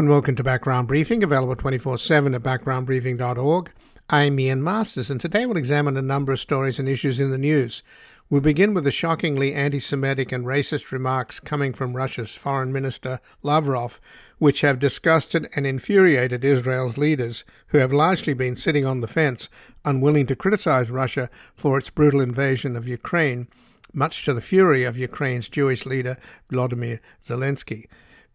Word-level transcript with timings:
and 0.00 0.08
welcome 0.08 0.34
to 0.34 0.42
Background 0.42 0.88
Briefing, 0.88 1.22
available 1.22 1.54
24 1.54 1.98
7 1.98 2.34
at 2.34 2.42
backgroundbriefing.org. 2.42 3.70
I'm 4.08 4.40
Ian 4.40 4.64
Masters, 4.64 5.10
and 5.10 5.20
today 5.20 5.44
we'll 5.44 5.58
examine 5.58 5.98
a 5.98 6.00
number 6.00 6.32
of 6.32 6.40
stories 6.40 6.78
and 6.78 6.88
issues 6.88 7.20
in 7.20 7.30
the 7.30 7.36
news. 7.36 7.82
We'll 8.30 8.40
begin 8.40 8.72
with 8.72 8.84
the 8.84 8.92
shockingly 8.92 9.52
anti 9.52 9.78
Semitic 9.78 10.32
and 10.32 10.46
racist 10.46 10.90
remarks 10.90 11.38
coming 11.38 11.74
from 11.74 11.94
Russia's 11.94 12.34
Foreign 12.34 12.72
Minister 12.72 13.20
Lavrov, 13.42 14.00
which 14.38 14.62
have 14.62 14.78
disgusted 14.78 15.50
and 15.54 15.66
infuriated 15.66 16.46
Israel's 16.46 16.96
leaders, 16.96 17.44
who 17.66 17.76
have 17.76 17.92
largely 17.92 18.32
been 18.32 18.56
sitting 18.56 18.86
on 18.86 19.02
the 19.02 19.06
fence, 19.06 19.50
unwilling 19.84 20.24
to 20.28 20.34
criticize 20.34 20.90
Russia 20.90 21.28
for 21.54 21.76
its 21.76 21.90
brutal 21.90 22.22
invasion 22.22 22.74
of 22.74 22.88
Ukraine, 22.88 23.48
much 23.92 24.24
to 24.24 24.32
the 24.32 24.40
fury 24.40 24.82
of 24.82 24.96
Ukraine's 24.96 25.50
Jewish 25.50 25.84
leader 25.84 26.16
Vladimir 26.48 27.02
Zelensky. 27.22 27.84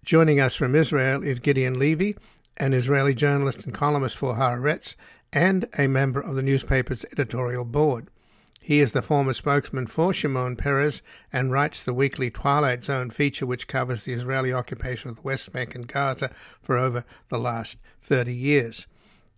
Joining 0.06 0.40
us 0.40 0.54
from 0.54 0.76
Israel 0.76 1.24
is 1.24 1.40
Gideon 1.40 1.80
Levy, 1.80 2.16
an 2.58 2.76
Israeli 2.76 3.16
journalist 3.16 3.66
and 3.66 3.74
columnist 3.74 4.16
for 4.16 4.36
Haaretz, 4.36 4.94
and 5.34 5.68
a 5.80 5.88
member 5.88 6.22
of 6.22 6.36
the 6.36 6.44
newspaper's 6.44 7.06
editorial 7.06 7.66
board. 7.66 8.10
He 8.62 8.82
is 8.82 8.94
the 8.94 9.02
former 9.02 9.34
spokesman 9.34 9.88
for 9.88 10.14
Shimon 10.14 10.58
Peres 10.58 11.02
and 11.34 11.52
writes 11.52 11.84
the 11.84 11.94
weekly 11.96 12.30
Twilight 12.30 12.84
Zone 12.84 13.10
feature, 13.10 13.48
which 13.48 13.68
covers 13.68 14.04
the 14.04 14.14
Israeli 14.14 14.54
occupation 14.54 15.10
of 15.10 15.16
the 15.16 15.22
West 15.24 15.52
Bank 15.52 15.74
and 15.74 15.88
Gaza 15.88 16.30
for 16.62 16.78
over 16.78 17.04
the 17.30 17.40
last 17.40 17.80
30 18.04 18.32
years. 18.32 18.86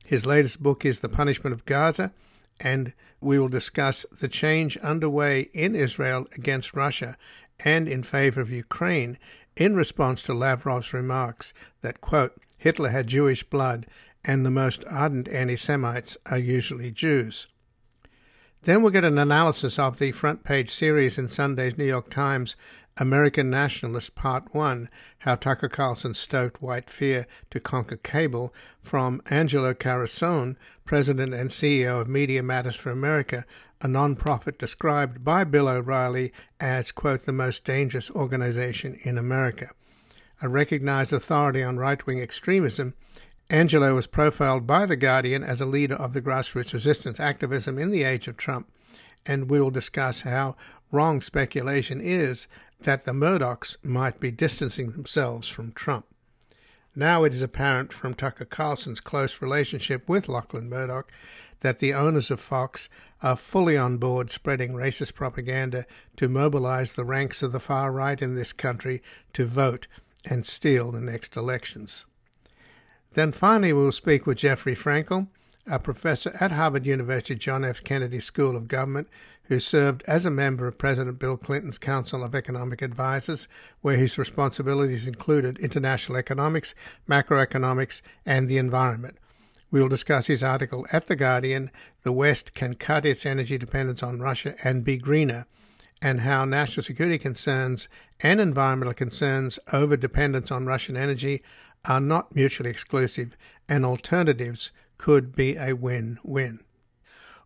His 0.03 0.25
latest 0.25 0.61
book 0.61 0.83
is 0.83 0.99
The 0.99 1.07
Punishment 1.07 1.53
of 1.53 1.63
Gaza, 1.63 2.11
and 2.59 2.91
we 3.21 3.39
will 3.39 3.47
discuss 3.47 4.05
the 4.19 4.27
change 4.27 4.75
underway 4.79 5.47
in 5.53 5.77
Israel 5.77 6.27
against 6.35 6.75
Russia 6.75 7.15
and 7.63 7.87
in 7.87 8.03
favor 8.03 8.41
of 8.41 8.51
Ukraine 8.51 9.17
in 9.57 9.75
response 9.75 10.21
to 10.23 10.33
Lavrov's 10.33 10.93
remarks 10.93 11.53
that, 11.81 11.99
quote, 11.99 12.33
Hitler 12.57 12.89
had 12.89 13.07
Jewish 13.07 13.43
blood 13.43 13.85
and 14.23 14.45
the 14.45 14.51
most 14.51 14.83
ardent 14.89 15.27
anti 15.29 15.55
Semites 15.55 16.17
are 16.25 16.37
usually 16.37 16.91
Jews. 16.91 17.47
Then 18.63 18.81
we'll 18.81 18.91
get 18.91 19.05
an 19.05 19.17
analysis 19.17 19.79
of 19.79 19.97
the 19.97 20.11
front 20.11 20.43
page 20.43 20.69
series 20.69 21.17
in 21.17 21.27
Sunday's 21.27 21.77
New 21.77 21.85
York 21.85 22.09
Times, 22.09 22.55
American 22.97 23.49
Nationalist 23.49 24.15
Part 24.15 24.53
1 24.53 24.89
How 25.19 25.35
Tucker 25.35 25.69
Carlson 25.69 26.13
Stoked 26.13 26.61
White 26.61 26.89
Fear 26.89 27.27
to 27.51 27.59
Conquer 27.59 27.97
Cable 27.97 28.53
from 28.81 29.21
Angelo 29.29 29.73
Carusone, 29.73 30.55
President 30.83 31.33
and 31.33 31.49
CEO 31.49 32.01
of 32.01 32.07
Media 32.07 32.41
Matters 32.41 32.75
for 32.75 32.89
America, 32.89 33.45
a 33.81 33.87
nonprofit 33.87 34.57
described 34.57 35.23
by 35.23 35.43
Bill 35.43 35.67
O'Reilly 35.67 36.33
as, 36.59 36.91
quote, 36.91 37.21
the 37.21 37.31
most 37.31 37.63
dangerous 37.63 38.09
organization 38.11 38.97
in 39.03 39.17
America. 39.17 39.69
A 40.41 40.49
recognized 40.49 41.13
authority 41.13 41.63
on 41.63 41.77
right 41.77 42.05
wing 42.05 42.19
extremism, 42.19 42.93
Angelo 43.49 43.95
was 43.95 44.07
profiled 44.07 44.67
by 44.67 44.85
The 44.85 44.97
Guardian 44.97 45.43
as 45.43 45.61
a 45.61 45.65
leader 45.65 45.95
of 45.95 46.13
the 46.13 46.21
grassroots 46.21 46.73
resistance 46.73 47.19
activism 47.19 47.79
in 47.79 47.91
the 47.91 48.03
age 48.03 48.27
of 48.27 48.35
Trump, 48.35 48.69
and 49.25 49.49
we 49.49 49.61
will 49.61 49.71
discuss 49.71 50.21
how 50.21 50.55
wrong 50.91 51.21
speculation 51.21 52.01
is 52.01 52.47
that 52.81 53.05
the 53.05 53.13
Murdochs 53.13 53.77
might 53.83 54.19
be 54.19 54.31
distancing 54.31 54.91
themselves 54.91 55.47
from 55.47 55.71
Trump. 55.71 56.05
Now 56.95 57.23
it 57.23 57.33
is 57.33 57.41
apparent 57.41 57.93
from 57.93 58.13
Tucker 58.13 58.45
Carlson's 58.45 58.99
close 58.99 59.41
relationship 59.41 60.09
with 60.09 60.27
Lachlan 60.27 60.67
Murdoch 60.67 61.11
that 61.61 61.79
the 61.79 61.93
owners 61.93 62.31
of 62.31 62.39
Fox 62.39 62.89
are 63.21 63.35
fully 63.35 63.77
on 63.77 63.97
board 63.97 64.31
spreading 64.31 64.73
racist 64.73 65.13
propaganda 65.15 65.85
to 66.15 66.29
mobilize 66.29 66.93
the 66.93 67.05
ranks 67.05 67.41
of 67.41 67.51
the 67.51 67.59
far 67.59 67.91
right 67.91 68.21
in 68.21 68.35
this 68.35 68.53
country 68.53 69.01
to 69.33 69.45
vote 69.45 69.87
and 70.25 70.45
steal 70.45 70.91
the 70.91 71.01
next 71.01 71.35
elections. 71.35 72.05
Then 73.13 73.31
finally, 73.31 73.73
we'll 73.73 73.91
speak 73.91 74.27
with 74.27 74.37
Jeffrey 74.37 74.75
Frankel, 74.75 75.27
a 75.65 75.79
professor 75.79 76.35
at 76.39 76.51
Harvard 76.51 76.85
University 76.85 77.35
John 77.35 77.65
F. 77.65 77.83
Kennedy 77.83 78.19
School 78.19 78.55
of 78.55 78.67
Government, 78.67 79.07
who 79.45 79.59
served 79.59 80.03
as 80.05 80.25
a 80.25 80.31
member 80.31 80.67
of 80.67 80.77
President 80.77 81.19
Bill 81.19 81.37
Clinton's 81.37 81.77
Council 81.77 82.23
of 82.23 82.35
Economic 82.35 82.83
Advisers, 82.83 83.47
where 83.81 83.95
his 83.95 84.17
responsibilities 84.17 85.07
included 85.07 85.57
international 85.59 86.17
economics, 86.17 86.75
macroeconomics, 87.09 88.01
and 88.25 88.47
the 88.47 88.57
environment. 88.57 89.17
We 89.69 89.81
will 89.81 89.89
discuss 89.89 90.27
his 90.27 90.43
article 90.43 90.87
at 90.93 91.07
The 91.07 91.15
Guardian 91.15 91.71
The 92.03 92.13
West 92.13 92.53
Can 92.53 92.75
Cut 92.75 93.05
Its 93.05 93.25
Energy 93.25 93.57
Dependence 93.57 94.01
on 94.01 94.21
Russia 94.21 94.55
and 94.63 94.85
Be 94.85 94.97
Greener, 94.97 95.45
and 96.01 96.21
how 96.21 96.45
national 96.45 96.83
security 96.83 97.17
concerns 97.17 97.89
and 98.21 98.39
environmental 98.39 98.93
concerns 98.93 99.59
over 99.73 99.97
dependence 99.97 100.51
on 100.51 100.65
Russian 100.65 100.95
energy 100.95 101.43
are 101.83 101.99
not 101.99 102.33
mutually 102.33 102.69
exclusive, 102.69 103.35
and 103.67 103.85
alternatives 103.85 104.71
could 104.97 105.35
be 105.35 105.57
a 105.57 105.73
win 105.73 106.19
win. 106.23 106.63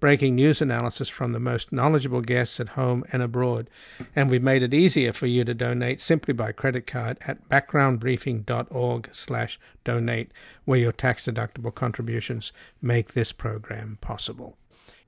breaking 0.00 0.34
news 0.34 0.60
analysis 0.60 1.08
from 1.08 1.32
the 1.32 1.40
most 1.40 1.72
knowledgeable 1.72 2.20
guests 2.20 2.60
at 2.60 2.70
home 2.70 3.04
and 3.12 3.22
abroad. 3.22 3.68
And 4.14 4.30
we've 4.30 4.42
made 4.42 4.62
it 4.62 4.74
easier 4.74 5.12
for 5.12 5.26
you 5.26 5.44
to 5.44 5.54
donate 5.54 6.00
simply 6.00 6.34
by 6.34 6.52
credit 6.52 6.86
card 6.86 7.18
at 7.26 7.48
backgroundbriefing.org 7.48 9.08
slash 9.12 9.58
donate, 9.84 10.32
where 10.64 10.80
your 10.80 10.92
tax-deductible 10.92 11.74
contributions 11.74 12.52
make 12.82 13.12
this 13.12 13.32
program 13.32 13.98
possible. 14.00 14.56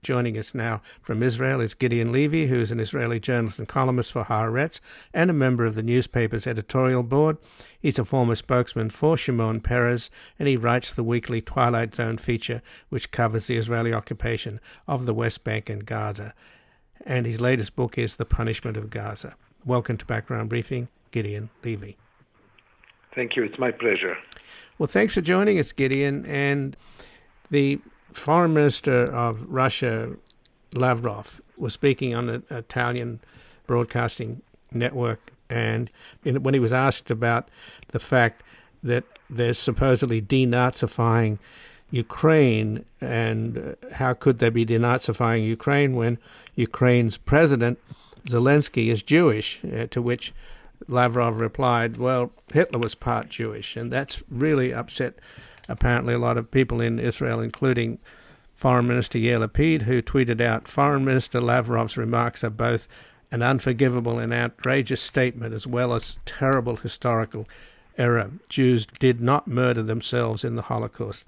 Joining 0.03 0.39
us 0.39 0.55
now 0.55 0.81
from 1.03 1.23
Israel 1.23 1.61
is 1.61 1.75
Gideon 1.75 2.13
Levy, 2.13 2.47
who 2.47 2.61
is 2.61 2.71
an 2.71 2.79
Israeli 2.79 3.19
journalist 3.19 3.59
and 3.59 3.67
columnist 3.67 4.13
for 4.13 4.25
Haaretz 4.25 4.81
and 5.13 5.29
a 5.29 5.35
member 5.35 5.65
of 5.65 5.75
the 5.75 5.83
newspaper's 5.83 6.47
editorial 6.47 7.03
board. 7.03 7.37
He's 7.81 7.99
a 7.99 8.05
former 8.05 8.37
spokesman 8.37 8.91
for 8.91 9.17
Shimon 9.17 9.61
Peres, 9.61 10.09
and 10.39 10.47
he 10.47 10.57
writes 10.57 10.93
the 10.93 11.03
weekly 11.03 11.41
Twilight 11.41 11.97
Zone 11.97 12.17
feature, 12.17 12.63
which 12.91 13.11
covers 13.11 13.49
the 13.49 13.57
Israeli 13.57 13.93
occupation 13.93 14.61
of 14.87 15.05
the 15.05 15.15
West 15.15 15.43
Bank 15.43 15.69
and 15.69 15.85
Gaza. 15.85 16.33
And 17.05 17.27
his 17.27 17.41
latest 17.41 17.75
book 17.75 17.99
is 17.99 18.17
The 18.17 18.25
Punishment 18.25 18.77
of 18.77 18.91
Gaza. 18.91 19.35
Welcome 19.65 19.97
to 19.97 20.07
Background 20.07 20.49
Briefing, 20.49 20.89
Gideon 21.11 21.51
Levy. 21.65 21.97
Thank 23.15 23.35
you. 23.35 23.43
It's 23.43 23.59
my 23.59 23.73
pleasure. 23.73 24.17
Well, 24.79 24.87
thanks 24.87 25.15
for 25.15 25.23
joining 25.23 25.59
us, 25.59 25.73
Gideon. 25.73 26.25
And 26.25 26.77
the 27.51 27.81
Foreign 28.13 28.55
Minister 28.55 29.05
of 29.05 29.45
Russia, 29.49 30.17
Lavrov, 30.73 31.41
was 31.57 31.73
speaking 31.73 32.15
on 32.15 32.29
an 32.29 32.45
Italian 32.51 33.21
broadcasting 33.67 34.43
network, 34.73 35.33
and 35.51 35.91
in, 36.25 36.43
when 36.43 36.55
he 36.55 36.61
was 36.61 36.73
asked 36.73 37.11
about 37.11 37.49
the 37.89 37.99
fact 37.99 38.43
that 38.83 39.05
they're 39.29 39.53
supposedly 39.53 40.23
denazifying 40.23 41.39
Ukraine, 41.91 42.85
and 43.01 43.59
uh, 43.59 43.95
how 43.95 44.15
could 44.15 44.39
they 44.39 44.51
be 44.51 44.67
denazifying 44.67 45.47
Ukraine 45.47 45.95
when 45.95 46.19
Ukraine's 46.55 47.17
president 47.17 47.79
Zelensky 48.29 48.89
is 48.89 49.03
Jewish? 49.03 49.61
Uh, 49.65 49.87
to 49.91 50.03
which 50.03 50.35
Lavrov 50.87 51.41
replied, 51.41 51.97
"Well, 51.97 52.31
Hitler 52.53 52.79
was 52.79 52.95
part 52.95 53.31
Jewish, 53.31 53.77
and 53.77 53.91
that's 53.91 54.23
really 54.31 54.73
upset 54.73 55.15
apparently 55.69 56.15
a 56.15 56.19
lot 56.19 56.39
of 56.39 56.51
people 56.51 56.81
in 56.81 56.99
Israel, 56.99 57.41
including 57.41 57.99
Foreign 58.55 58.89
Minister 58.89 59.19
Yair 59.19 59.47
Lapid, 59.47 59.83
who 59.83 60.03
tweeted 60.03 60.41
out 60.41 60.67
Foreign 60.67 61.05
Minister 61.05 61.41
Lavrov's 61.41 61.97
remarks 61.97 62.43
are 62.43 62.51
both 62.51 62.89
an 63.31 63.43
unforgivable 63.43 64.19
and 64.19 64.33
outrageous 64.33 65.01
statement 65.01 65.55
as 65.55 65.67
well 65.67 65.93
as 65.93 66.19
terrible 66.25 66.77
historical 66.77 67.47
error. 67.97 68.31
Jews 68.49 68.87
did 68.87 69.21
not 69.21 69.47
murder 69.47 69.83
themselves 69.83 70.45
in 70.45 70.57
the 70.57 70.63
Holocaust. 70.63 71.27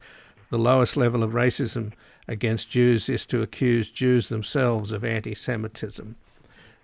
The 0.51 0.59
lowest 0.59 0.97
level 0.97 1.23
of 1.23 1.33
racism 1.33 1.93
against 2.27 2.71
Jews 2.71 3.09
is 3.09 3.27
to 3.27 3.43
accuse 3.43 3.91
Jews 3.91 4.29
themselves 4.29 4.93
of 4.93 5.05
anti 5.05 5.35
Semitism. 5.35 6.17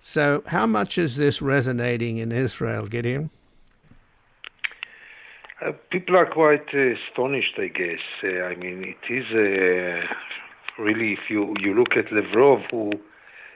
So, 0.01 0.45
how 0.47 0.67
much 0.67 0.99
is 0.99 1.17
this 1.17 1.43
resonating 1.43 2.19
in 2.19 2.31
Israel, 2.31 2.87
Gideon? 2.87 3.31
Uh, 5.67 5.73
people 5.91 6.17
are 6.17 6.27
quite 6.27 6.69
uh, 6.75 6.95
astonished, 6.95 7.55
I 7.59 7.69
guess. 7.69 7.99
Uh, 8.23 8.45
I 8.45 8.55
mean, 8.55 8.85
it 8.85 9.13
is 9.13 9.25
really, 10.79 11.15
if 11.15 11.29
you, 11.29 11.55
you 11.61 11.75
look 11.75 11.97
at 11.97 12.13
Lavrov, 12.13 12.61
who 12.71 12.93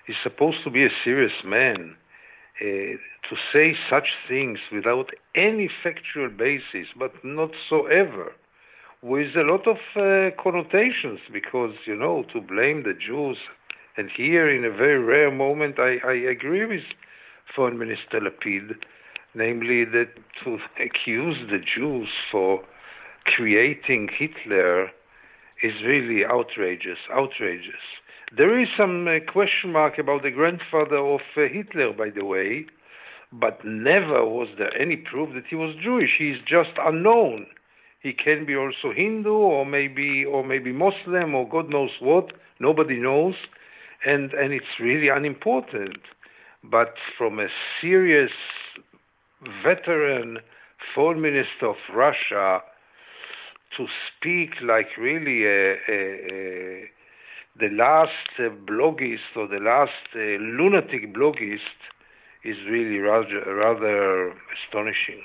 is 0.08 0.16
supposed 0.22 0.58
to 0.64 0.70
be 0.70 0.84
a 0.84 0.88
serious 1.04 1.44
man, 1.44 1.94
to 2.60 3.36
say 3.52 3.74
such 3.88 4.08
things 4.28 4.58
without 4.72 5.10
any 5.34 5.70
factual 5.82 6.28
basis, 6.28 6.88
but 6.98 7.12
not 7.22 7.50
so 7.68 7.86
ever, 7.86 8.32
with 9.02 9.36
a 9.36 9.42
lot 9.42 9.66
of 9.66 9.76
connotations 10.42 11.20
because, 11.32 11.74
you 11.86 11.94
know, 11.94 12.24
to 12.32 12.40
blame 12.40 12.82
the 12.82 12.92
Jews. 12.92 13.38
And 13.96 14.10
here, 14.14 14.50
in 14.50 14.64
a 14.64 14.70
very 14.70 14.98
rare 14.98 15.30
moment, 15.30 15.78
I, 15.78 15.98
I 16.06 16.14
agree 16.14 16.66
with 16.66 16.82
Foreign 17.54 17.78
Minister 17.78 18.20
Lapid, 18.20 18.74
namely 19.34 19.84
that 19.84 20.08
to 20.44 20.58
accuse 20.84 21.36
the 21.50 21.58
Jews 21.58 22.08
for 22.30 22.62
creating 23.24 24.08
Hitler 24.18 24.90
is 25.62 25.72
really 25.84 26.24
outrageous, 26.24 26.98
outrageous. 27.12 27.84
There 28.36 28.60
is 28.60 28.68
some 28.76 29.08
uh, 29.08 29.18
question 29.30 29.72
mark 29.72 29.98
about 29.98 30.22
the 30.22 30.30
grandfather 30.30 30.98
of 30.98 31.20
uh, 31.36 31.42
Hitler, 31.52 31.92
by 31.92 32.10
the 32.10 32.24
way, 32.24 32.66
but 33.32 33.64
never 33.64 34.24
was 34.24 34.48
there 34.56 34.74
any 34.80 34.96
proof 34.96 35.34
that 35.34 35.44
he 35.48 35.56
was 35.56 35.74
Jewish. 35.82 36.10
He 36.18 36.30
is 36.30 36.38
just 36.46 36.70
unknown. 36.78 37.46
He 38.00 38.12
can 38.12 38.46
be 38.46 38.56
also 38.56 38.92
Hindu 38.94 39.30
or 39.30 39.66
maybe 39.66 40.24
or 40.24 40.44
maybe 40.44 40.72
Muslim 40.72 41.34
or 41.34 41.48
God 41.48 41.68
knows 41.68 41.90
what. 42.00 42.32
Nobody 42.58 42.98
knows, 42.98 43.34
and 44.06 44.32
and 44.32 44.52
it's 44.52 44.80
really 44.80 45.08
unimportant. 45.08 46.00
But 46.62 46.94
from 47.16 47.38
a 47.38 47.48
serious 47.80 48.30
veteran 49.64 50.38
foreign 50.94 51.20
minister 51.20 51.68
of 51.68 51.76
Russia 51.94 52.60
to 53.76 53.86
speak 54.08 54.50
like 54.62 54.88
really 54.98 55.44
a, 55.44 55.72
a, 55.88 56.00
a, 56.32 56.90
the 57.58 57.68
last 57.70 58.10
uh, 58.38 58.48
bloggist 58.66 59.36
or 59.36 59.46
the 59.46 59.60
last 59.60 59.92
uh, 60.14 60.18
lunatic 60.18 61.14
bloggist 61.14 61.58
is 62.44 62.56
really 62.68 62.98
rather, 62.98 63.54
rather 63.54 64.30
astonishing. 64.30 65.22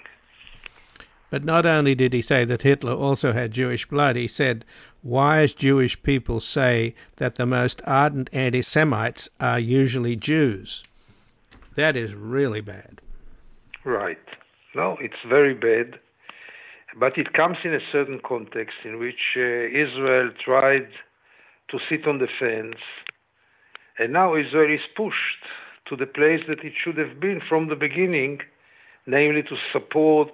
But 1.29 1.43
not 1.43 1.65
only 1.65 1.95
did 1.95 2.13
he 2.13 2.21
say 2.21 2.45
that 2.45 2.61
Hitler 2.61 2.93
also 2.93 3.33
had 3.33 3.51
Jewish 3.51 3.87
blood, 3.87 4.15
he 4.15 4.27
said 4.27 4.63
wise 5.01 5.53
Jewish 5.53 6.01
people 6.03 6.39
say 6.39 6.93
that 7.17 7.35
the 7.35 7.45
most 7.45 7.81
ardent 7.85 8.29
anti 8.31 8.61
Semites 8.61 9.29
are 9.39 9.59
usually 9.59 10.15
Jews. 10.15 10.83
That 11.75 11.97
is 11.97 12.13
really 12.13 12.61
bad. 12.61 13.01
Right. 13.85 14.17
No, 14.75 14.97
it's 14.99 15.21
very 15.29 15.53
bad. 15.53 15.99
But 16.99 17.17
it 17.17 17.33
comes 17.33 17.57
in 17.63 17.73
a 17.73 17.79
certain 17.91 18.19
context 18.25 18.77
in 18.83 18.99
which 18.99 19.37
uh, 19.37 19.41
Israel 19.41 20.31
tried 20.43 20.87
to 21.69 21.77
sit 21.89 22.07
on 22.07 22.19
the 22.19 22.27
fence, 22.39 22.81
and 23.99 24.13
now 24.13 24.35
Israel 24.35 24.73
is 24.73 24.81
pushed 24.95 25.43
to 25.87 25.95
the 25.95 26.05
place 26.05 26.41
that 26.47 26.63
it 26.63 26.73
should 26.81 26.97
have 26.97 27.19
been 27.19 27.41
from 27.47 27.69
the 27.69 27.75
beginning, 27.75 28.39
namely 29.05 29.43
to 29.43 29.55
support 29.71 30.29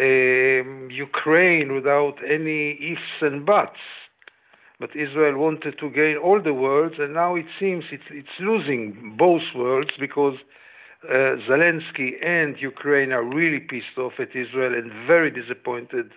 um, 0.00 0.88
Ukraine 0.90 1.72
without 1.74 2.16
any 2.28 2.72
ifs 2.92 3.22
and 3.22 3.46
buts. 3.46 3.80
But 4.80 4.90
Israel 4.94 5.38
wanted 5.38 5.78
to 5.80 5.90
gain 5.90 6.16
all 6.16 6.40
the 6.42 6.54
worlds, 6.54 6.96
and 6.98 7.14
now 7.14 7.36
it 7.36 7.46
seems 7.58 7.84
it's, 7.90 8.10
it's 8.10 8.38
losing 8.40 9.16
both 9.18 9.42
worlds 9.54 9.90
because 9.98 10.36
Zelensky 11.04 12.10
and 12.24 12.56
Ukraine 12.60 13.12
are 13.12 13.22
really 13.22 13.60
pissed 13.60 13.96
off 13.98 14.14
at 14.18 14.34
Israel 14.34 14.74
and 14.74 14.90
very 15.06 15.30
disappointed 15.30 16.10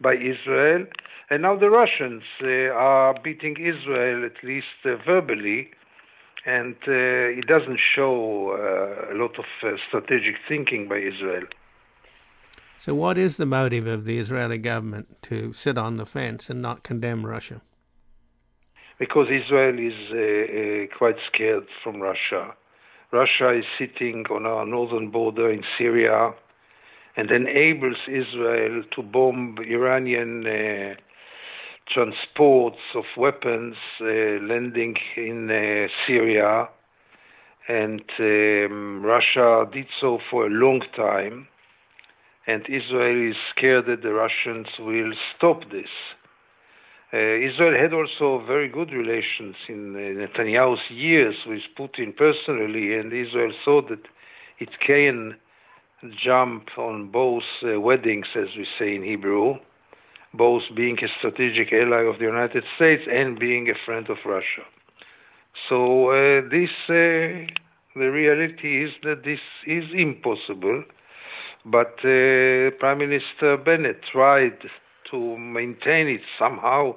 by 0.00 0.14
Israel. 0.14 0.86
And 1.30 1.42
now 1.42 1.56
the 1.56 1.70
Russians 1.70 2.22
uh, 2.42 2.72
are 2.72 3.14
beating 3.22 3.56
Israel, 3.58 4.24
at 4.24 4.42
least 4.42 4.66
uh, 4.84 4.96
verbally, 5.04 5.70
and 6.46 6.76
uh, 6.86 7.38
it 7.38 7.46
doesn't 7.46 7.78
show 7.94 8.52
uh, 8.52 9.14
a 9.14 9.16
lot 9.16 9.38
of 9.38 9.44
uh, 9.62 9.76
strategic 9.88 10.36
thinking 10.48 10.88
by 10.88 10.96
Israel. 10.96 11.44
So, 12.78 12.94
what 12.94 13.18
is 13.18 13.36
the 13.36 13.46
motive 13.46 13.86
of 13.86 14.04
the 14.04 14.18
Israeli 14.18 14.58
government 14.58 15.20
to 15.22 15.52
sit 15.52 15.76
on 15.76 15.96
the 15.96 16.06
fence 16.06 16.48
and 16.48 16.62
not 16.62 16.84
condemn 16.84 17.26
Russia? 17.26 17.60
Because 18.98 19.26
Israel 19.30 19.78
is 19.78 20.88
quite 20.96 21.16
scared 21.32 21.66
from 21.82 22.00
Russia. 22.00 22.54
Russia 23.12 23.56
is 23.58 23.64
sitting 23.78 24.24
on 24.30 24.44
our 24.44 24.66
northern 24.66 25.10
border 25.10 25.50
in 25.50 25.62
Syria 25.78 26.32
and 27.16 27.30
enables 27.30 27.96
Israel 28.06 28.82
to 28.94 29.02
bomb 29.02 29.56
Iranian 29.66 30.46
uh, 30.46 30.94
transports 31.92 32.78
of 32.94 33.04
weapons 33.16 33.76
uh, 34.00 34.04
landing 34.44 34.94
in 35.16 35.50
uh, 35.50 35.88
Syria. 36.06 36.68
And 37.66 38.04
um, 38.20 39.02
Russia 39.02 39.64
did 39.72 39.86
so 40.00 40.18
for 40.30 40.46
a 40.46 40.50
long 40.50 40.82
time. 40.94 41.48
And 42.46 42.62
Israel 42.68 43.30
is 43.30 43.36
scared 43.56 43.86
that 43.86 44.02
the 44.02 44.12
Russians 44.12 44.68
will 44.78 45.12
stop 45.36 45.70
this. 45.70 45.90
Uh, 47.10 47.16
Israel 47.16 47.74
had 47.80 47.94
also 47.94 48.44
very 48.46 48.68
good 48.68 48.92
relations 48.92 49.56
in 49.68 49.94
Netanyahu's 49.94 50.90
years 50.90 51.36
with 51.46 51.62
Putin 51.78 52.14
personally, 52.14 52.98
and 52.98 53.12
Israel 53.12 53.52
saw 53.64 53.80
that 53.88 54.04
it 54.58 54.68
can 54.86 55.34
jump 56.22 56.68
on 56.76 57.10
both 57.10 57.44
uh, 57.64 57.80
weddings, 57.80 58.26
as 58.36 58.48
we 58.56 58.66
say 58.78 58.94
in 58.94 59.02
Hebrew, 59.02 59.54
both 60.34 60.62
being 60.76 60.98
a 61.02 61.08
strategic 61.18 61.72
ally 61.72 62.02
of 62.02 62.18
the 62.18 62.26
United 62.26 62.64
States 62.76 63.02
and 63.10 63.38
being 63.38 63.70
a 63.70 63.74
friend 63.86 64.08
of 64.10 64.18
Russia. 64.26 64.64
So 65.68 66.10
uh, 66.10 66.42
this, 66.50 66.70
uh, 66.90 67.48
the 67.96 68.10
reality 68.12 68.84
is 68.84 68.92
that 69.04 69.24
this 69.24 69.40
is 69.66 69.84
impossible. 69.94 70.84
But 71.64 71.94
uh, 72.04 72.70
Prime 72.78 72.98
Minister 72.98 73.56
Bennett 73.56 74.00
tried 74.12 74.58
to 75.10 75.36
maintain 75.38 76.08
it 76.08 76.20
somehow. 76.38 76.96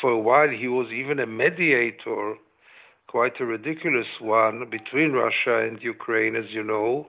For 0.00 0.10
a 0.10 0.18
while, 0.18 0.48
he 0.48 0.68
was 0.68 0.88
even 0.92 1.18
a 1.18 1.26
mediator, 1.26 2.34
quite 3.06 3.40
a 3.40 3.44
ridiculous 3.44 4.06
one, 4.20 4.68
between 4.70 5.12
Russia 5.12 5.66
and 5.66 5.82
Ukraine, 5.82 6.36
as 6.36 6.46
you 6.50 6.62
know, 6.62 7.08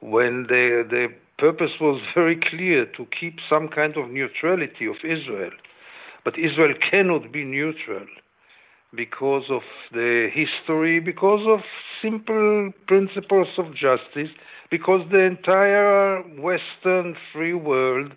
when 0.00 0.46
the, 0.48 0.84
the 0.88 1.08
purpose 1.38 1.72
was 1.80 2.00
very 2.14 2.36
clear 2.50 2.86
to 2.96 3.06
keep 3.18 3.36
some 3.48 3.68
kind 3.68 3.96
of 3.96 4.10
neutrality 4.10 4.86
of 4.86 4.96
Israel. 5.04 5.50
But 6.24 6.38
Israel 6.38 6.74
cannot 6.90 7.32
be 7.32 7.44
neutral 7.44 8.06
because 8.94 9.44
of 9.50 9.62
the 9.92 10.28
history, 10.32 10.98
because 10.98 11.46
of 11.46 11.60
simple 12.02 12.72
principles 12.86 13.48
of 13.58 13.74
justice, 13.74 14.30
because 14.70 15.02
the 15.10 15.20
entire 15.20 16.22
Western 16.22 17.16
free 17.32 17.54
world 17.54 18.12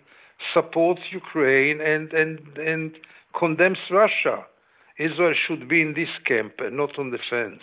supports 0.54 1.00
Ukraine 1.10 1.80
and, 1.80 2.12
and, 2.12 2.38
and 2.58 2.92
condemns 3.38 3.78
Russia. 3.90 4.44
Israel 4.98 5.34
should 5.46 5.68
be 5.68 5.80
in 5.80 5.94
this 5.94 6.08
camp 6.26 6.54
and 6.58 6.76
not 6.76 6.98
on 6.98 7.10
the 7.10 7.18
fence. 7.30 7.62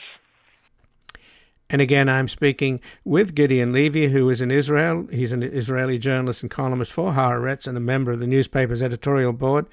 And 1.69 1.81
again, 1.81 2.09
I'm 2.09 2.27
speaking 2.27 2.79
with 3.05 3.36
Gideon 3.36 3.71
Levy, 3.71 4.07
who 4.07 4.27
is 4.31 4.41
in 4.41 4.50
Israel. 4.50 5.07
He's 5.12 5.31
an 5.31 5.43
Israeli 5.43 6.00
journalist 6.00 6.41
and 6.41 6.50
columnist 6.50 6.91
for 6.91 7.12
Haaretz 7.12 7.67
and 7.67 7.77
a 7.77 7.81
member 7.81 8.12
of 8.12 8.19
the 8.19 8.25
newspaper's 8.25 8.81
editorial 8.81 9.33
board. 9.33 9.67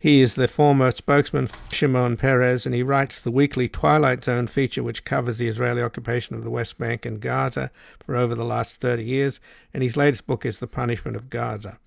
He 0.00 0.22
is 0.22 0.34
the 0.34 0.48
former 0.48 0.90
spokesman 0.90 1.46
for 1.46 1.74
Shimon 1.74 2.16
Peres, 2.16 2.64
and 2.64 2.74
he 2.74 2.82
writes 2.82 3.18
the 3.18 3.30
weekly 3.30 3.68
Twilight 3.68 4.24
Zone 4.24 4.46
feature, 4.46 4.82
which 4.82 5.04
covers 5.04 5.38
the 5.38 5.46
Israeli 5.46 5.82
occupation 5.82 6.34
of 6.34 6.42
the 6.42 6.50
West 6.50 6.78
Bank 6.78 7.04
and 7.04 7.20
Gaza 7.20 7.70
for 8.04 8.16
over 8.16 8.34
the 8.34 8.44
last 8.44 8.80
30 8.80 9.04
years. 9.04 9.40
And 9.74 9.82
his 9.82 9.98
latest 9.98 10.26
book 10.26 10.46
is 10.46 10.58
The 10.58 10.66
Punishment 10.66 11.16
of 11.16 11.28
Gaza. 11.28 11.78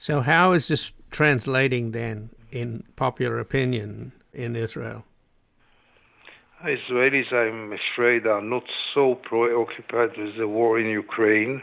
So, 0.00 0.22
how 0.22 0.52
is 0.52 0.66
this 0.68 0.92
translating 1.10 1.90
then 1.90 2.30
in 2.50 2.84
popular 2.96 3.38
opinion 3.38 4.12
in 4.32 4.56
Israel? 4.56 5.04
Israelis, 6.64 7.30
I'm 7.30 7.74
afraid, 7.74 8.26
are 8.26 8.40
not 8.40 8.62
so 8.94 9.16
preoccupied 9.16 10.16
with 10.16 10.38
the 10.38 10.48
war 10.48 10.80
in 10.80 10.86
Ukraine. 10.86 11.62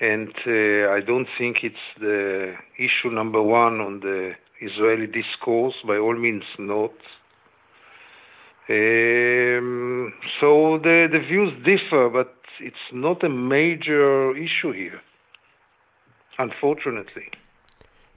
And 0.00 0.32
uh, 0.46 0.96
I 0.96 1.00
don't 1.06 1.28
think 1.36 1.58
it's 1.62 1.86
the 2.00 2.54
issue 2.78 3.10
number 3.10 3.42
one 3.42 3.82
on 3.82 4.00
the 4.00 4.32
Israeli 4.62 5.06
discourse, 5.06 5.74
by 5.86 5.98
all 5.98 6.16
means 6.16 6.44
not. 6.58 6.96
Um, 8.70 10.10
so 10.40 10.78
the, 10.82 11.08
the 11.12 11.22
views 11.28 11.52
differ, 11.66 12.08
but 12.08 12.34
it's 12.60 12.86
not 12.94 13.22
a 13.22 13.28
major 13.28 14.34
issue 14.34 14.72
here 14.72 15.02
unfortunately. 16.38 17.30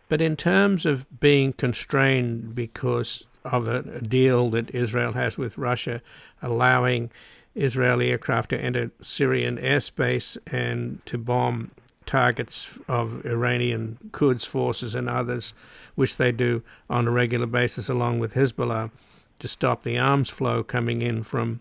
But 0.09 0.21
in 0.21 0.35
terms 0.37 0.85
of 0.85 1.19
being 1.19 1.53
constrained 1.53 2.55
because 2.55 3.25
of 3.43 3.67
a, 3.67 4.01
deal 4.01 4.49
that 4.51 4.73
Israel 4.73 5.13
has 5.13 5.37
with 5.37 5.57
Russia, 5.57 6.01
allowing 6.41 7.11
Israeli 7.55 8.11
aircraft 8.11 8.49
to 8.51 8.59
enter 8.59 8.91
Syrian 9.01 9.57
airspace 9.57 10.37
and 10.51 11.01
to 11.05 11.17
bomb 11.17 11.71
targets 12.05 12.77
of 12.87 13.25
Iranian 13.25 13.97
Quds 14.11 14.45
forces 14.45 14.95
and 14.95 15.09
others, 15.09 15.53
which 15.95 16.17
they 16.17 16.31
do 16.31 16.63
on 16.89 17.07
a 17.07 17.11
regular 17.11 17.47
basis 17.47 17.89
along 17.89 18.19
with 18.19 18.33
Hezbollah, 18.33 18.91
to 19.39 19.47
stop 19.47 19.83
the 19.83 19.97
arms 19.97 20.29
flow 20.29 20.63
coming 20.63 21.01
in 21.01 21.23
from 21.23 21.59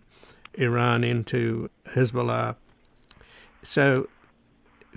Iran 0.54 1.04
into 1.04 1.68
Hezbollah. 1.94 2.56
So 3.62 4.08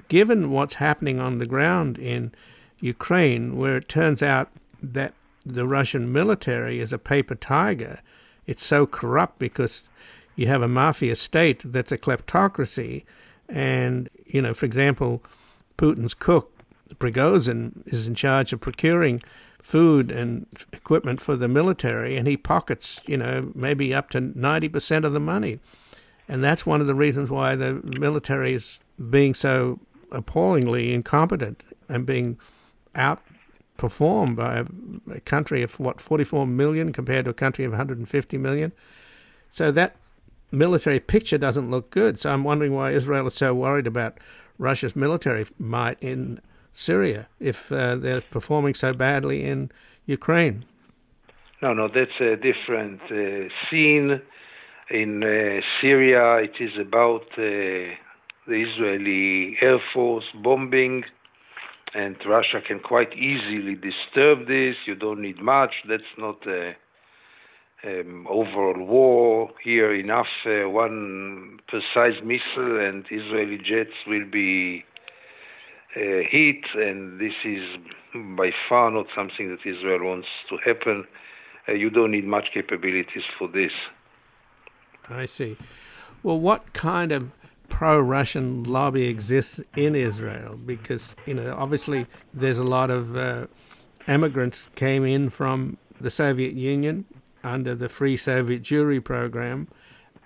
given 0.08 0.52
what's 0.52 0.76
happening 0.76 1.20
on 1.20 1.40
the 1.40 1.46
ground 1.46 1.98
in 1.98 2.32
Ukraine, 2.80 3.58
where 3.58 3.78
it 3.78 3.90
turns 3.90 4.24
out 4.24 4.50
that 4.82 5.14
the 5.46 5.68
Russian 5.68 6.12
military 6.12 6.80
is 6.80 6.94
a 6.94 6.98
paper 6.98 7.36
tiger. 7.36 8.02
It's 8.46 8.64
so 8.64 8.86
corrupt 8.86 9.40
because 9.40 9.90
you 10.36 10.48
have 10.48 10.62
a 10.62 10.68
mafia 10.68 11.16
state 11.16 11.62
that's 11.66 11.92
a 11.92 11.98
kleptocracy. 11.98 13.04
And, 13.48 14.10
you 14.26 14.42
know, 14.42 14.54
for 14.54 14.66
example, 14.66 15.22
Putin's 15.78 16.14
cook, 16.14 16.52
Prigozhin, 16.96 17.86
is 17.88 18.08
in 18.08 18.16
charge 18.16 18.54
of 18.54 18.62
procuring 18.62 19.22
food 19.62 20.10
and 20.12 20.46
equipment 20.72 21.20
for 21.20 21.36
the 21.36 21.48
military, 21.48 22.16
and 22.16 22.28
he 22.28 22.38
pockets, 22.38 23.02
you 23.06 23.18
know, 23.18 23.52
maybe 23.54 23.94
up 23.94 24.10
to 24.12 24.22
90% 24.22 25.04
of 25.04 25.14
the 25.14 25.20
money. 25.20 25.60
And 26.28 26.44
that's 26.44 26.66
one 26.66 26.80
of 26.80 26.88
the 26.88 26.96
reasons 26.96 27.30
why 27.30 27.56
the 27.56 27.82
military 27.84 28.54
is 28.54 28.80
being 29.10 29.34
so 29.34 29.80
appallingly 30.12 30.94
incompetent 30.94 31.64
and 31.88 32.06
being 32.06 32.38
outperformed 32.96 34.36
by 34.36 34.66
a 35.14 35.20
country 35.22 35.62
of, 35.62 35.80
what, 35.80 36.02
44 36.02 36.48
million 36.48 36.92
compared 36.92 37.26
to 37.26 37.32
a 37.32 37.34
country 37.34 37.66
of 37.66 37.72
150 37.72 38.38
million. 38.38 38.72
So 39.50 39.72
that 39.72 39.96
military 40.52 41.00
picture 41.00 41.38
doesn't 41.38 41.70
look 41.70 41.90
good. 41.90 42.20
So 42.20 42.32
I'm 42.32 42.44
wondering 42.44 42.74
why 42.74 42.92
Israel 42.92 43.28
is 43.28 43.34
so 43.34 43.54
worried 43.54 43.88
about 43.88 44.20
Russia's 44.58 44.96
military 44.96 45.46
might 45.58 45.98
in 46.02 46.40
Syria 46.74 47.28
if 47.40 47.72
uh, 47.72 47.96
they're 47.96 48.22
performing 48.22 48.74
so 48.74 48.94
badly 48.94 49.46
in 49.46 49.72
Ukraine. 50.06 50.66
No, 51.62 51.74
no, 51.74 51.88
that's 51.88 52.20
a 52.22 52.36
different 52.36 53.02
uh, 53.12 53.50
scene. 53.70 54.22
In 54.90 55.24
uh, 55.24 55.62
Syria, 55.82 56.38
it 56.38 56.54
is 56.60 56.72
about 56.80 57.26
uh, 57.38 57.94
the 58.50 58.64
Israeli 58.64 59.58
Air 59.62 59.80
Force 59.94 60.26
bombing, 60.44 61.04
and 61.94 62.16
Russia 62.28 62.62
can 62.66 62.80
quite 62.80 63.14
easily 63.14 63.76
disturb 63.76 64.48
this. 64.48 64.76
You 64.86 64.96
don't 64.96 65.22
need 65.22 65.42
much. 65.42 65.76
That's 65.88 66.04
not 66.18 66.46
a 66.48 66.76
um, 67.84 68.28
overall 68.30 68.84
war 68.84 69.52
here. 69.64 69.94
Enough 69.94 70.28
uh, 70.46 70.70
one 70.70 71.60
precise 71.68 72.22
missile, 72.24 72.80
and 72.80 73.06
Israeli 73.10 73.58
jets 73.58 73.96
will 74.06 74.26
be 74.30 74.84
uh, 75.96 76.22
hit, 76.30 76.66
and 76.76 77.20
this 77.20 77.34
is 77.46 77.64
by 78.36 78.52
far 78.68 78.92
not 78.92 79.06
something 79.16 79.50
that 79.50 79.70
Israel 79.70 80.10
wants 80.10 80.28
to 80.50 80.58
happen. 80.58 81.06
Uh, 81.68 81.74
you 81.74 81.90
don't 81.90 82.12
need 82.12 82.26
much 82.26 82.48
capabilities 82.54 83.24
for 83.38 83.48
this. 83.48 83.72
I 85.08 85.26
see. 85.26 85.58
Well, 86.22 86.40
what 86.40 86.74
kind 86.74 87.12
of 87.12 87.32
pro-Russian 87.70 88.64
lobby 88.64 89.08
exists 89.08 89.62
in 89.76 89.96
Israel? 89.96 90.58
Because 90.66 91.16
you 91.26 91.34
know, 91.34 91.56
obviously, 91.58 92.08
there's 92.34 92.60
a 92.60 92.64
lot 92.64 92.90
of 92.90 93.16
uh, 93.16 93.48
immigrants 94.08 94.68
came 94.76 95.06
in 95.06 95.30
from 95.30 95.78
the 96.00 96.10
Soviet 96.10 96.54
Union 96.54 97.06
under 97.44 97.76
the 97.76 97.90
Free 97.90 98.18
Soviet 98.18 98.62
Jewry 98.64 99.04
program, 99.04 99.68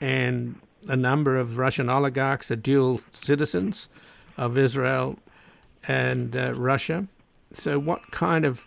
and 0.02 0.56
a 0.88 0.96
number 0.96 1.38
of 1.38 1.58
Russian 1.58 1.90
oligarchs 1.90 2.52
are 2.52 2.56
dual 2.56 3.02
citizens 3.12 3.90
of 4.38 4.58
Israel 4.58 5.18
and 5.88 6.36
uh, 6.36 6.54
Russia. 6.54 7.08
So, 7.54 7.80
what 7.80 8.12
kind 8.12 8.46
of 8.46 8.66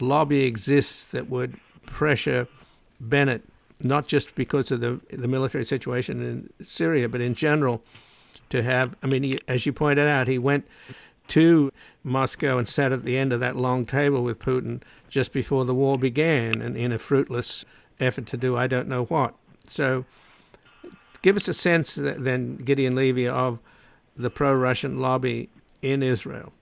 lobby 0.00 0.44
exists 0.44 1.10
that 1.12 1.28
would 1.28 1.56
pressure 1.86 2.48
Bennett, 3.00 3.42
not 3.80 4.06
just 4.06 4.34
because 4.34 4.70
of 4.70 4.80
the 4.80 5.00
the 5.10 5.28
military 5.28 5.64
situation 5.64 6.22
in 6.22 6.64
Syria, 6.64 7.08
but 7.08 7.20
in 7.20 7.34
general, 7.34 7.82
to 8.50 8.62
have? 8.62 8.96
I 9.02 9.06
mean, 9.06 9.22
he, 9.22 9.40
as 9.48 9.66
you 9.66 9.72
pointed 9.72 10.06
out, 10.06 10.28
he 10.28 10.38
went 10.38 10.66
to 11.28 11.72
Moscow 12.02 12.58
and 12.58 12.68
sat 12.68 12.92
at 12.92 13.04
the 13.04 13.16
end 13.16 13.32
of 13.32 13.40
that 13.40 13.56
long 13.56 13.86
table 13.86 14.22
with 14.22 14.38
Putin 14.38 14.82
just 15.08 15.32
before 15.32 15.64
the 15.64 15.74
war 15.74 15.98
began, 15.98 16.60
and 16.60 16.76
in 16.76 16.92
a 16.92 16.98
fruitless 16.98 17.64
effort 18.00 18.26
to 18.26 18.36
do 18.36 18.56
I 18.56 18.66
don't 18.66 18.88
know 18.88 19.04
what. 19.04 19.34
So, 19.66 20.04
give 21.22 21.36
us 21.36 21.48
a 21.48 21.54
sense 21.54 21.94
then, 21.94 22.56
Gideon 22.56 22.94
Levy, 22.94 23.26
of 23.28 23.60
the 24.16 24.30
pro-Russian 24.30 25.00
lobby 25.00 25.48
in 25.82 26.02
Israel? 26.02 26.52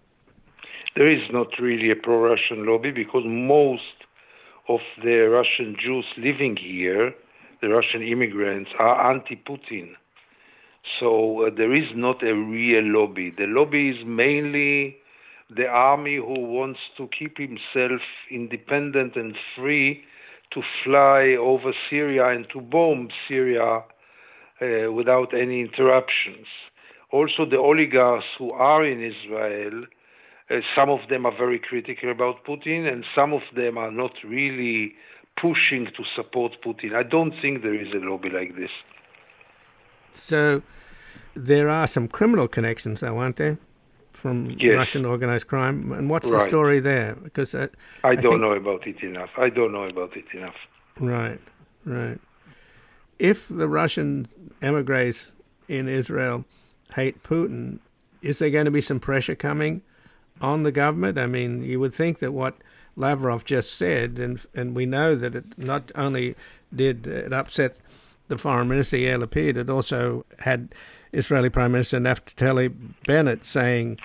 There 0.94 1.10
is 1.10 1.22
not 1.32 1.48
really 1.58 1.90
a 1.90 1.96
pro 1.96 2.18
Russian 2.18 2.66
lobby 2.66 2.90
because 2.90 3.24
most 3.26 3.82
of 4.68 4.80
the 5.02 5.28
Russian 5.28 5.76
Jews 5.82 6.04
living 6.18 6.56
here, 6.56 7.14
the 7.60 7.68
Russian 7.68 8.02
immigrants, 8.02 8.70
are 8.78 9.10
anti 9.10 9.36
Putin. 9.36 9.94
So 11.00 11.46
uh, 11.46 11.50
there 11.56 11.74
is 11.74 11.88
not 11.94 12.22
a 12.22 12.34
real 12.34 12.84
lobby. 12.84 13.30
The 13.30 13.46
lobby 13.46 13.90
is 13.90 14.04
mainly 14.06 14.96
the 15.54 15.66
army 15.66 16.16
who 16.16 16.40
wants 16.40 16.80
to 16.96 17.08
keep 17.16 17.38
himself 17.38 18.00
independent 18.30 19.16
and 19.16 19.36
free 19.56 20.02
to 20.52 20.62
fly 20.84 21.36
over 21.38 21.72
Syria 21.88 22.28
and 22.28 22.46
to 22.52 22.60
bomb 22.60 23.08
Syria 23.28 23.82
uh, 24.60 24.92
without 24.92 25.34
any 25.34 25.60
interruptions 25.60 26.46
also 27.12 27.44
the 27.48 27.58
oligarchs 27.58 28.24
who 28.38 28.50
are 28.50 28.84
in 28.84 29.02
Israel, 29.02 29.84
uh, 30.50 30.56
some 30.74 30.90
of 30.90 31.00
them 31.08 31.26
are 31.26 31.36
very 31.36 31.58
critical 31.60 32.10
about 32.10 32.44
Putin, 32.44 32.90
and 32.90 33.04
some 33.14 33.32
of 33.32 33.42
them 33.54 33.78
are 33.78 33.92
not 33.92 34.12
really 34.24 34.94
pushing 35.40 35.86
to 35.96 36.02
support 36.16 36.52
Putin. 36.64 36.94
I 36.94 37.02
don't 37.02 37.34
think 37.40 37.62
there 37.62 37.74
is 37.74 37.92
a 37.92 38.04
lobby 38.04 38.30
like 38.30 38.56
this. 38.56 38.70
So 40.14 40.62
there 41.34 41.68
are 41.68 41.86
some 41.86 42.08
criminal 42.08 42.48
connections, 42.48 43.00
though, 43.00 43.18
aren't 43.18 43.36
there? 43.36 43.58
From 44.12 44.50
yes. 44.58 44.76
Russian 44.76 45.04
organized 45.06 45.46
crime, 45.46 45.90
and 45.90 46.10
what's 46.10 46.30
right. 46.30 46.38
the 46.38 46.44
story 46.44 46.80
there? 46.80 47.14
Because 47.14 47.54
uh, 47.54 47.68
I, 48.04 48.08
I 48.08 48.14
don't 48.14 48.32
think... 48.32 48.40
know 48.42 48.52
about 48.52 48.86
it 48.86 49.02
enough. 49.02 49.30
I 49.38 49.48
don't 49.48 49.72
know 49.72 49.84
about 49.84 50.14
it 50.16 50.26
enough. 50.34 50.54
Right, 51.00 51.40
right. 51.86 52.20
If 53.18 53.48
the 53.48 53.68
Russian 53.68 54.28
emigres 54.60 55.32
in 55.66 55.88
Israel 55.88 56.44
hate 56.94 57.22
Putin, 57.22 57.78
is 58.20 58.38
there 58.38 58.50
going 58.50 58.66
to 58.66 58.70
be 58.70 58.82
some 58.82 59.00
pressure 59.00 59.34
coming 59.34 59.80
on 60.42 60.62
the 60.62 60.72
government? 60.72 61.18
I 61.18 61.26
mean, 61.26 61.62
you 61.62 61.80
would 61.80 61.94
think 61.94 62.18
that 62.18 62.32
what 62.32 62.56
Lavrov 62.96 63.44
just 63.46 63.74
said, 63.74 64.18
and 64.18 64.44
and 64.54 64.76
we 64.76 64.84
know 64.84 65.14
that 65.14 65.34
it 65.34 65.58
not 65.58 65.90
only 65.94 66.36
did 66.74 67.06
it 67.06 67.32
upset 67.32 67.78
the 68.28 68.38
foreign 68.38 68.68
minister 68.68 68.96
Yair 68.96 69.22
Lapid, 69.22 69.56
it 69.56 69.68
also 69.68 70.24
had 70.40 70.74
Israeli 71.12 71.50
Prime 71.50 71.72
Minister 71.72 71.98
Naftali 71.98 72.74
Bennett 73.06 73.44
saying 73.44 73.98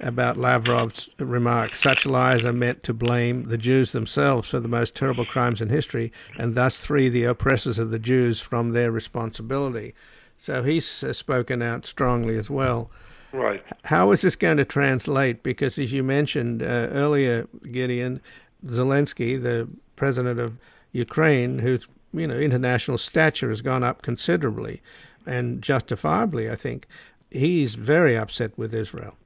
about 0.00 0.36
Lavrov's 0.36 1.08
remarks, 1.18 1.80
such 1.80 2.04
lies 2.06 2.44
are 2.44 2.52
meant 2.52 2.82
to 2.82 2.92
blame 2.92 3.44
the 3.44 3.58
Jews 3.58 3.92
themselves 3.92 4.50
for 4.50 4.60
the 4.60 4.68
most 4.68 4.94
terrible 4.94 5.24
crimes 5.24 5.62
in 5.62 5.70
history, 5.70 6.12
and 6.38 6.54
thus 6.54 6.84
free 6.84 7.08
the 7.08 7.24
oppressors 7.24 7.78
of 7.78 7.90
the 7.90 7.98
Jews 7.98 8.40
from 8.40 8.70
their 8.70 8.92
responsibility. 8.92 9.94
So 10.36 10.62
he's 10.62 11.02
uh, 11.02 11.12
spoken 11.12 11.62
out 11.62 11.86
strongly 11.86 12.36
as 12.36 12.50
well. 12.50 12.90
Right. 13.32 13.64
How 13.84 14.10
is 14.12 14.20
this 14.20 14.36
going 14.36 14.58
to 14.58 14.64
translate? 14.64 15.42
Because 15.42 15.78
as 15.78 15.92
you 15.92 16.02
mentioned 16.02 16.62
uh, 16.62 16.88
earlier, 16.92 17.48
Gideon, 17.70 18.20
Zelensky, 18.64 19.42
the 19.42 19.68
president 19.96 20.38
of 20.38 20.58
Ukraine, 20.92 21.58
whose 21.60 21.88
you 22.18 22.26
know 22.26 22.38
international 22.38 22.98
stature 22.98 23.48
has 23.48 23.62
gone 23.62 23.84
up 23.84 24.02
considerably, 24.02 24.82
and 25.26 25.62
justifiably, 25.62 26.50
I 26.50 26.56
think, 26.56 26.86
he's 27.30 27.74
very 27.74 28.16
upset 28.16 28.56
with 28.56 28.74
Israel. 28.74 29.16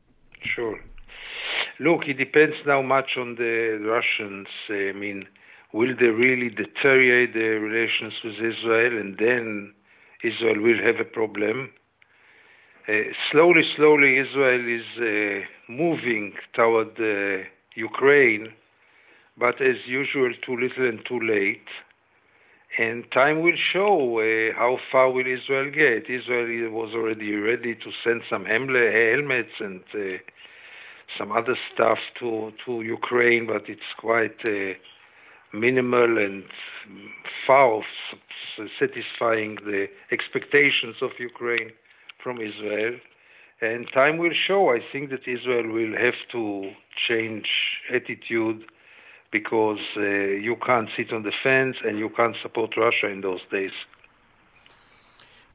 Sure. 0.43 0.79
Look, 1.79 2.07
it 2.07 2.19
depends 2.19 2.57
now 2.67 2.83
much 2.83 3.17
on 3.17 3.37
the 3.37 3.79
Russians. 3.83 4.49
I 4.69 4.93
mean, 4.93 5.27
will 5.73 5.95
they 5.99 6.07
really 6.07 6.51
deteriorate 6.51 7.33
their 7.33 7.59
relations 7.61 8.15
with 8.23 8.35
Israel 8.35 8.99
and 9.01 9.17
then 9.19 9.73
Israel 10.23 10.61
will 10.61 10.83
have 10.83 11.01
a 11.01 11.05
problem. 11.05 11.71
Uh, 12.89 12.93
slowly, 13.31 13.63
slowly, 13.77 14.19
Israel 14.19 14.65
is 14.81 14.87
uh, 14.99 15.73
moving 15.73 16.33
toward 16.55 16.99
uh, 17.01 17.45
Ukraine, 17.75 18.53
but 19.39 19.61
as 19.61 19.77
usual, 19.87 20.33
too 20.45 20.57
little 20.57 20.89
and 20.89 21.01
too 21.07 21.21
late. 21.21 21.69
And 22.79 23.05
time 23.13 23.43
will 23.43 23.59
show 23.73 24.21
uh, 24.21 24.57
how 24.57 24.79
far 24.93 25.11
will 25.11 25.27
Israel 25.27 25.71
get. 25.71 26.09
Israel 26.09 26.71
was 26.71 26.93
already 26.95 27.35
ready 27.35 27.75
to 27.75 27.91
send 28.05 28.23
some 28.31 28.45
helmets 28.45 29.51
and 29.59 29.81
uh, 29.93 30.19
some 31.19 31.33
other 31.33 31.57
stuff 31.75 31.99
to 32.21 32.53
to 32.65 32.83
Ukraine, 32.83 33.47
but 33.47 33.69
it's 33.69 33.93
quite 33.99 34.39
uh, 34.47 34.75
minimal 35.53 36.19
and 36.19 36.45
far 37.47 37.83
satisfying 38.79 39.57
the 39.65 39.87
expectations 40.13 40.97
of 41.03 41.11
Ukraine 41.19 41.71
from 42.23 42.37
Israel. 42.41 42.95
And 43.61 43.87
time 43.93 44.17
will 44.19 44.37
show. 44.47 44.71
I 44.71 44.81
think 44.93 45.11
that 45.11 45.27
Israel 45.27 45.69
will 45.69 45.95
have 45.99 46.21
to 46.33 46.71
change 47.09 47.49
attitude 47.93 48.65
because 49.31 49.79
uh, 49.97 50.01
you 50.01 50.57
can't 50.67 50.89
sit 50.97 51.13
on 51.13 51.23
the 51.23 51.33
fence 51.43 51.77
and 51.85 51.99
you 51.99 52.09
can't 52.11 52.37
support 52.43 52.77
Russia 52.77 53.09
in 53.09 53.21
those 53.21 53.41
days. 53.51 53.71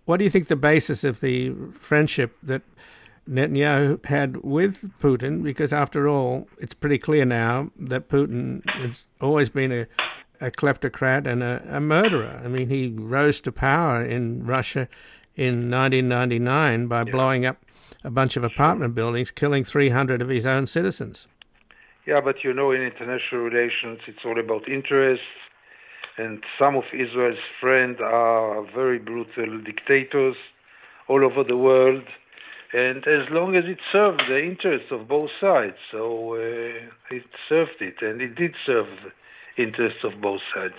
What 0.05 0.17
do 0.17 0.23
you 0.23 0.29
think 0.29 0.47
the 0.47 0.55
basis 0.55 1.03
of 1.03 1.19
the 1.19 1.51
friendship 1.73 2.37
that 2.43 2.61
Netanyahu 3.27 4.05
had 4.05 4.37
with 4.43 4.91
Putin, 4.99 5.43
because 5.43 5.73
after 5.73 6.07
all, 6.07 6.47
it's 6.59 6.75
pretty 6.75 6.99
clear 6.99 7.25
now 7.25 7.71
that 7.77 8.07
Putin 8.07 8.67
has 8.69 9.07
always 9.19 9.49
been 9.49 9.71
a, 9.71 9.87
a 10.39 10.51
kleptocrat 10.51 11.25
and 11.25 11.41
a, 11.41 11.65
a 11.67 11.81
murderer. 11.81 12.39
I 12.43 12.47
mean, 12.47 12.69
he 12.69 12.89
rose 12.89 13.41
to 13.41 13.51
power 13.51 14.03
in 14.03 14.45
Russia 14.45 14.87
in 15.35 15.71
1999 15.71 16.87
by 16.87 16.99
yeah. 16.99 17.03
blowing 17.11 17.45
up 17.45 17.57
a 18.03 18.11
bunch 18.11 18.37
of 18.37 18.43
apartment 18.43 18.93
buildings, 18.93 19.31
killing 19.31 19.63
300 19.63 20.21
of 20.21 20.29
his 20.29 20.45
own 20.45 20.67
citizens. 20.67 21.27
Yeah, 22.05 22.21
but 22.23 22.43
you 22.43 22.53
know, 22.53 22.71
in 22.71 22.81
international 22.81 23.41
relations, 23.41 23.99
it's 24.07 24.19
all 24.25 24.39
about 24.39 24.69
interests, 24.69 25.25
and 26.17 26.43
some 26.59 26.75
of 26.75 26.83
Israel's 26.93 27.39
friends 27.59 27.97
are 27.99 28.63
very 28.73 28.99
brutal 28.99 29.59
dictators 29.63 30.35
all 31.07 31.25
over 31.25 31.43
the 31.43 31.57
world, 31.57 32.03
and 32.73 33.07
as 33.07 33.29
long 33.31 33.55
as 33.55 33.65
it 33.65 33.79
served 33.91 34.21
the 34.27 34.43
interests 34.43 34.91
of 34.91 35.07
both 35.07 35.31
sides, 35.41 35.77
so 35.91 36.35
uh, 36.35 37.15
it 37.15 37.23
served 37.49 37.81
it, 37.81 37.95
and 38.01 38.21
it 38.21 38.35
did 38.35 38.53
serve 38.65 38.87
the 39.03 39.63
interests 39.63 40.03
of 40.03 40.21
both 40.21 40.41
sides. 40.53 40.75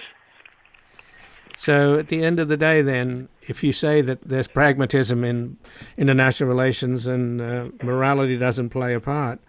So 1.56 1.99
at 1.99 2.09
the 2.09 2.23
end 2.23 2.38
of 2.38 2.49
the 2.49 2.56
day, 2.59 2.83
then, 2.83 3.28
if 3.49 3.64
you 3.64 3.73
say 3.73 4.02
that 4.02 4.21
there's 4.23 4.47
pragmatism 4.47 5.25
in 5.25 5.56
international 5.97 6.50
relations 6.50 7.06
and 7.06 7.40
uh, 7.40 7.68
morality 7.83 8.37
doesn't 8.37 8.68
play 8.68 8.92
a 8.92 9.00
part, 9.00 9.40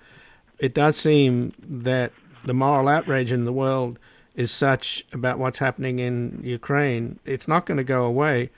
it 0.60 0.74
does 0.74 0.98
seem 0.98 1.54
that 1.60 2.12
the 2.46 2.54
moral 2.54 2.88
outrage 2.88 3.32
in 3.32 3.46
the 3.46 3.54
world 3.54 4.00
is 4.36 4.52
such 4.52 5.06
about 5.14 5.40
what's 5.40 5.60
happening 5.60 6.00
in 6.00 6.40
Ukraine, 6.44 7.20
it's 7.26 7.48
not 7.48 7.66
going 7.66 7.78
to 7.78 7.84
go 7.84 8.06
away. 8.06 8.52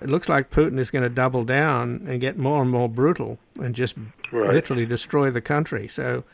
It 0.00 0.08
looks 0.08 0.28
like 0.28 0.50
Putin 0.50 0.78
is 0.78 0.90
going 0.90 1.02
to 1.02 1.10
double 1.10 1.44
down 1.44 2.04
and 2.06 2.20
get 2.20 2.38
more 2.38 2.62
and 2.62 2.70
more 2.70 2.88
brutal 2.88 3.38
and 3.60 3.74
just 3.74 3.96
right. 4.32 4.50
literally 4.50 4.86
destroy 4.86 5.30
the 5.30 5.40
country. 5.40 5.88
So 5.88 6.24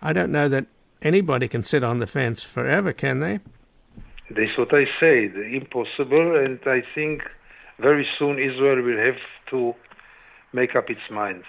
I 0.00 0.12
don't 0.12 0.32
know 0.32 0.48
that 0.48 0.66
anybody 1.02 1.48
can 1.48 1.64
sit 1.64 1.84
on 1.84 1.98
the 1.98 2.06
fence 2.06 2.42
forever, 2.42 2.92
can 2.92 3.20
they? 3.20 3.40
That's 4.30 4.56
what 4.56 4.72
I 4.72 4.84
say. 5.00 5.30
Impossible, 5.54 6.36
and 6.36 6.60
I 6.64 6.82
think 6.94 7.22
very 7.78 8.06
soon 8.18 8.38
Israel 8.38 8.82
will 8.82 8.98
have 8.98 9.20
to 9.50 9.74
make 10.52 10.76
up 10.76 10.88
its 10.88 11.00
mind. 11.10 11.42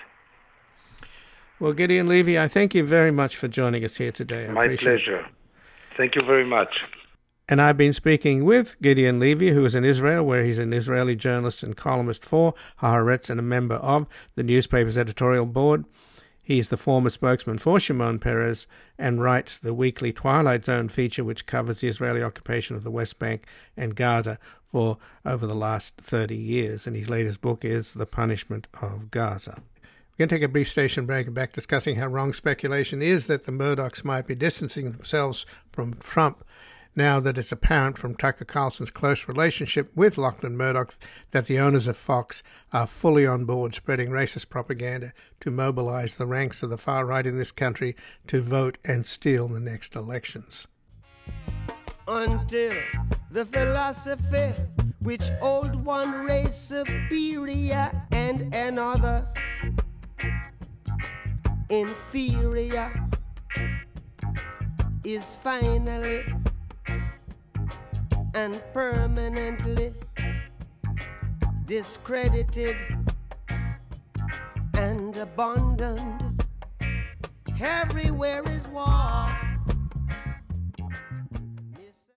Well, 1.62 1.74
Gideon 1.74 2.10
Levy, 2.10 2.39
I 2.39 2.48
thank 2.48 2.74
you 2.74 2.84
very 2.84 3.12
much 3.12 3.38
for 3.38 3.48
joining 3.48 3.86
us 3.86 3.98
here 3.98 4.12
today. 4.12 4.48
I 4.48 4.51
My 4.51 4.75
pleasure. 4.75 5.20
It. 5.20 5.25
Thank 5.96 6.15
you 6.15 6.22
very 6.25 6.44
much. 6.44 6.75
And 7.48 7.62
I've 7.62 7.77
been 7.77 7.94
speaking 7.94 8.46
with 8.46 8.82
Gideon 8.82 9.20
Levy, 9.20 9.51
who 9.51 9.63
is 9.63 9.75
in 9.75 9.86
Israel, 9.86 10.25
where 10.25 10.44
he's 10.44 10.58
an 10.58 10.74
Israeli 10.74 11.15
journalist 11.15 11.62
and 11.62 11.77
columnist 11.77 12.25
for 12.25 12.56
Haaretz 12.82 13.30
and 13.30 13.39
a 13.39 13.44
member 13.44 13.75
of 13.75 14.08
the 14.34 14.41
newspaper's 14.41 14.98
editorial 14.98 15.46
board. 15.46 15.86
He 16.41 16.58
is 16.58 16.70
the 16.70 16.77
former 16.77 17.12
spokesman 17.12 17.60
for 17.60 17.80
Shimon 17.80 18.18
Peres 18.18 18.65
and 18.98 19.22
writes 19.22 19.60
the 19.60 19.75
weekly 19.75 20.12
Twilight 20.12 20.65
Zone 20.65 20.89
feature, 20.89 21.24
which 21.24 21.46
covers 21.46 21.82
the 21.82 21.88
Israeli 21.89 22.24
occupation 22.24 22.75
of 22.75 22.84
the 22.84 22.89
West 22.89 23.20
Bank 23.20 23.46
and 23.77 23.96
Gaza 23.96 24.39
for 24.63 24.98
over 25.24 25.46
the 25.46 25.53
last 25.53 25.98
30 25.98 26.36
years. 26.36 26.88
And 26.88 26.96
his 26.96 27.08
latest 27.08 27.39
book 27.39 27.63
is 27.63 27.91
The 27.91 28.08
Punishment 28.08 28.65
of 28.82 29.12
Gaza. 29.12 29.62
We're 30.12 30.27
going 30.27 30.30
to 30.30 30.36
take 30.36 30.44
a 30.44 30.50
brief 30.50 30.70
station 30.70 31.06
break 31.06 31.25
and 31.25 31.36
back 31.36 31.53
discussing 31.53 31.96
how 31.96 32.08
wrong 32.08 32.34
speculation 32.34 33.01
is 33.01 33.27
that 33.27 33.46
the 33.46 33.51
Murdochs 33.51 34.03
might 34.03 34.27
be 34.27 34.36
distancing 34.36 34.91
themselves 34.91 35.46
from 35.72 35.94
Trump 35.96 36.44
now 36.96 37.22
that 37.22 37.38
it's 37.38 37.53
apparent 37.53 37.98
from 37.98 38.15
Tucker 38.15 38.44
Carlson's 38.44 38.91
close 38.91 39.27
relationship 39.27 39.89
with 39.96 40.18
Lachlan 40.18 40.58
Murdoch 40.58 40.96
that 41.32 41.46
the 41.46 41.58
owners 41.60 41.88
of 41.88 41.96
Fox 41.96 42.44
are 42.74 42.85
fully 42.85 43.25
on 43.25 43.46
board 43.46 43.74
spreading 43.74 44.09
racist 44.09 44.50
propaganda 44.50 45.14
to 45.40 45.50
mobilize 45.50 46.18
the 46.18 46.27
ranks 46.27 46.62
of 46.62 46.70
the 46.70 46.77
far 46.77 47.05
right 47.05 47.25
in 47.25 47.38
this 47.38 47.53
country 47.53 47.96
to 48.27 48.42
vote 48.42 48.77
and 48.83 49.05
steal 49.05 49.48
the 49.48 49.59
next 49.59 49.96
elections. 49.96 50.68
Until 52.05 52.74
the 53.31 53.46
philosophy 53.46 54.53
which 55.01 55.24
old 55.42 55.83
one 55.83 56.25
race 56.25 56.55
superior 56.55 57.92
and 58.12 58.53
another 58.53 59.27
inferior 61.72 62.92
is 65.05 65.36
finally 65.38 66.25
and 68.34 68.62
permanently 68.74 69.94
discredited 71.66 72.75
and 74.74 75.16
abandoned. 75.16 76.44
Everywhere 77.62 78.44
is 78.50 78.68
war. 78.68 79.27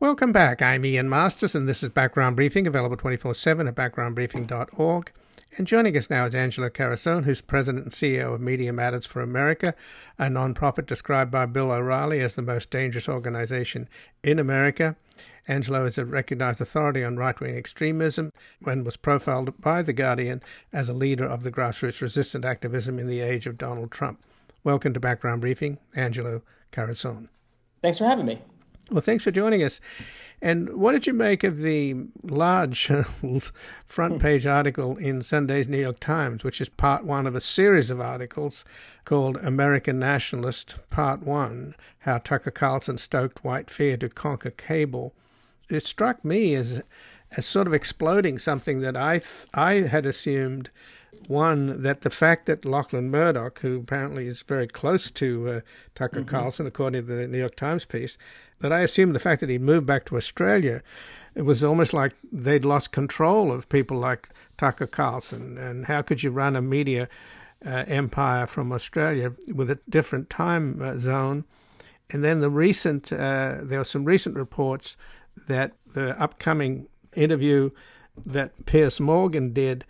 Welcome 0.00 0.32
back. 0.32 0.62
I'm 0.62 0.84
Ian 0.84 1.08
Masters, 1.08 1.54
and 1.54 1.68
this 1.68 1.84
is 1.84 1.90
Background 1.90 2.34
Briefing, 2.34 2.66
available 2.66 2.96
24 2.96 3.34
7 3.34 3.68
at 3.68 3.76
backgroundbriefing.org. 3.76 5.12
And 5.56 5.68
joining 5.68 5.96
us 5.96 6.10
now 6.10 6.26
is 6.26 6.34
Angelo 6.34 6.68
Carusone, 6.68 7.24
who's 7.24 7.40
president 7.40 7.84
and 7.84 7.92
CEO 7.92 8.34
of 8.34 8.40
Media 8.40 8.72
Matters 8.72 9.06
for 9.06 9.22
America, 9.22 9.76
a 10.18 10.24
nonprofit 10.24 10.84
described 10.84 11.30
by 11.30 11.46
Bill 11.46 11.70
O'Reilly 11.70 12.18
as 12.20 12.34
the 12.34 12.42
most 12.42 12.70
dangerous 12.70 13.08
organization 13.08 13.88
in 14.24 14.40
America. 14.40 14.96
Angelo 15.46 15.86
is 15.86 15.96
a 15.96 16.04
recognized 16.04 16.60
authority 16.60 17.04
on 17.04 17.16
right 17.16 17.38
wing 17.38 17.56
extremism 17.56 18.32
and 18.66 18.84
was 18.84 18.96
profiled 18.96 19.60
by 19.60 19.80
The 19.80 19.92
Guardian 19.92 20.42
as 20.72 20.88
a 20.88 20.92
leader 20.92 21.26
of 21.26 21.44
the 21.44 21.52
grassroots 21.52 22.00
resistant 22.00 22.44
activism 22.44 22.98
in 22.98 23.06
the 23.06 23.20
age 23.20 23.46
of 23.46 23.56
Donald 23.56 23.92
Trump. 23.92 24.20
Welcome 24.64 24.92
to 24.94 25.00
Background 25.00 25.40
Briefing, 25.40 25.78
Angelo 25.94 26.42
Carusone. 26.72 27.28
Thanks 27.80 27.98
for 27.98 28.06
having 28.06 28.26
me. 28.26 28.42
Well, 28.90 29.02
thanks 29.02 29.22
for 29.22 29.30
joining 29.30 29.62
us. 29.62 29.80
And 30.42 30.74
what 30.76 30.92
did 30.92 31.06
you 31.06 31.14
make 31.14 31.42
of 31.42 31.58
the 31.58 31.94
large 32.22 32.90
front 33.86 34.20
page 34.20 34.46
article 34.46 34.96
in 34.96 35.22
Sunday's 35.22 35.68
New 35.68 35.80
York 35.80 36.00
Times, 36.00 36.44
which 36.44 36.60
is 36.60 36.68
part 36.68 37.04
one 37.04 37.26
of 37.26 37.34
a 37.34 37.40
series 37.40 37.88
of 37.88 38.00
articles 38.00 38.64
called 39.04 39.36
American 39.38 39.98
Nationalist 39.98 40.76
Part 40.90 41.22
One 41.22 41.74
How 42.00 42.18
Tucker 42.18 42.50
Carlson 42.50 42.98
Stoked 42.98 43.42
White 43.44 43.70
Fear 43.70 43.96
to 43.98 44.08
Conquer 44.08 44.50
Cable 44.50 45.14
it 45.68 45.86
struck 45.86 46.24
me 46.24 46.54
as 46.54 46.82
as 47.36 47.46
sort 47.46 47.66
of 47.66 47.74
exploding 47.74 48.38
something 48.38 48.80
that 48.80 48.96
I 48.96 49.18
th- 49.18 49.46
I 49.52 49.74
had 49.88 50.06
assumed. 50.06 50.70
One 51.28 51.80
that 51.82 52.02
the 52.02 52.10
fact 52.10 52.44
that 52.46 52.66
Lachlan 52.66 53.10
Murdoch, 53.10 53.60
who 53.60 53.78
apparently 53.78 54.26
is 54.26 54.42
very 54.42 54.66
close 54.66 55.10
to 55.12 55.48
uh, 55.48 55.60
Tucker 55.94 56.20
mm-hmm. 56.20 56.28
Carlson, 56.28 56.66
according 56.66 57.06
to 57.06 57.14
the 57.14 57.26
New 57.26 57.38
York 57.38 57.54
Times 57.54 57.86
piece, 57.86 58.18
that 58.60 58.72
I 58.72 58.80
assumed 58.80 59.14
the 59.14 59.20
fact 59.20 59.40
that 59.40 59.50
he 59.50 59.58
moved 59.58 59.86
back 59.86 60.04
to 60.06 60.16
Australia, 60.16 60.82
it 61.34 61.42
was 61.42 61.64
almost 61.64 61.92
like 61.92 62.14
they'd 62.32 62.64
lost 62.64 62.92
control 62.92 63.52
of 63.52 63.68
people 63.68 63.98
like 63.98 64.28
Tucker 64.56 64.86
Carlson. 64.86 65.58
And 65.58 65.86
how 65.86 66.02
could 66.02 66.22
you 66.22 66.30
run 66.30 66.56
a 66.56 66.62
media 66.62 67.08
uh, 67.64 67.84
empire 67.86 68.46
from 68.46 68.72
Australia 68.72 69.32
with 69.52 69.70
a 69.70 69.78
different 69.88 70.30
time 70.30 70.80
uh, 70.80 70.96
zone? 70.96 71.44
And 72.10 72.22
then 72.22 72.40
the 72.40 72.50
recent, 72.50 73.12
uh, 73.12 73.58
there 73.62 73.78
were 73.78 73.84
some 73.84 74.04
recent 74.04 74.36
reports 74.36 74.96
that 75.48 75.72
the 75.94 76.20
upcoming 76.20 76.86
interview 77.16 77.70
that 78.24 78.66
Piers 78.66 79.00
Morgan 79.00 79.52
did 79.52 79.84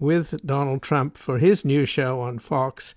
with 0.00 0.44
Donald 0.44 0.82
Trump 0.82 1.16
for 1.16 1.38
his 1.38 1.64
new 1.64 1.84
show 1.84 2.20
on 2.20 2.38
Fox, 2.38 2.94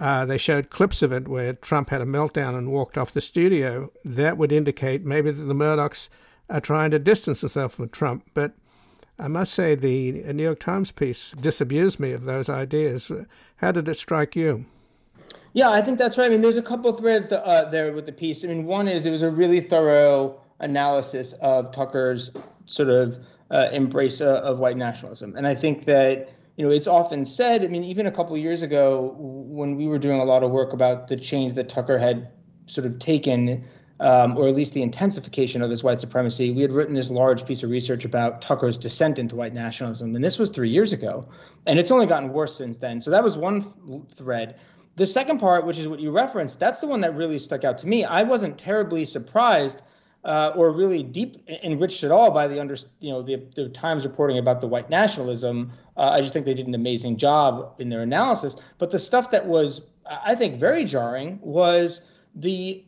uh, 0.00 0.26
they 0.26 0.38
showed 0.38 0.70
clips 0.70 1.02
of 1.02 1.12
it 1.12 1.28
where 1.28 1.52
Trump 1.52 1.90
had 1.90 2.00
a 2.00 2.06
meltdown 2.06 2.56
and 2.56 2.72
walked 2.72 2.98
off 2.98 3.12
the 3.12 3.20
studio. 3.20 3.92
That 4.04 4.36
would 4.36 4.52
indicate 4.52 5.04
maybe 5.04 5.30
that 5.30 5.44
the 5.44 5.54
Murdochs 5.54 6.08
are 6.50 6.60
trying 6.60 6.90
to 6.90 6.98
distance 6.98 7.40
themselves 7.40 7.74
from 7.76 7.88
Trump. 7.88 8.28
But 8.34 8.54
I 9.18 9.28
must 9.28 9.54
say, 9.54 9.74
the 9.74 10.32
New 10.32 10.42
York 10.42 10.58
Times 10.58 10.90
piece 10.90 11.30
disabused 11.32 12.00
me 12.00 12.12
of 12.12 12.24
those 12.24 12.48
ideas. 12.48 13.10
How 13.56 13.70
did 13.72 13.88
it 13.88 13.96
strike 13.96 14.34
you? 14.34 14.66
Yeah, 15.52 15.70
I 15.70 15.82
think 15.82 15.98
that's 15.98 16.18
right. 16.18 16.26
I 16.26 16.28
mean, 16.28 16.42
there's 16.42 16.56
a 16.56 16.62
couple 16.62 16.92
threads 16.92 17.28
to, 17.28 17.46
uh, 17.46 17.70
there 17.70 17.92
with 17.92 18.06
the 18.06 18.12
piece. 18.12 18.44
I 18.44 18.48
mean, 18.48 18.64
one 18.64 18.88
is 18.88 19.06
it 19.06 19.10
was 19.10 19.22
a 19.22 19.30
really 19.30 19.60
thorough 19.60 20.40
analysis 20.58 21.32
of 21.34 21.70
Tucker's 21.70 22.32
sort 22.66 22.88
of 22.88 23.24
uh, 23.52 23.68
embrace 23.72 24.20
uh, 24.20 24.40
of 24.42 24.58
white 24.58 24.76
nationalism. 24.76 25.36
And 25.36 25.46
I 25.46 25.54
think 25.54 25.84
that 25.84 26.30
you 26.56 26.64
know 26.64 26.70
it's 26.70 26.86
often 26.86 27.24
said. 27.24 27.64
I 27.64 27.68
mean, 27.68 27.84
even 27.84 28.06
a 28.06 28.10
couple 28.10 28.36
years 28.36 28.62
ago, 28.62 29.14
when 29.18 29.76
we 29.76 29.86
were 29.86 29.98
doing 29.98 30.20
a 30.20 30.24
lot 30.24 30.42
of 30.42 30.50
work 30.50 30.72
about 30.72 31.08
the 31.08 31.16
change 31.16 31.54
that 31.54 31.68
Tucker 31.68 31.98
had 31.98 32.28
sort 32.66 32.86
of 32.86 32.98
taken. 32.98 33.64
Um, 34.00 34.36
or 34.36 34.48
at 34.48 34.56
least 34.56 34.74
the 34.74 34.82
intensification 34.82 35.62
of 35.62 35.70
this 35.70 35.84
white 35.84 36.00
supremacy. 36.00 36.50
We 36.50 36.62
had 36.62 36.72
written 36.72 36.94
this 36.94 37.10
large 37.10 37.46
piece 37.46 37.62
of 37.62 37.70
research 37.70 38.04
about 38.04 38.42
Tucker's 38.42 38.76
descent 38.76 39.20
into 39.20 39.36
white 39.36 39.54
nationalism, 39.54 40.16
and 40.16 40.22
this 40.22 40.36
was 40.36 40.50
three 40.50 40.68
years 40.68 40.92
ago, 40.92 41.28
and 41.64 41.78
it's 41.78 41.92
only 41.92 42.04
gotten 42.04 42.30
worse 42.30 42.56
since 42.56 42.76
then. 42.76 43.00
So 43.00 43.12
that 43.12 43.22
was 43.22 43.36
one 43.36 43.62
th- 43.62 44.02
thread. 44.12 44.56
The 44.96 45.06
second 45.06 45.38
part, 45.38 45.64
which 45.64 45.78
is 45.78 45.86
what 45.86 46.00
you 46.00 46.10
referenced, 46.10 46.58
that's 46.58 46.80
the 46.80 46.88
one 46.88 47.00
that 47.02 47.14
really 47.14 47.38
stuck 47.38 47.62
out 47.62 47.78
to 47.78 47.86
me. 47.86 48.04
I 48.04 48.24
wasn't 48.24 48.58
terribly 48.58 49.04
surprised 49.04 49.82
uh, 50.24 50.52
or 50.56 50.72
really 50.72 51.02
deep 51.02 51.48
enriched 51.62 52.04
at 52.04 52.10
all 52.10 52.30
by 52.30 52.46
the 52.46 52.60
under, 52.60 52.76
you 53.00 53.10
know, 53.10 53.22
the, 53.22 53.36
the 53.54 53.68
Times 53.68 54.04
reporting 54.04 54.38
about 54.38 54.60
the 54.60 54.66
white 54.66 54.88
nationalism. 54.88 55.72
Uh, 55.96 56.10
I 56.10 56.20
just 56.20 56.32
think 56.32 56.44
they 56.44 56.54
did 56.54 56.66
an 56.66 56.74
amazing 56.74 57.16
job 57.16 57.74
in 57.78 57.88
their 57.88 58.02
analysis. 58.02 58.56
But 58.78 58.90
the 58.90 58.98
stuff 58.98 59.30
that 59.30 59.46
was, 59.46 59.80
I 60.06 60.34
think, 60.34 60.58
very 60.58 60.84
jarring 60.84 61.38
was 61.42 62.02
the 62.34 62.84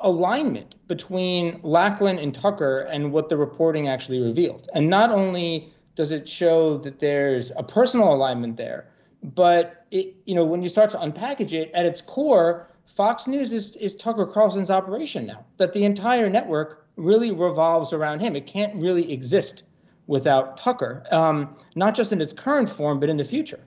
alignment 0.00 0.74
between 0.88 1.60
Lachlan 1.62 2.18
and 2.18 2.34
Tucker 2.34 2.80
and 2.80 3.12
what 3.12 3.28
the 3.28 3.36
reporting 3.36 3.88
actually 3.88 4.20
revealed. 4.20 4.68
And 4.74 4.88
not 4.88 5.10
only 5.10 5.72
does 5.94 6.12
it 6.12 6.28
show 6.28 6.78
that 6.78 6.98
there's 6.98 7.52
a 7.56 7.62
personal 7.62 8.12
alignment 8.12 8.56
there, 8.56 8.88
but 9.22 9.86
it, 9.90 10.16
you 10.24 10.34
know, 10.34 10.44
when 10.44 10.62
you 10.62 10.68
start 10.68 10.90
to 10.90 10.98
unpackage 10.98 11.52
it, 11.52 11.70
at 11.74 11.84
its 11.84 12.00
core, 12.00 12.68
Fox 12.86 13.26
News 13.26 13.52
is, 13.52 13.76
is 13.76 13.94
Tucker 13.94 14.26
Carlson's 14.26 14.70
operation 14.70 15.26
now, 15.26 15.44
that 15.58 15.72
the 15.72 15.84
entire 15.84 16.28
network 16.30 16.86
really 16.96 17.30
revolves 17.30 17.92
around 17.92 18.20
him. 18.20 18.34
It 18.34 18.46
can't 18.46 18.74
really 18.76 19.12
exist 19.12 19.62
without 20.10 20.56
Tucker, 20.56 21.04
um, 21.12 21.56
not 21.76 21.94
just 21.94 22.10
in 22.10 22.20
its 22.20 22.32
current 22.32 22.68
form, 22.68 22.98
but 22.98 23.08
in 23.08 23.16
the 23.16 23.24
future, 23.24 23.60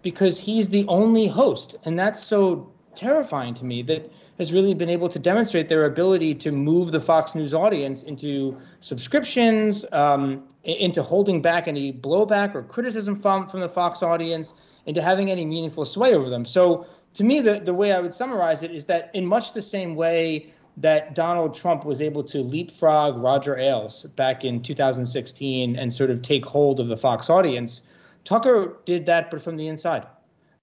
because 0.00 0.38
he's 0.38 0.70
the 0.70 0.86
only 0.88 1.26
host. 1.26 1.76
And 1.84 1.98
that's 1.98 2.22
so 2.24 2.72
terrifying 2.94 3.52
to 3.54 3.66
me 3.66 3.82
that 3.82 4.10
has 4.38 4.50
really 4.50 4.72
been 4.72 4.88
able 4.88 5.10
to 5.10 5.18
demonstrate 5.18 5.68
their 5.68 5.84
ability 5.84 6.34
to 6.34 6.50
move 6.52 6.90
the 6.90 7.00
Fox 7.00 7.34
News 7.34 7.52
audience 7.52 8.02
into 8.02 8.56
subscriptions, 8.80 9.84
um, 9.92 10.42
into 10.64 11.02
holding 11.02 11.42
back 11.42 11.68
any 11.68 11.92
blowback 11.92 12.54
or 12.54 12.62
criticism 12.62 13.14
from, 13.14 13.46
from 13.46 13.60
the 13.60 13.68
Fox 13.68 14.02
audience, 14.02 14.54
into 14.86 15.02
having 15.02 15.30
any 15.30 15.44
meaningful 15.44 15.84
sway 15.84 16.14
over 16.14 16.30
them. 16.30 16.46
So 16.46 16.86
to 17.12 17.24
me, 17.24 17.40
the, 17.40 17.60
the 17.60 17.74
way 17.74 17.92
I 17.92 18.00
would 18.00 18.14
summarize 18.14 18.62
it 18.62 18.70
is 18.70 18.86
that 18.86 19.10
in 19.12 19.26
much 19.26 19.52
the 19.52 19.60
same 19.60 19.94
way 19.96 20.54
that 20.80 21.14
Donald 21.14 21.54
Trump 21.54 21.84
was 21.84 22.00
able 22.00 22.24
to 22.24 22.38
leapfrog 22.38 23.16
Roger 23.16 23.58
Ailes 23.58 24.04
back 24.16 24.44
in 24.44 24.62
2016 24.62 25.76
and 25.76 25.92
sort 25.92 26.10
of 26.10 26.22
take 26.22 26.44
hold 26.44 26.80
of 26.80 26.88
the 26.88 26.96
Fox 26.96 27.28
audience, 27.28 27.82
Tucker 28.24 28.76
did 28.84 29.06
that, 29.06 29.30
but 29.30 29.42
from 29.42 29.56
the 29.56 29.68
inside. 29.68 30.06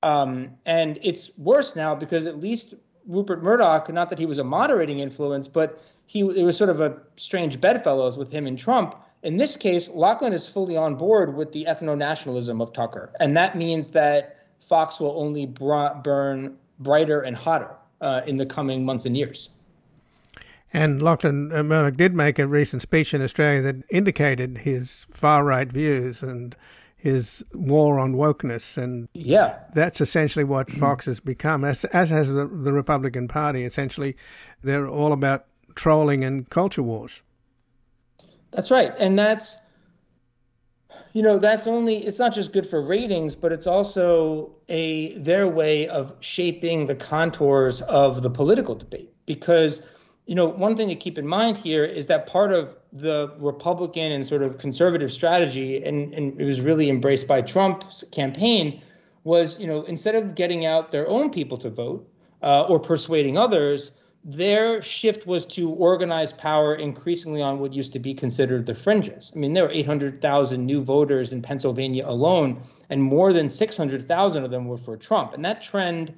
Um, 0.04 0.52
and 0.66 1.00
it's 1.02 1.38
worse 1.38 1.76
now 1.76 1.96
because 1.96 2.28
at 2.28 2.40
least 2.40 2.74
Rupert 3.08 3.42
Murdoch, 3.42 3.92
not 3.92 4.10
that 4.10 4.20
he 4.20 4.26
was 4.26 4.40
a 4.40 4.44
moderating 4.44 5.00
influence, 5.00 5.48
but 5.48 5.82
he 6.06 6.22
it 6.22 6.44
was 6.44 6.58
sort 6.58 6.70
of 6.70 6.82
a 6.82 6.98
strange 7.16 7.60
bedfellows 7.60 8.18
with 8.18 8.32
him 8.32 8.48
and 8.48 8.58
Trump. 8.58 8.96
In 9.24 9.38
this 9.38 9.56
case, 9.56 9.90
Lachlan 9.90 10.34
is 10.34 10.48
fully 10.48 10.78
on 10.78 10.96
board 10.96 11.36
with 11.36 11.52
the 11.52 11.66
ethno 11.66 11.98
nationalism 11.98 12.62
of 12.62 12.74
Tucker, 12.74 13.12
and 13.20 13.36
that 13.36 13.58
means 13.58 13.92
that 13.92 14.46
Fox 14.62 15.00
will 15.00 15.20
only 15.20 15.46
br- 15.46 15.94
burn 16.04 16.58
brighter 16.80 17.22
and 17.22 17.36
hotter 17.36 17.72
uh, 18.02 18.22
in 18.28 18.38
the 18.38 18.46
coming 18.46 18.86
months 18.86 19.06
and 19.06 19.18
years. 19.18 19.50
And 20.78 21.02
Lachlan 21.02 21.48
Murdoch 21.48 21.96
did 21.96 22.14
make 22.14 22.38
a 22.38 22.46
recent 22.46 22.84
speech 22.84 23.12
in 23.12 23.24
Australia 23.24 23.64
that 23.64 23.78
indicated 23.90 24.60
his 24.60 25.08
far 25.10 25.44
right 25.44 25.68
views 25.68 26.22
and 26.22 26.56
his 26.96 27.44
war 27.52 27.98
on 27.98 28.14
wokeness, 28.14 28.78
and 28.78 29.10
yeah, 29.14 29.58
that's 29.74 30.02
essentially 30.02 30.46
what 30.46 30.72
Fox 30.84 31.08
has 31.08 31.20
become, 31.20 31.64
as 31.64 31.84
as 31.86 32.12
has 32.12 32.32
the, 32.32 32.46
the 32.46 32.72
Republican 32.72 33.28
Party. 33.28 33.64
Essentially, 33.64 34.16
they're 34.62 34.88
all 34.88 35.14
about 35.14 35.48
trolling 35.74 36.24
and 36.24 36.48
culture 36.52 36.84
wars. 36.84 37.24
That's 38.52 38.70
right, 38.70 38.94
and 39.00 39.18
that's 39.18 39.58
you 41.14 41.24
know 41.24 41.40
that's 41.40 41.66
only 41.66 42.06
it's 42.06 42.20
not 42.20 42.36
just 42.36 42.54
good 42.54 42.70
for 42.70 42.84
ratings 42.84 43.34
but 43.34 43.52
it's 43.52 43.66
also 43.66 44.52
a 44.70 45.18
their 45.18 45.48
way 45.48 45.88
of 45.88 46.14
shaping 46.20 46.86
the 46.86 46.96
contours 46.96 47.82
of 47.84 48.22
the 48.22 48.30
political 48.30 48.76
debate 48.76 49.12
because 49.26 49.82
you 50.28 50.36
know 50.36 50.46
one 50.46 50.76
thing 50.76 50.90
to 50.90 50.96
keep 50.96 51.18
in 51.18 51.26
mind 51.26 51.58
here 51.58 51.84
is 51.84 52.08
that 52.08 52.28
part 52.28 52.52
of 52.52 52.78
the 52.94 53.34
republican 53.40 54.12
and 54.12 54.26
sort 54.26 54.44
of 54.44 54.58
conservative 54.58 55.12
strategy 55.12 55.84
and, 55.84 56.14
and 56.14 56.40
it 56.40 56.46
was 56.46 56.62
really 56.62 56.90
embraced 56.90 57.28
by 57.28 57.42
trump's 57.42 58.04
campaign 58.12 58.82
was 59.24 59.60
you 59.60 59.66
know 59.68 59.82
instead 59.84 60.16
of 60.16 60.36
getting 60.36 60.66
out 60.66 60.92
their 60.92 61.08
own 61.08 61.30
people 61.32 61.58
to 61.58 61.70
vote 61.70 62.08
uh, 62.44 62.64
or 62.64 62.80
persuading 62.80 63.38
others 63.38 63.92
their 64.24 64.82
shift 64.82 65.26
was 65.26 65.46
to 65.46 65.70
organize 65.70 66.34
power 66.34 66.76
increasingly 66.76 67.42
on 67.42 67.60
what 67.60 67.72
used 67.72 67.94
to 67.94 68.00
be 68.00 68.14
considered 68.14 68.66
the 68.66 68.76
fringes. 68.76 69.32
I 69.34 69.40
mean, 69.40 69.54
there 69.54 69.64
were 69.64 69.72
800,000 69.72 70.66
new 70.66 70.82
voters 70.82 71.32
in 71.32 71.42
Pennsylvania 71.42 72.06
alone, 72.06 72.62
and 72.90 73.02
more 73.02 73.32
than 73.32 73.48
600,000 73.48 74.44
of 74.44 74.52
them 74.52 74.66
were 74.66 74.78
for 74.78 74.98
Trump. 74.98 75.34
And 75.34 75.46
that 75.46 75.62
trend 75.62 76.14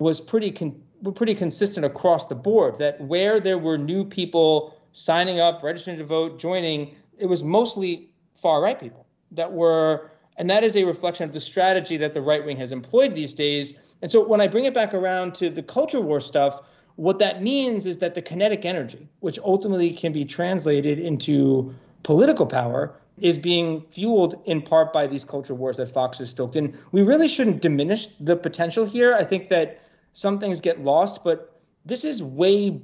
was 0.00 0.20
pretty 0.20 0.50
con- 0.50 0.82
pretty 1.14 1.34
consistent 1.34 1.84
across 1.84 2.26
the 2.26 2.34
board. 2.34 2.78
That 2.78 3.00
where 3.00 3.40
there 3.40 3.58
were 3.58 3.78
new 3.78 4.04
people 4.04 4.76
signing 4.92 5.40
up, 5.40 5.62
registering 5.62 5.98
to 5.98 6.04
vote, 6.04 6.38
joining, 6.38 6.94
it 7.18 7.26
was 7.26 7.42
mostly 7.42 8.10
far 8.36 8.60
right 8.60 8.78
people 8.78 9.06
that 9.32 9.52
were, 9.52 10.10
and 10.36 10.48
that 10.50 10.62
is 10.64 10.76
a 10.76 10.84
reflection 10.84 11.24
of 11.24 11.32
the 11.32 11.40
strategy 11.40 11.96
that 11.96 12.14
the 12.14 12.22
right 12.22 12.44
wing 12.44 12.56
has 12.56 12.72
employed 12.72 13.14
these 13.14 13.34
days. 13.34 13.74
And 14.02 14.10
so 14.10 14.24
when 14.24 14.40
I 14.40 14.46
bring 14.46 14.64
it 14.64 14.74
back 14.74 14.94
around 14.94 15.34
to 15.36 15.50
the 15.50 15.62
culture 15.62 16.00
war 16.00 16.20
stuff 16.20 16.60
what 16.96 17.18
that 17.18 17.42
means 17.42 17.86
is 17.86 17.98
that 17.98 18.14
the 18.14 18.22
kinetic 18.22 18.64
energy, 18.64 19.08
which 19.20 19.38
ultimately 19.40 19.92
can 19.92 20.12
be 20.12 20.24
translated 20.24 20.98
into 20.98 21.74
political 22.02 22.46
power, 22.46 22.94
is 23.20 23.38
being 23.38 23.80
fueled 23.90 24.40
in 24.44 24.60
part 24.62 24.92
by 24.92 25.06
these 25.06 25.24
culture 25.24 25.54
wars 25.54 25.76
that 25.76 25.90
Fox 25.90 26.18
has 26.18 26.30
stoked. 26.30 26.56
And 26.56 26.76
we 26.92 27.02
really 27.02 27.28
shouldn't 27.28 27.62
diminish 27.62 28.08
the 28.20 28.36
potential 28.36 28.84
here. 28.84 29.14
I 29.14 29.24
think 29.24 29.48
that 29.48 29.80
some 30.14 30.40
things 30.40 30.62
get 30.62 30.80
lost, 30.80 31.22
but 31.22 31.60
this 31.84 32.04
is 32.04 32.22
way 32.22 32.80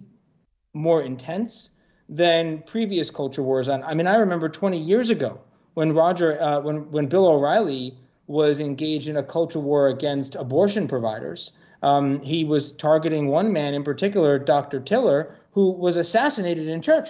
more 0.75 1.03
intense 1.03 1.71
than 2.11 2.63
previous 2.63 3.09
culture 3.09 3.43
wars. 3.43 3.71
On 3.71 3.83
I 3.83 3.95
mean, 3.95 4.07
I 4.07 4.17
remember 4.17 4.51
20 4.51 4.79
years 4.79 5.09
ago 5.09 5.41
when 5.73 5.95
Roger, 5.95 6.41
uh, 6.41 6.61
when 6.61 6.91
when 6.91 7.07
Bill 7.07 7.27
O'Reilly 7.27 7.97
was 8.27 8.61
engaged 8.61 9.09
in 9.09 9.17
a 9.17 9.23
culture 9.23 9.59
war 9.59 9.89
against 9.89 10.35
abortion 10.35 10.87
providers 10.87 11.53
um, 11.83 12.21
he 12.21 12.45
was 12.45 12.73
targeting 12.73 13.29
one 13.29 13.53
man 13.53 13.75
in 13.75 13.85
particular, 13.85 14.39
Dr. 14.39 14.81
Tiller, 14.81 15.35
who 15.53 15.71
was 15.71 15.97
assassinated 15.97 16.69
in 16.69 16.83
church 16.83 17.09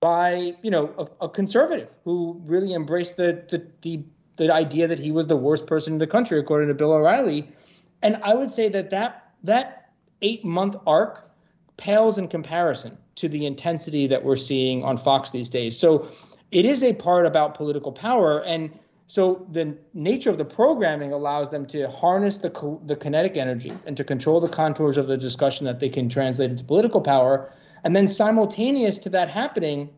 by, 0.00 0.54
you 0.62 0.70
know, 0.70 1.10
a, 1.20 1.26
a 1.26 1.28
conservative 1.28 1.88
who 2.04 2.40
really 2.44 2.72
embraced 2.72 3.16
the, 3.16 3.44
the, 3.48 3.66
the 3.82 4.04
the 4.36 4.50
idea 4.50 4.88
that 4.88 4.98
he 4.98 5.10
was 5.12 5.26
the 5.26 5.36
worst 5.36 5.66
person 5.66 5.92
in 5.92 5.98
the 5.98 6.06
country, 6.06 6.38
according 6.38 6.68
to 6.68 6.74
Bill 6.74 6.92
O'Reilly. 6.92 7.52
And 8.00 8.16
I 8.22 8.32
would 8.32 8.50
say 8.50 8.70
that 8.70 8.88
that 8.88 9.29
that 9.44 9.92
eight 10.22 10.44
month 10.44 10.76
arc 10.86 11.30
pales 11.76 12.18
in 12.18 12.28
comparison 12.28 12.96
to 13.16 13.28
the 13.28 13.46
intensity 13.46 14.06
that 14.06 14.22
we're 14.22 14.36
seeing 14.36 14.84
on 14.84 14.96
Fox 14.96 15.30
these 15.30 15.50
days. 15.50 15.78
So 15.78 16.08
it 16.50 16.64
is 16.64 16.82
a 16.82 16.92
part 16.94 17.26
about 17.26 17.54
political 17.54 17.92
power 17.92 18.42
and 18.44 18.70
so 19.10 19.44
the 19.50 19.76
nature 19.92 20.30
of 20.30 20.38
the 20.38 20.44
programming 20.44 21.12
allows 21.12 21.50
them 21.50 21.66
to 21.66 21.90
harness 21.90 22.38
the 22.38 22.78
the 22.86 22.94
kinetic 22.94 23.36
energy 23.36 23.76
and 23.84 23.96
to 23.96 24.04
control 24.04 24.40
the 24.40 24.48
contours 24.48 24.96
of 24.96 25.08
the 25.08 25.16
discussion 25.16 25.66
that 25.66 25.80
they 25.80 25.88
can 25.88 26.08
translate 26.08 26.48
into 26.48 26.62
political 26.62 27.00
power. 27.00 27.52
And 27.82 27.96
then 27.96 28.06
simultaneous 28.06 28.98
to 28.98 29.08
that 29.08 29.28
happening, 29.28 29.90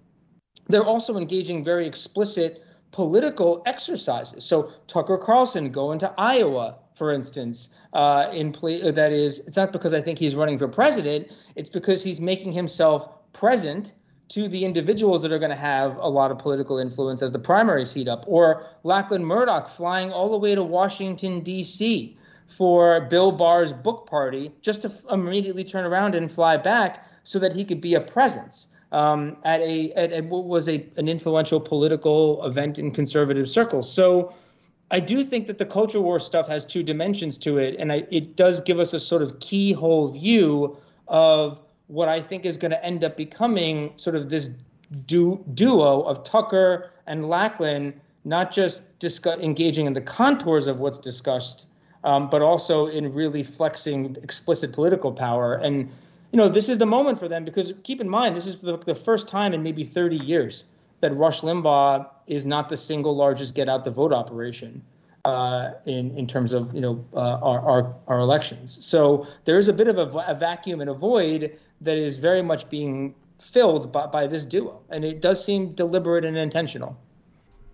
they're 0.69 0.87
also 0.87 1.19
engaging 1.19 1.63
very 1.63 1.87
explicit 1.87 2.65
political 2.91 3.63
exercises. 3.67 4.47
So 4.47 4.73
Tucker 4.87 5.19
Carlson 5.19 5.71
going 5.71 5.99
to 5.99 6.15
Iowa, 6.17 6.77
for 6.95 7.13
instance, 7.13 7.71
uh, 7.93 8.29
in 8.33 8.53
play, 8.53 8.91
that 8.91 9.13
is, 9.13 9.41
it's 9.41 9.57
not 9.57 9.73
because 9.73 9.93
I 9.93 10.01
think 10.01 10.19
he's 10.19 10.35
running 10.35 10.59
for 10.59 10.69
president. 10.69 11.31
It's 11.57 11.69
because 11.69 12.03
he's 12.03 12.21
making 12.21 12.53
himself 12.53 13.09
present 13.33 13.93
to 14.29 14.49
the 14.49 14.65
individuals 14.65 15.21
that 15.23 15.33
are 15.33 15.39
going 15.39 15.51
to 15.51 15.57
have 15.57 15.97
a 15.99 16.09
lot 16.09 16.31
of 16.31 16.39
political 16.39 16.79
influence 16.79 17.21
as 17.21 17.33
the 17.33 17.39
primaries 17.39 17.93
heat 17.93 18.09
up, 18.09 18.25
or 18.27 18.67
Lachlan 18.83 19.25
Murdoch 19.25 19.69
flying 19.69 20.11
all 20.11 20.31
the 20.31 20.39
way 20.39 20.55
to 20.55 20.63
Washington, 20.63 21.41
D.C. 21.41 22.17
for 22.47 23.03
Bill 23.03 23.31
Barr's 23.31 23.73
book 23.73 24.09
party 24.09 24.51
just 24.63 24.83
to 24.83 24.93
immediately 25.11 25.65
turn 25.65 25.85
around 25.85 26.15
and 26.15 26.33
fly 26.33 26.57
back 26.57 27.07
so 27.25 27.39
that 27.39 27.53
he 27.53 27.65
could 27.65 27.81
be 27.81 27.95
a 27.95 28.01
presence. 28.01 28.69
Um, 28.91 29.39
at 29.45 29.61
a 29.61 29.91
at, 29.93 30.13
at, 30.13 30.25
what 30.27 30.45
was 30.45 30.69
a 30.69 30.87
an 30.97 31.09
influential 31.09 31.61
political 31.61 32.45
event 32.45 32.79
in 32.79 32.91
conservative 32.91 33.49
circles. 33.49 33.91
So 33.91 34.35
I 34.93 35.01
do 35.01 35.25
think 35.25 35.47
that 35.47 35.57
the 35.57 35.65
culture 35.65 36.03
war 36.03 36.21
stuff 36.21 36.47
has 36.49 36.67
two 36.67 36.83
dimensions 36.83 37.39
to 37.39 37.57
it, 37.57 37.77
and 37.79 37.91
I, 37.91 38.07
it 38.11 38.37
does 38.37 38.61
give 38.61 38.79
us 38.79 38.93
a 38.93 39.01
sort 39.01 39.23
of 39.23 39.41
keyhole 39.41 40.09
view 40.09 40.77
of 41.09 41.59
what 41.87 42.11
I 42.11 42.21
think 42.21 42.45
is 42.45 42.59
going 42.59 42.73
to 42.73 42.85
end 42.85 43.03
up 43.03 43.17
becoming 43.17 43.95
sort 43.97 44.17
of 44.17 44.29
this 44.29 44.51
du- 45.07 45.43
duo 45.55 46.03
of 46.03 46.25
Tucker 46.25 46.91
and 47.07 47.27
Lachlan, 47.27 47.99
not 48.27 48.53
just 48.53 48.99
discuss- 48.99 49.41
engaging 49.41 49.87
in 49.87 49.95
the 49.95 50.03
contours 50.03 50.67
of 50.67 50.79
what's 50.79 50.99
discussed, 50.99 51.67
um, 52.05 52.29
but 52.29 52.43
also 52.43 52.87
in 52.87 53.15
really 53.15 53.43
flexing 53.43 54.19
explicit 54.23 54.75
political 54.75 55.11
power. 55.11 55.55
And 55.55 55.91
you 56.33 56.37
know, 56.37 56.49
this 56.49 56.69
is 56.69 56.79
the 56.79 56.87
moment 56.87 57.19
for 57.19 57.29
them 57.29 57.47
because 57.47 57.73
keep 57.83 58.01
in 58.01 58.09
mind, 58.11 58.37
this 58.37 58.47
is 58.47 58.57
the, 58.57 58.77
the 58.77 58.95
first 58.95 59.27
time 59.27 59.55
in 59.55 59.63
maybe 59.63 59.85
30 59.85 60.17
years 60.17 60.65
that 61.03 61.15
Rush 61.15 61.43
Limbaugh 61.43 62.09
is 62.27 62.47
not 62.47 62.71
the 62.71 62.77
single 62.77 63.15
largest 63.15 63.55
get 63.55 63.69
out 63.69 63.85
the 63.85 63.91
vote 63.91 64.13
operation 64.13 64.83
uh, 65.27 65.73
in 65.85 66.17
in 66.17 66.27
terms 66.27 66.53
of 66.53 66.75
you 66.75 66.81
know 66.81 67.05
uh, 67.13 67.19
our, 67.19 67.61
our, 67.61 67.95
our 68.09 68.19
elections. 68.21 68.85
So 68.85 69.27
there 69.45 69.59
is 69.59 69.69
a 69.69 69.73
bit 69.73 69.89
of 69.89 69.99
a, 69.99 70.19
a 70.27 70.35
vacuum 70.35 70.81
and 70.81 70.89
a 70.89 70.95
void 70.95 71.59
that 71.83 71.97
is 71.97 72.17
very 72.17 72.43
much 72.43 72.71
being 72.71 73.15
filled 73.39 73.93
by, 73.93 74.07
by 74.07 74.27
this 74.27 74.45
duo. 74.45 74.81
And 74.89 75.05
it 75.05 75.21
does 75.21 75.45
seem 75.45 75.73
deliberate 75.73 76.25
and 76.25 76.37
intentional. 76.37 76.97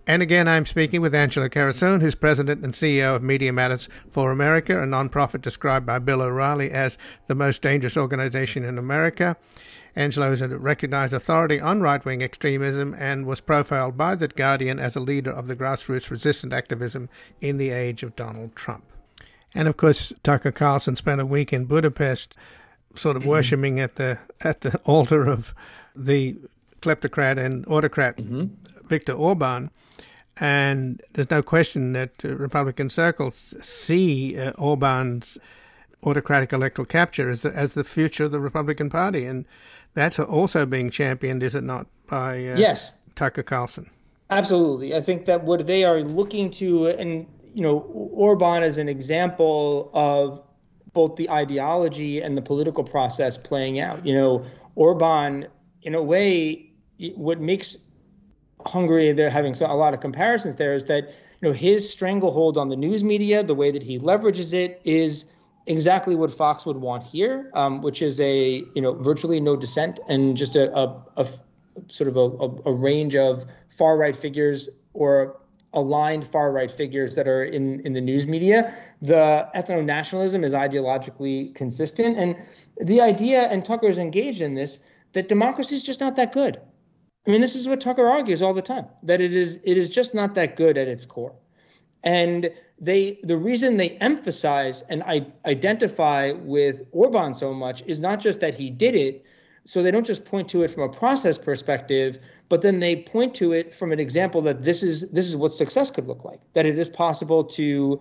And 0.07 0.23
again, 0.23 0.49
I'm 0.49 0.65
speaking 0.65 1.03
with 1.03 1.15
Angelo 1.15 1.51
Carusone, 1.51 2.01
who's 2.01 2.15
president 2.15 2.65
and 2.65 2.73
CEO 2.73 3.15
of 3.15 3.23
Media 3.23 3.53
Matters 3.53 3.91
for 4.09 4.33
America, 4.33 4.83
a 4.83 4.87
nonprofit 4.87 5.43
described 5.43 5.85
by 5.85 5.99
Bill 5.99 6.23
O'Reilly 6.23 6.71
as 6.71 6.97
the 7.27 7.35
most 7.35 7.61
dangerous 7.61 7.95
organization 7.95 8.65
in 8.65 8.79
America. 8.79 9.37
Angelo 9.97 10.33
is 10.33 10.41
a 10.41 10.49
recognized 10.49 11.13
authority 11.13 11.61
on 11.61 11.81
right 11.81 12.05
wing 12.05 12.23
extremism 12.23 12.95
and 12.99 13.27
was 13.27 13.41
profiled 13.41 13.97
by 13.97 14.15
The 14.15 14.29
Guardian 14.29 14.79
as 14.79 14.97
a 14.97 15.01
leader 15.01 15.31
of 15.31 15.47
the 15.47 15.57
grassroots 15.57 16.11
resistant 16.11 16.53
activism 16.53 17.09
in 17.41 17.57
the 17.59 17.71
age 17.71 18.03
of 18.03 18.17
Donald 18.17 18.55
Trump. 18.55 18.85
And 19.55 19.67
of 19.67 19.77
course, 19.77 20.13
Tucker 20.23 20.53
Carlson 20.53 20.97
spent 20.97 21.21
a 21.21 21.27
week 21.27 21.53
in 21.53 21.65
Budapest 21.65 22.35
sort 22.95 23.17
of 23.17 23.23
mm-hmm. 23.23 23.31
worshipping 23.31 23.81
at 23.81 23.97
the 23.97 24.19
at 24.41 24.61
the 24.63 24.79
altar 24.85 25.27
of 25.27 25.55
the 25.95 26.37
kleptocrat 26.81 27.39
and 27.39 27.67
autocrat 27.67 28.17
mm-hmm. 28.17 28.47
Viktor 28.87 29.13
Orban. 29.13 29.71
And 30.41 31.03
there's 31.15 31.31
no 31.31 31.43
question 31.43 31.93
that 31.95 32.25
uh, 32.25 32.29
Republican 32.37 32.89
circles 32.91 33.55
see 33.61 34.39
uh, 34.39 34.53
Orban's 34.53 35.37
autocratic 36.05 36.53
electoral 36.53 36.87
capture 36.87 37.29
as 37.29 37.43
the, 37.43 37.51
as 37.51 37.75
the 37.75 37.83
future 37.83 38.25
of 38.25 38.31
the 38.31 38.39
Republican 38.39 38.89
Party. 38.89 39.27
And 39.27 39.47
that's 39.99 40.19
also 40.19 40.65
being 40.65 40.91
championed, 40.91 41.43
is 41.43 41.55
it 41.55 41.65
not, 41.65 41.87
by 42.09 42.37
uh, 42.37 42.57
yes. 42.57 42.93
Tucker 43.15 43.43
Carlson? 43.43 43.91
Absolutely. 44.31 44.95
I 44.95 45.01
think 45.01 45.27
that 45.27 45.45
what 45.45 45.67
they 45.67 45.85
are 45.85 46.01
looking 46.01 46.51
to, 46.53 46.87
and, 46.87 47.27
you 47.55 47.63
know, 47.63 47.79
Orban 47.79 48.63
is 48.63 48.79
an 48.79 48.89
example 48.89 49.91
of 49.95 50.43
both 50.93 51.17
the 51.17 51.29
ideology 51.31 52.21
and 52.21 52.37
the 52.37 52.43
political 52.43 52.85
process 52.85 53.37
playing 53.37 53.81
out. 53.81 54.05
You 54.07 54.15
know, 54.15 54.45
Orban, 54.75 55.49
in 55.83 55.95
a 55.95 56.03
way, 56.03 56.71
what 57.15 57.41
makes 57.41 57.77
Hungary, 58.65 59.13
they're 59.13 59.31
having 59.31 59.55
a 59.61 59.77
lot 59.77 59.95
of 59.95 60.01
comparisons 60.01 60.57
there, 60.57 60.75
is 60.75 60.87
that 60.87 61.05
you 61.41 61.49
know 61.49 61.53
his 61.53 61.89
stranglehold 61.89 62.59
on 62.59 62.69
the 62.69 62.77
news 62.77 63.05
media, 63.05 63.43
the 63.43 63.55
way 63.55 63.71
that 63.71 63.83
he 63.83 63.99
leverages 63.99 64.53
it, 64.53 64.81
is 64.85 65.25
exactly 65.69 66.17
what 66.17 66.33
Fox 66.35 66.67
would 66.67 66.79
want 66.79 67.05
here, 67.05 67.51
um, 67.55 67.83
which 67.83 68.03
is 68.03 68.21
a 68.21 68.65
you 68.75 68.83
know 68.83 68.95
virtually 68.95 69.39
no 69.39 69.55
dissent 69.55 70.01
and 70.09 70.37
just 70.37 70.57
a, 70.57 70.75
a, 70.77 71.03
a 71.17 71.29
sort 71.89 72.09
of 72.09 72.17
a, 72.17 72.69
a, 72.69 72.73
range 72.73 73.15
of 73.15 73.45
far 73.69 73.97
right 73.97 74.17
figures 74.17 74.69
or 74.95 75.37
aligned 75.75 76.27
far 76.27 76.51
right 76.51 76.71
figures 76.71 77.15
that 77.15 77.29
are 77.29 77.45
in 77.45 77.81
in 77.81 77.93
the 77.93 78.01
news 78.01 78.27
media. 78.27 78.75
The 79.03 79.49
ethno 79.55 79.85
nationalism 79.85 80.43
is 80.43 80.55
ideologically 80.55 81.55
consistent, 81.55 82.19
and 82.19 82.35
the 82.81 83.01
idea, 83.01 83.43
and 83.43 83.65
Tucker's 83.65 83.99
engaged 83.99 84.41
in 84.41 84.55
this, 84.55 84.81
that 85.13 85.29
democracy 85.29 85.77
is 85.77 85.83
just 85.83 86.01
not 86.01 86.17
that 86.17 86.33
good. 86.33 86.61
I 87.27 87.31
mean, 87.31 87.43
this 87.43 87.55
is 87.55 87.69
what 87.69 87.81
Tucker 87.81 88.09
argues 88.09 88.43
all 88.43 88.55
the 88.55 88.63
time 88.63 88.87
that 89.03 89.21
it 89.21 89.35
is 89.35 89.61
it 89.63 89.77
is 89.77 89.91
just 89.91 90.15
not 90.15 90.35
that 90.35 90.57
good 90.57 90.79
at 90.79 90.89
its 90.89 91.05
core. 91.05 91.35
And 92.05 92.51
they 92.81 93.19
the 93.23 93.37
reason 93.37 93.77
they 93.77 93.91
emphasize 93.99 94.83
and 94.89 95.03
I, 95.03 95.27
identify 95.45 96.33
with 96.33 96.83
Orban 96.93 97.35
so 97.35 97.53
much 97.53 97.83
is 97.87 98.01
not 98.01 98.21
just 98.21 98.41
that 98.41 98.55
he 98.55 98.71
did 98.71 98.95
it, 98.95 99.25
so 99.65 99.83
they 99.83 99.91
don't 99.91 100.07
just 100.07 100.25
point 100.25 100.49
to 100.51 100.63
it 100.63 100.71
from 100.71 100.85
a 100.85 100.89
process 100.89 101.37
perspective, 101.37 102.19
but 102.49 102.63
then 102.63 102.79
they 102.81 102.97
point 102.97 103.35
to 103.35 103.53
it 103.53 103.75
from 103.75 103.93
an 103.93 104.01
example 104.01 104.41
that 104.43 104.63
this 104.63 104.83
is 104.83 105.11
this 105.11 105.27
is 105.27 105.37
what 105.37 105.53
success 105.53 105.91
could 105.91 106.07
look 106.07 106.25
like. 106.25 106.41
That 106.55 106.67
it 106.67 106.79
is 106.79 106.89
possible 106.89 107.45
to 107.45 108.01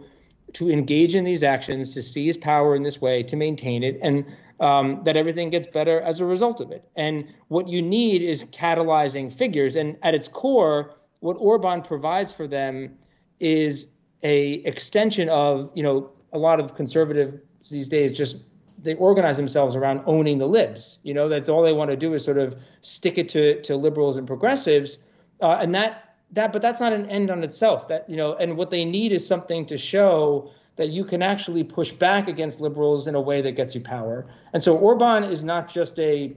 to 0.54 0.70
engage 0.70 1.16
in 1.16 1.26
these 1.26 1.44
actions, 1.44 1.94
to 1.94 2.02
seize 2.02 2.38
power 2.38 2.76
in 2.76 2.84
this 2.84 3.02
way, 3.02 3.22
to 3.24 3.36
maintain 3.36 3.84
it, 3.84 4.00
and 4.02 4.26
um, 4.60 5.02
that 5.04 5.18
everything 5.18 5.50
gets 5.50 5.68
better 5.68 6.02
as 6.02 6.20
a 6.20 6.26
result 6.26 6.62
of 6.62 6.72
it. 6.72 6.88
And 6.96 7.28
what 7.50 7.68
you 7.68 7.82
need 7.82 8.22
is 8.22 8.46
catalyzing 8.46 9.32
figures. 9.32 9.76
And 9.76 9.98
at 10.04 10.16
its 10.16 10.28
core, 10.28 10.96
what 11.20 11.34
Orban 11.34 11.82
provides 11.82 12.32
for 12.32 12.48
them 12.48 12.98
is 13.40 13.88
a 14.24 14.54
extension 14.66 15.30
of, 15.30 15.70
you 15.76 15.84
know, 15.84 16.10
a 16.34 16.38
lot 16.38 16.60
of 16.60 16.76
conservatives 16.76 17.42
these 17.70 17.90
days 17.90 18.12
just 18.12 18.38
they 18.82 18.96
organize 18.96 19.38
themselves 19.38 19.76
around 19.76 20.02
owning 20.06 20.38
the 20.38 20.48
libs. 20.48 21.00
You 21.04 21.14
know, 21.14 21.28
that's 21.28 21.50
all 21.50 21.64
they 21.64 21.74
want 21.74 21.90
to 21.90 21.98
do 21.98 22.14
is 22.14 22.24
sort 22.24 22.38
of 22.38 22.56
stick 22.82 23.18
it 23.18 23.30
to 23.30 23.62
to 23.64 23.76
liberals 23.76 24.18
and 24.18 24.28
progressives, 24.28 25.00
uh, 25.42 25.58
and 25.62 25.74
that 25.76 26.16
that 26.32 26.54
but 26.54 26.62
that's 26.62 26.80
not 26.80 26.94
an 26.94 27.10
end 27.10 27.32
on 27.32 27.44
itself. 27.44 27.88
That 27.88 28.10
you 28.10 28.18
know, 28.18 28.36
and 28.36 28.58
what 28.58 28.70
they 28.70 28.86
need 28.86 29.12
is 29.12 29.26
something 29.26 29.66
to 29.68 29.78
show 29.78 30.52
that 30.76 30.90
you 30.90 31.04
can 31.04 31.24
actually 31.24 31.64
push 31.64 31.92
back 31.92 32.28
against 32.28 32.62
liberals 32.62 33.08
in 33.08 33.16
a 33.16 33.22
way 33.22 33.42
that 33.42 33.54
gets 33.54 33.74
you 33.74 33.82
power. 33.82 34.28
And 34.54 34.62
so 34.62 34.78
Orban 34.78 35.24
is 35.24 35.44
not 35.44 35.68
just 35.68 35.98
a, 35.98 36.36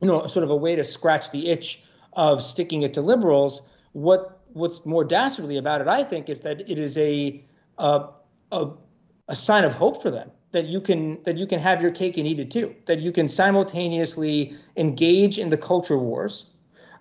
you 0.00 0.08
know, 0.08 0.26
sort 0.26 0.44
of 0.44 0.50
a 0.50 0.56
way 0.56 0.74
to 0.76 0.82
scratch 0.82 1.30
the 1.30 1.48
itch 1.48 1.82
of 2.14 2.42
sticking 2.42 2.82
it 2.82 2.94
to 2.94 3.02
liberals. 3.02 3.60
What 3.92 4.33
what's 4.54 4.86
more 4.86 5.04
dastardly 5.04 5.58
about 5.58 5.80
it, 5.80 5.88
I 5.88 6.02
think, 6.02 6.28
is 6.28 6.40
that 6.40 6.60
it 6.60 6.78
is 6.78 6.96
a 6.96 7.44
a, 7.78 8.08
a, 8.50 8.70
a 9.28 9.36
sign 9.36 9.64
of 9.64 9.72
hope 9.72 10.00
for 10.00 10.10
them 10.10 10.30
that 10.54 10.66
you 10.66 10.80
can 10.80 11.22
that 11.24 11.36
you 11.36 11.46
can 11.46 11.58
have 11.58 11.82
your 11.82 11.90
cake 11.90 12.16
and 12.16 12.26
eat 12.26 12.38
it 12.38 12.50
too. 12.50 12.74
That 12.86 13.00
you 13.00 13.12
can 13.12 13.28
simultaneously 13.28 14.56
engage 14.76 15.38
in 15.38 15.48
the 15.50 15.58
culture 15.58 15.98
wars, 15.98 16.46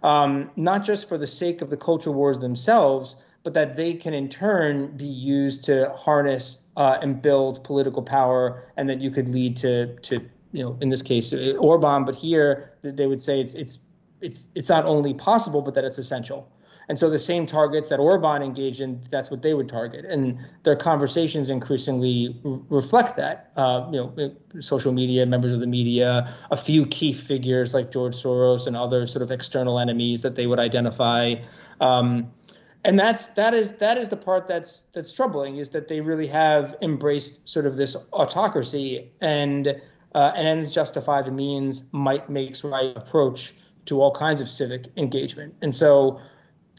um, 0.02 0.50
not 0.56 0.84
just 0.84 1.08
for 1.08 1.18
the 1.18 1.28
sake 1.28 1.62
of 1.62 1.70
the 1.70 1.78
culture 1.78 2.12
wars 2.12 2.39
themselves, 2.39 3.16
but 3.44 3.54
that 3.54 3.76
they 3.76 3.94
can 3.94 4.13
in 4.13 4.28
turn 4.28 4.98
be 4.98 5.06
used 5.06 5.63
to 5.66 5.94
harness 5.96 6.58
uh, 6.76 6.98
and 7.02 7.22
build 7.22 7.63
political 7.63 8.02
power, 8.02 8.68
and 8.76 8.89
that 8.89 9.00
you 9.00 9.12
could 9.12 9.30
lead 9.30 9.56
to 9.58 9.96
to 9.98 10.20
you 10.52 10.63
know 10.63 10.76
in 10.82 10.89
this 10.89 11.04
case 11.04 11.32
Orban, 11.60 12.06
but 12.06 12.16
here 12.16 12.74
they 12.82 13.06
would 13.06 13.22
say 13.22 13.39
it's 13.39 13.54
it's 13.54 13.78
it's 14.20 14.48
it's 14.56 14.70
not 14.70 14.86
only 14.86 15.13
possible, 15.13 15.62
but 15.62 15.76
that 15.76 15.86
it's 15.86 16.00
essential. 16.00 16.50
And 16.89 16.98
so 16.98 17.10
the 17.10 17.19
same 17.19 17.46
targets 17.46 17.89
that 17.89 18.00
Orban 18.00 18.41
engaged 18.41 18.82
in, 18.82 19.02
that's 19.10 19.32
what 19.32 19.41
they 19.41 19.54
would 19.54 19.69
target. 19.69 20.06
And 20.06 20.38
their 20.63 20.76
conversations 20.76 21.50
increasingly 21.50 22.39
reflect 22.43 23.15
that. 23.15 23.52
Uh, 23.56 23.88
you 23.91 23.98
know, 23.98 24.36
social 24.60 24.91
media, 24.91 25.26
members 25.26 25.54
of 25.54 25.60
the 25.60 25.67
media, 25.67 26.34
a 26.52 26.58
few 26.58 26.86
key 26.86 27.13
figures 27.13 27.74
like 27.74 27.91
George 27.91 28.15
Soros 28.15 28.67
and 28.67 28.76
other 28.76 29.08
sort 29.08 29.22
of 29.22 29.32
external 29.32 29.80
enemies 29.80 30.22
that 30.24 30.36
they 30.36 30.48
would 30.48 30.60
identify. 30.60 31.36
Um, 31.80 32.32
and 32.86 33.00
that's 33.00 33.28
that 33.30 33.54
is 33.54 33.74
that 33.74 33.98
is 33.98 34.10
the 34.10 34.17
part 34.17 34.48
that's 34.48 34.84
that's 34.91 35.12
troubling 35.12 35.58
is 35.58 35.69
that 35.69 35.88
they 35.88 36.02
really 36.02 36.28
have 36.28 36.76
embraced 36.82 37.48
sort 37.48 37.65
of 37.65 37.78
this 37.78 37.96
autocracy 38.12 39.12
and 39.22 39.67
uh, 40.15 40.32
and 40.36 40.48
ends 40.48 40.74
justify 40.74 41.22
the 41.22 41.32
means 41.32 41.84
might 41.91 42.30
makes 42.30 42.63
right 42.63 42.96
approach 42.98 43.56
to 43.86 44.02
all 44.02 44.12
kinds 44.12 44.41
of 44.41 44.50
civic 44.50 44.86
engagement 44.98 45.54
and 45.62 45.74
so 45.74 46.19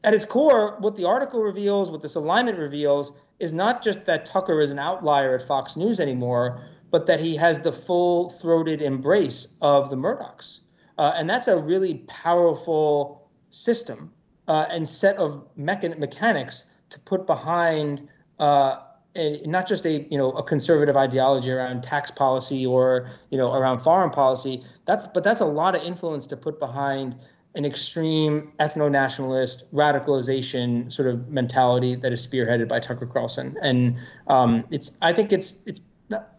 at 0.05 0.15
its 0.15 0.25
core 0.25 0.77
what 0.79 0.95
the 0.95 1.05
article 1.05 1.43
reveals 1.43 1.91
what 1.91 2.03
this 2.03 2.15
alignment 2.15 2.59
reveals 2.59 3.13
is 3.41 3.53
not 3.53 3.83
just 3.83 4.05
that 4.05 4.25
tucker 4.25 4.61
is 4.61 4.71
an 4.71 4.79
outlier 4.79 5.35
at 5.35 5.43
fox 5.43 5.77
news 5.77 5.99
anymore 5.99 6.63
but 6.91 7.07
that 7.07 7.19
he 7.19 7.35
has 7.35 7.59
the 7.59 7.73
full-throated 7.73 8.81
embrace 8.81 9.49
of 9.61 9.91
the 9.91 9.97
murdochs 9.97 10.61
uh, 10.99 11.13
and 11.17 11.29
that's 11.29 11.49
a 11.49 11.57
really 11.57 11.95
powerful 12.07 13.29
system 13.51 14.13
uh, 14.47 14.67
and 14.71 14.87
set 14.87 15.17
of 15.17 15.45
mechan- 15.59 15.99
mechanics 15.99 16.67
to 16.91 17.01
put 17.01 17.27
behind 17.27 18.09
uh, 18.39 18.81
a, 19.17 19.41
not 19.47 19.67
just 19.67 19.87
a 19.87 20.07
you 20.11 20.19
know 20.19 20.31
a 20.33 20.43
conservative 20.43 20.97
ideology 20.97 21.51
around 21.51 21.83
tax 21.83 22.11
policy 22.11 22.67
or 22.67 23.09
you 23.31 23.39
know 23.39 23.53
around 23.53 23.81
foreign 23.81 24.11
policy. 24.11 24.65
That's 24.87 25.07
but 25.07 25.23
that's 25.25 25.41
a 25.41 25.47
lot 25.47 25.75
of 25.75 25.83
influence 25.83 26.27
to 26.27 26.37
put 26.37 26.59
behind 26.59 27.17
an 27.55 27.65
extreme 27.65 28.53
ethno-nationalist 28.59 29.73
radicalization 29.73 30.93
sort 30.93 31.09
of 31.09 31.29
mentality 31.29 31.95
that 31.95 32.13
is 32.13 32.27
spearheaded 32.27 32.69
by 32.69 32.81
Tucker 32.81 33.07
Carlson, 33.07 33.57
and 33.63 33.97
um, 34.27 34.65
it's 34.71 34.93
I 35.03 35.13
think 35.13 35.33
it's 35.33 35.63
it's 35.67 35.81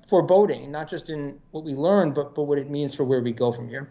foreboding, 0.07 0.71
not 0.71 0.89
just 0.89 1.09
in 1.09 1.39
what 1.51 1.63
we 1.63 1.73
learn, 1.73 2.11
but 2.11 2.35
but 2.35 2.43
what 2.43 2.59
it 2.59 2.69
means 2.69 2.93
for 2.93 3.03
where 3.03 3.21
we 3.21 3.31
go 3.31 3.51
from 3.51 3.69
here. 3.69 3.89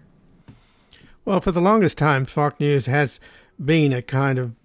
Well, 1.24 1.40
for 1.40 1.52
the 1.52 1.60
longest 1.60 1.96
time, 1.96 2.26
Fox 2.26 2.60
News 2.60 2.86
has 2.86 3.18
been 3.62 3.92
a 3.92 4.02
kind 4.02 4.38
of 4.38 4.56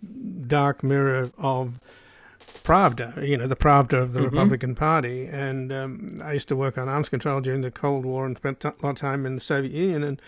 dark 0.48 0.84
mirror 0.84 1.32
of 1.38 1.80
Pravda, 2.64 3.26
you 3.26 3.38
know, 3.38 3.48
the 3.48 3.56
Pravda 3.56 4.02
of 4.02 4.14
the 4.14 4.20
mm-hmm. 4.20 4.30
Republican 4.30 4.76
Party. 4.76 5.26
And 5.26 5.72
um, 5.72 6.22
I 6.22 6.34
used 6.34 6.50
to 6.50 6.56
work 6.56 6.78
on 6.78 6.90
arms 6.90 7.08
control 7.08 7.40
during 7.40 7.62
the 7.62 7.72
Cold 7.72 8.06
War 8.06 8.26
and 8.26 8.36
spent 8.36 8.64
a 8.66 8.74
lot 8.82 8.90
of 8.90 8.96
time 8.98 9.26
in 9.26 9.36
the 9.36 9.42
Soviet 9.42 9.72
Union. 9.72 10.04
And, 10.04 10.22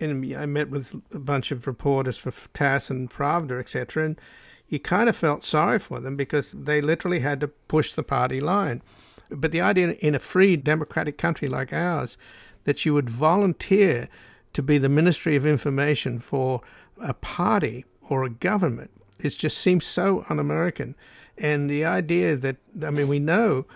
and 0.00 0.34
I 0.36 0.46
met 0.46 0.68
with 0.68 0.94
a 1.12 1.18
bunch 1.18 1.50
of 1.50 1.66
reporters 1.66 2.18
for 2.18 2.32
TASS 2.52 2.90
and 2.90 3.10
Pravda, 3.10 3.58
etc. 3.58 4.04
And 4.04 4.20
you 4.68 4.78
kind 4.78 5.08
of 5.08 5.16
felt 5.16 5.44
sorry 5.44 5.78
for 5.78 6.00
them 6.00 6.16
because 6.16 6.52
they 6.52 6.80
literally 6.80 7.20
had 7.20 7.40
to 7.40 7.48
push 7.48 7.92
the 7.92 8.02
party 8.02 8.40
line. 8.40 8.82
But 9.30 9.52
the 9.52 9.60
idea 9.60 9.92
in 10.00 10.14
a 10.14 10.20
free 10.20 10.56
democratic 10.56 11.18
country 11.18 11.48
like 11.48 11.72
ours 11.72 12.18
that 12.64 12.84
you 12.84 12.94
would 12.94 13.08
volunteer 13.08 14.08
to 14.52 14.62
be 14.62 14.78
the 14.78 14.88
Ministry 14.88 15.36
of 15.36 15.46
Information 15.46 16.18
for 16.18 16.60
a 17.00 17.14
party 17.14 17.84
or 18.08 18.24
a 18.24 18.30
government. 18.30 18.90
It 19.20 19.30
just 19.30 19.58
seems 19.58 19.84
so 19.84 20.24
un 20.28 20.38
American. 20.38 20.96
And 21.38 21.68
the 21.68 21.84
idea 21.84 22.36
that, 22.36 22.56
I 22.82 22.90
mean, 22.90 23.08
we 23.08 23.18
know 23.18 23.66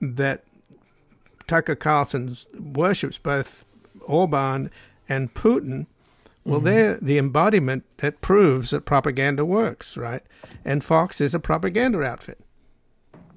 that 0.00 0.44
Tucker 1.46 1.74
Carlson 1.74 2.36
worships 2.58 3.18
both 3.18 3.64
Orban 4.02 4.70
and 5.10 5.34
Putin, 5.34 5.86
Well, 6.44 6.60
mm-hmm. 6.60 6.66
they're 6.66 6.96
the 7.02 7.18
embodiment 7.18 7.84
that 7.98 8.22
proves 8.22 8.70
that 8.70 8.86
propaganda 8.86 9.44
works, 9.44 9.96
right? 9.96 10.22
And 10.64 10.82
Fox 10.82 11.20
is 11.20 11.34
a 11.34 11.40
propaganda 11.40 12.02
outfit. 12.02 12.38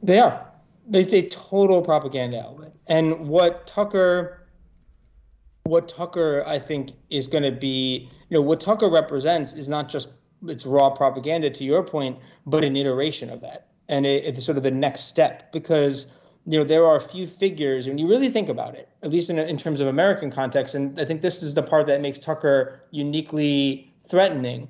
They 0.02 0.20
are. 0.20 0.48
It's 0.94 1.14
a 1.14 1.28
total 1.28 1.82
propaganda 1.82 2.42
outlet. 2.42 2.74
And 2.88 3.28
what 3.28 3.68
Tucker, 3.68 4.48
what 5.64 5.88
Tucker, 5.88 6.44
I 6.46 6.60
think, 6.60 6.92
is 7.10 7.28
going 7.28 7.44
to 7.44 7.52
be, 7.52 8.10
you 8.30 8.38
know, 8.38 8.42
what 8.42 8.60
Tucker 8.60 8.90
represents 8.90 9.54
is 9.54 9.68
not 9.68 9.90
just 9.90 10.10
it's 10.48 10.66
raw 10.66 10.90
propaganda, 10.90 11.50
to 11.50 11.64
your 11.64 11.84
point, 11.84 12.20
but 12.46 12.64
an 12.64 12.76
iteration 12.76 13.30
of 13.30 13.42
that, 13.42 13.68
and 13.88 14.06
it, 14.06 14.26
it's 14.26 14.46
sort 14.46 14.58
of 14.58 14.64
the 14.64 14.72
next 14.72 15.06
step 15.06 15.52
because 15.54 16.08
you 16.46 16.58
know 16.58 16.66
there 16.66 16.86
are 16.86 16.96
a 16.96 17.02
few 17.02 17.26
figures 17.26 17.88
when 17.88 17.98
you 17.98 18.08
really 18.08 18.30
think 18.30 18.50
about 18.50 18.76
it 18.76 18.90
at 19.02 19.12
least 19.12 19.30
in, 19.30 19.40
in 19.40 19.58
terms 19.58 19.80
of 19.80 19.88
american 19.88 20.32
context 20.32 20.76
and 20.76 21.00
i 21.00 21.06
think 21.06 21.22
this 21.22 21.42
is 21.42 21.54
the 21.54 21.64
part 21.64 21.86
that 21.86 22.02
makes 22.02 22.20
tucker 22.20 22.82
uniquely 22.92 23.94
threatening 24.06 24.68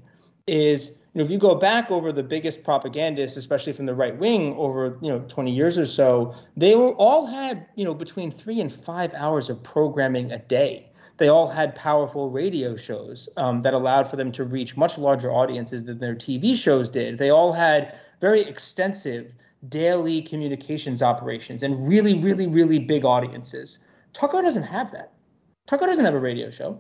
is 0.48 0.90
you 1.14 1.20
know 1.20 1.24
if 1.24 1.32
you 1.32 1.38
go 1.38 1.56
back 1.56 1.90
over 1.90 2.12
the 2.12 2.24
biggest 2.24 2.64
propagandists 2.64 3.38
especially 3.38 3.74
from 3.74 3.86
the 3.86 3.96
right 3.96 4.18
wing 4.20 4.54
over 4.58 4.98
you 5.02 5.10
know 5.10 5.20
20 5.28 5.52
years 5.52 5.78
or 5.78 5.86
so 5.86 6.34
they 6.56 6.76
were 6.76 6.94
all 6.94 7.26
had 7.26 7.66
you 7.76 7.86
know 7.86 7.94
between 7.94 8.30
3 8.30 8.62
and 8.62 8.72
5 8.72 9.14
hours 9.14 9.50
of 9.50 9.62
programming 9.64 10.32
a 10.32 10.40
day 10.40 10.90
they 11.18 11.28
all 11.28 11.48
had 11.48 11.76
powerful 11.76 12.30
radio 12.30 12.76
shows 12.76 13.30
um, 13.38 13.62
that 13.62 13.74
allowed 13.74 14.08
for 14.08 14.16
them 14.16 14.32
to 14.32 14.44
reach 14.44 14.76
much 14.76 14.98
larger 14.98 15.32
audiences 15.32 15.84
than 15.84 16.00
their 16.00 16.16
TV 16.16 16.56
shows 16.56 16.90
did. 16.90 17.20
They 17.20 17.30
all 17.30 17.54
had 17.54 17.98
very 18.20 18.42
extensive 18.42 19.32
daily 19.70 20.22
communications 20.22 21.02
operations 21.02 21.64
and 21.64 21.88
really, 21.88 22.20
really, 22.20 22.48
really 22.48 22.80
big 22.80 23.06
audiences. 23.06 23.80
Tucker 24.14 24.42
doesn't 24.42 24.64
have 24.64 24.92
that. 24.92 25.14
Tucker 25.68 25.86
doesn't 25.86 26.06
have 26.06 26.14
a 26.14 26.20
radio 26.20 26.50
show. 26.50 26.80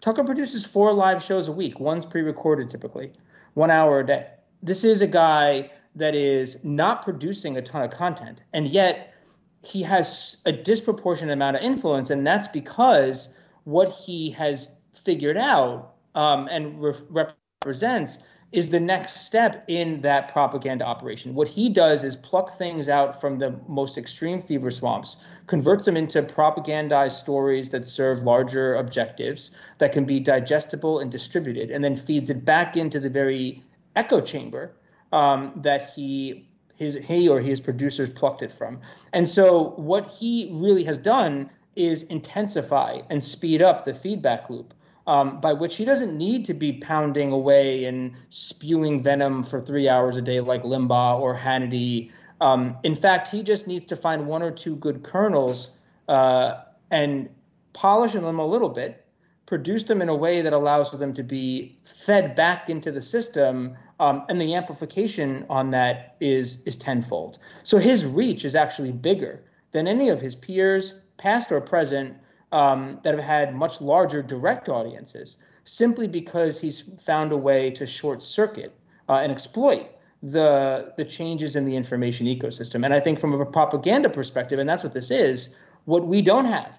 Tucker 0.00 0.24
produces 0.24 0.64
four 0.64 0.92
live 0.92 1.22
shows 1.22 1.48
a 1.48 1.52
week. 1.52 1.80
One's 1.80 2.04
pre 2.04 2.22
recorded 2.22 2.70
typically, 2.70 3.12
one 3.54 3.70
hour 3.70 4.00
a 4.00 4.06
day. 4.06 4.26
This 4.62 4.84
is 4.84 5.02
a 5.02 5.06
guy 5.06 5.70
that 5.94 6.14
is 6.14 6.62
not 6.64 7.02
producing 7.02 7.56
a 7.56 7.62
ton 7.62 7.82
of 7.82 7.90
content, 7.90 8.40
and 8.52 8.68
yet 8.68 9.14
he 9.62 9.82
has 9.82 10.38
a 10.44 10.52
disproportionate 10.52 11.32
amount 11.32 11.56
of 11.56 11.62
influence, 11.62 12.10
and 12.10 12.26
that's 12.26 12.48
because 12.48 13.28
what 13.64 13.90
he 13.90 14.30
has 14.30 14.68
figured 14.94 15.36
out 15.36 15.94
um, 16.14 16.48
and 16.48 16.80
re- 16.82 17.28
represents 17.62 18.18
is 18.52 18.70
the 18.70 18.80
next 18.80 19.26
step 19.26 19.64
in 19.68 20.00
that 20.02 20.28
propaganda 20.28 20.84
operation. 20.84 21.34
What 21.34 21.48
he 21.48 21.68
does 21.68 22.04
is 22.04 22.14
pluck 22.16 22.56
things 22.56 22.88
out 22.88 23.20
from 23.20 23.38
the 23.38 23.58
most 23.66 23.98
extreme 23.98 24.40
fever 24.40 24.70
swamps, 24.70 25.16
converts 25.46 25.84
them 25.84 25.96
into 25.96 26.22
propagandized 26.22 27.12
stories 27.12 27.70
that 27.70 27.86
serve 27.86 28.22
larger 28.22 28.76
objectives 28.76 29.50
that 29.78 29.92
can 29.92 30.04
be 30.04 30.20
digestible 30.20 31.00
and 31.00 31.10
distributed, 31.10 31.70
and 31.70 31.82
then 31.82 31.96
feeds 31.96 32.30
it 32.30 32.44
back 32.44 32.76
into 32.76 33.00
the 33.00 33.10
very 33.10 33.62
echo 33.96 34.20
chamber 34.20 34.72
um, 35.12 35.52
that 35.56 35.90
he 35.94 36.48
his 36.76 36.94
he 36.94 37.28
or 37.28 37.40
his 37.40 37.60
producers 37.60 38.10
plucked 38.10 38.42
it 38.42 38.52
from. 38.52 38.80
And 39.12 39.28
so 39.28 39.74
what 39.76 40.10
he 40.10 40.50
really 40.52 40.84
has 40.84 40.98
done 40.98 41.50
is 41.76 42.02
intensify 42.04 43.00
and 43.10 43.22
speed 43.22 43.62
up 43.62 43.84
the 43.84 43.94
feedback 43.94 44.50
loop 44.50 44.74
um, 45.06 45.40
by 45.40 45.52
which 45.52 45.76
he 45.76 45.84
doesn't 45.84 46.16
need 46.16 46.44
to 46.46 46.54
be 46.54 46.72
pounding 46.72 47.30
away 47.32 47.84
and 47.84 48.12
spewing 48.30 49.02
venom 49.02 49.42
for 49.42 49.60
three 49.60 49.88
hours 49.88 50.16
a 50.16 50.22
day 50.22 50.40
like 50.40 50.62
Limbaugh 50.62 51.20
or 51.20 51.36
Hannity. 51.36 52.10
Um, 52.40 52.76
in 52.82 52.94
fact, 52.94 53.28
he 53.28 53.42
just 53.42 53.66
needs 53.66 53.84
to 53.86 53.96
find 53.96 54.26
one 54.26 54.42
or 54.42 54.50
two 54.50 54.76
good 54.76 55.02
kernels 55.02 55.70
uh, 56.08 56.62
and 56.90 57.28
polish 57.72 58.12
them 58.12 58.38
a 58.38 58.46
little 58.46 58.68
bit, 58.68 59.04
produce 59.46 59.84
them 59.84 60.00
in 60.00 60.08
a 60.08 60.14
way 60.14 60.40
that 60.40 60.52
allows 60.52 60.88
for 60.88 60.96
them 60.96 61.12
to 61.14 61.22
be 61.22 61.78
fed 61.84 62.34
back 62.34 62.70
into 62.70 62.90
the 62.90 63.02
system, 63.02 63.76
um, 64.00 64.24
and 64.28 64.40
the 64.40 64.54
amplification 64.54 65.44
on 65.48 65.70
that 65.70 66.16
is 66.20 66.62
is 66.64 66.76
tenfold. 66.76 67.38
So 67.62 67.78
his 67.78 68.04
reach 68.04 68.44
is 68.44 68.54
actually 68.54 68.92
bigger 68.92 69.42
than 69.72 69.86
any 69.86 70.08
of 70.08 70.20
his 70.20 70.34
peers, 70.34 70.94
past 71.16 71.52
or 71.52 71.60
present, 71.60 72.16
um, 72.54 73.00
that 73.02 73.14
have 73.14 73.24
had 73.24 73.54
much 73.54 73.80
larger 73.80 74.22
direct 74.22 74.68
audiences 74.68 75.36
simply 75.64 76.06
because 76.06 76.60
he's 76.60 76.80
found 77.02 77.32
a 77.32 77.36
way 77.36 77.70
to 77.70 77.84
short 77.84 78.22
circuit 78.22 78.72
uh, 79.08 79.14
and 79.14 79.32
exploit 79.32 79.86
the 80.22 80.92
the 80.96 81.04
changes 81.04 81.56
in 81.56 81.66
the 81.66 81.76
information 81.76 82.26
ecosystem. 82.26 82.84
And 82.84 82.94
I 82.94 83.00
think 83.00 83.18
from 83.18 83.34
a 83.34 83.44
propaganda 83.44 84.08
perspective, 84.08 84.58
and 84.58 84.68
that's 84.68 84.82
what 84.82 84.94
this 84.94 85.10
is, 85.10 85.50
what 85.84 86.06
we 86.06 86.22
don't 86.22 86.46
have 86.46 86.72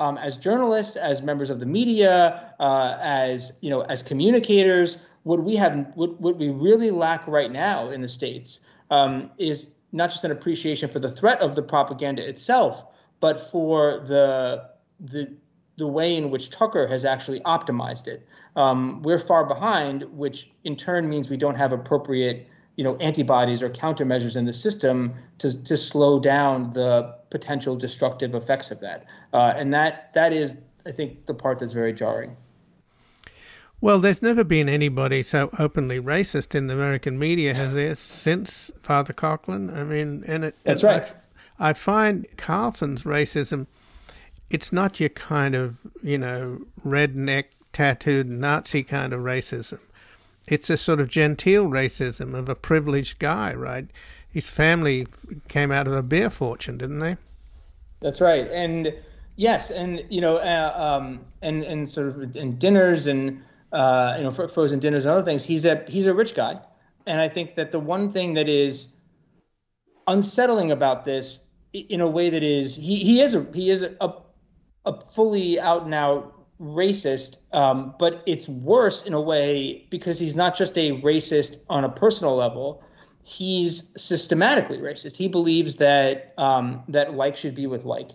um, 0.00 0.18
as 0.18 0.36
journalists, 0.36 0.96
as 0.96 1.22
members 1.22 1.48
of 1.48 1.60
the 1.60 1.66
media, 1.66 2.52
uh, 2.58 2.96
as 3.00 3.52
you 3.60 3.70
know, 3.70 3.82
as 3.82 4.02
communicators, 4.02 4.98
what 5.22 5.44
we 5.44 5.54
have, 5.56 5.92
what, 5.94 6.20
what 6.20 6.36
we 6.38 6.48
really 6.48 6.90
lack 6.90 7.26
right 7.28 7.52
now 7.52 7.90
in 7.90 8.00
the 8.00 8.08
states 8.08 8.60
um, 8.90 9.30
is 9.38 9.68
not 9.92 10.10
just 10.10 10.24
an 10.24 10.30
appreciation 10.30 10.88
for 10.88 10.98
the 10.98 11.10
threat 11.10 11.40
of 11.40 11.54
the 11.54 11.62
propaganda 11.62 12.26
itself, 12.26 12.84
but 13.20 13.50
for 13.50 14.02
the 14.06 14.69
the 15.00 15.32
the 15.76 15.86
way 15.86 16.14
in 16.14 16.30
which 16.30 16.50
Tucker 16.50 16.86
has 16.86 17.04
actually 17.04 17.40
optimized 17.40 18.06
it. 18.06 18.26
Um, 18.54 19.02
we're 19.02 19.18
far 19.18 19.44
behind, 19.46 20.02
which 20.16 20.50
in 20.64 20.76
turn 20.76 21.08
means 21.08 21.30
we 21.30 21.38
don't 21.38 21.54
have 21.54 21.72
appropriate, 21.72 22.46
you 22.76 22.84
know, 22.84 22.96
antibodies 22.98 23.62
or 23.62 23.70
countermeasures 23.70 24.36
in 24.36 24.44
the 24.44 24.52
system 24.52 25.14
to 25.38 25.62
to 25.64 25.76
slow 25.76 26.20
down 26.20 26.70
the 26.72 27.14
potential 27.30 27.76
destructive 27.76 28.34
effects 28.34 28.70
of 28.70 28.80
that. 28.80 29.06
Uh, 29.32 29.54
and 29.56 29.72
that 29.72 30.12
that 30.14 30.32
is, 30.32 30.56
I 30.86 30.92
think, 30.92 31.26
the 31.26 31.34
part 31.34 31.58
that's 31.58 31.72
very 31.72 31.92
jarring. 31.92 32.36
Well, 33.82 33.98
there's 33.98 34.20
never 34.20 34.44
been 34.44 34.68
anybody 34.68 35.22
so 35.22 35.48
openly 35.58 35.98
racist 35.98 36.54
in 36.54 36.66
the 36.66 36.74
American 36.74 37.18
media, 37.18 37.54
has 37.54 37.72
there, 37.72 37.94
since 37.94 38.70
Father 38.82 39.14
Coughlin? 39.14 39.74
I 39.74 39.84
mean, 39.84 40.22
and 40.26 40.44
it, 40.44 40.56
that's 40.64 40.84
right. 40.84 41.10
I, 41.58 41.70
I 41.70 41.72
find 41.72 42.26
Carlson's 42.36 43.04
racism 43.04 43.68
it's 44.50 44.72
not 44.72 45.00
your 45.00 45.08
kind 45.10 45.54
of, 45.54 45.78
you 46.02 46.18
know, 46.18 46.62
redneck, 46.84 47.44
tattooed 47.72 48.28
Nazi 48.28 48.82
kind 48.82 49.12
of 49.12 49.20
racism. 49.20 49.78
It's 50.48 50.68
a 50.68 50.76
sort 50.76 51.00
of 51.00 51.08
genteel 51.08 51.66
racism 51.66 52.34
of 52.34 52.48
a 52.48 52.54
privileged 52.54 53.18
guy, 53.20 53.54
right? 53.54 53.86
His 54.28 54.48
family 54.48 55.06
came 55.48 55.70
out 55.70 55.86
of 55.86 55.92
a 55.92 56.02
beer 56.02 56.30
fortune, 56.30 56.78
didn't 56.78 56.98
they? 56.98 57.16
That's 58.00 58.20
right. 58.20 58.50
And 58.50 58.92
yes, 59.36 59.70
and, 59.70 60.02
you 60.08 60.20
know, 60.20 60.36
uh, 60.36 60.98
um, 61.00 61.20
and, 61.42 61.62
and 61.62 61.88
sort 61.88 62.08
of 62.08 62.36
in 62.36 62.58
dinners 62.58 63.06
and, 63.06 63.42
uh, 63.72 64.14
you 64.16 64.24
know, 64.24 64.30
frozen 64.30 64.80
dinners 64.80 65.04
and 65.04 65.12
other 65.12 65.24
things, 65.24 65.44
he's 65.44 65.64
a, 65.64 65.84
he's 65.86 66.06
a 66.06 66.14
rich 66.14 66.34
guy. 66.34 66.58
And 67.06 67.20
I 67.20 67.28
think 67.28 67.54
that 67.54 67.70
the 67.70 67.78
one 67.78 68.10
thing 68.10 68.34
that 68.34 68.48
is 68.48 68.88
unsettling 70.06 70.72
about 70.72 71.04
this 71.04 71.44
in 71.72 72.00
a 72.00 72.06
way 72.06 72.30
that 72.30 72.42
is 72.42 72.74
he, 72.74 72.96
he 73.04 73.22
is 73.22 73.34
a 73.34 73.46
he 73.54 73.70
is 73.70 73.82
a, 73.82 73.94
a 74.00 74.12
a 74.84 75.00
fully 75.00 75.60
out 75.60 75.84
and 75.84 75.94
out 75.94 76.40
racist, 76.60 77.38
um, 77.52 77.94
but 77.98 78.22
it's 78.26 78.48
worse 78.48 79.02
in 79.02 79.14
a 79.14 79.20
way 79.20 79.86
because 79.90 80.18
he's 80.18 80.36
not 80.36 80.56
just 80.56 80.76
a 80.76 81.00
racist 81.00 81.58
on 81.68 81.84
a 81.84 81.88
personal 81.88 82.36
level. 82.36 82.82
He's 83.22 83.90
systematically 83.96 84.78
racist. 84.78 85.16
He 85.16 85.28
believes 85.28 85.76
that 85.76 86.34
um, 86.36 86.82
that 86.88 87.14
like 87.14 87.36
should 87.36 87.54
be 87.54 87.66
with 87.66 87.84
like, 87.84 88.10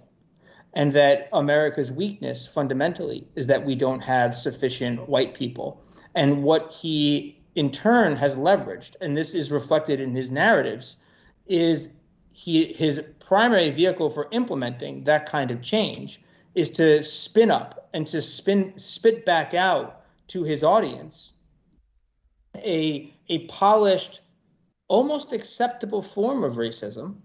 and 0.74 0.94
that 0.94 1.30
America's 1.34 1.92
weakness 1.92 2.46
fundamentally 2.46 3.28
is 3.36 3.48
that 3.48 3.66
we 3.66 3.76
don't 3.76 4.04
have 4.04 4.36
sufficient 4.36 5.08
white 5.10 5.34
people. 5.34 5.82
And 6.14 6.44
what 6.44 6.72
he 6.74 7.42
in 7.56 7.72
turn 7.72 8.16
has 8.16 8.36
leveraged, 8.36 8.96
and 9.02 9.16
this 9.16 9.34
is 9.34 9.52
reflected 9.52 10.00
in 10.00 10.14
his 10.14 10.30
narratives, 10.30 10.98
is 11.48 11.90
he 12.32 12.74
his 12.74 13.02
primary 13.20 13.72
vehicle 13.72 14.10
for 14.10 14.28
implementing 14.32 15.06
that 15.06 15.26
kind 15.28 15.52
of 15.52 15.62
change 15.62 16.22
is 16.56 16.70
to 16.72 17.04
spin 17.04 17.52
up 17.52 17.90
and 17.94 18.08
to 18.08 18.22
spin 18.22 18.74
spit 18.78 19.26
back 19.26 19.54
out 19.54 20.02
to 20.28 20.44
his 20.44 20.64
audience 20.64 21.34
a 22.56 23.14
a 23.30 23.46
polished 23.48 24.22
almost 24.88 25.34
acceptable 25.34 26.02
form 26.02 26.44
of 26.44 26.54
racism 26.54 27.16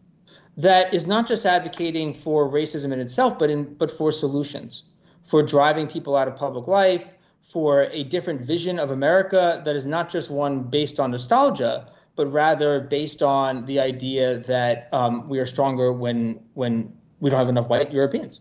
that 0.57 0.93
is 0.93 1.07
not 1.07 1.29
just 1.29 1.47
advocating 1.47 2.13
for 2.13 2.51
racism 2.51 2.93
in 2.93 3.01
itself 3.01 3.39
but 3.39 3.49
in 3.49 3.75
but 3.75 3.91
for 3.91 4.11
solutions 4.11 4.83
for 5.23 5.43
driving 5.43 5.87
people 5.87 6.17
out 6.17 6.27
of 6.27 6.37
public 6.37 6.67
life 6.67 7.15
for 7.43 7.85
a 7.93 8.05
different 8.05 8.41
vision 8.41 8.79
of 8.79 8.91
America 8.91 9.63
that 9.65 9.77
is 9.77 9.87
not 9.87 10.11
just 10.11 10.31
one 10.31 10.63
based 10.63 10.99
on 10.99 11.11
nostalgia 11.11 11.87
but 12.17 12.27
rather 12.27 12.81
based 12.81 13.23
on 13.23 13.65
the 13.67 13.79
idea 13.79 14.41
that 14.41 14.89
um, 14.93 15.29
we 15.29 15.39
are 15.39 15.47
stronger 15.47 15.93
when 15.93 16.41
when 16.55 16.93
we 17.21 17.31
don't 17.31 17.39
have 17.39 17.49
enough 17.49 17.69
white 17.69 17.93
Europeans 17.93 18.41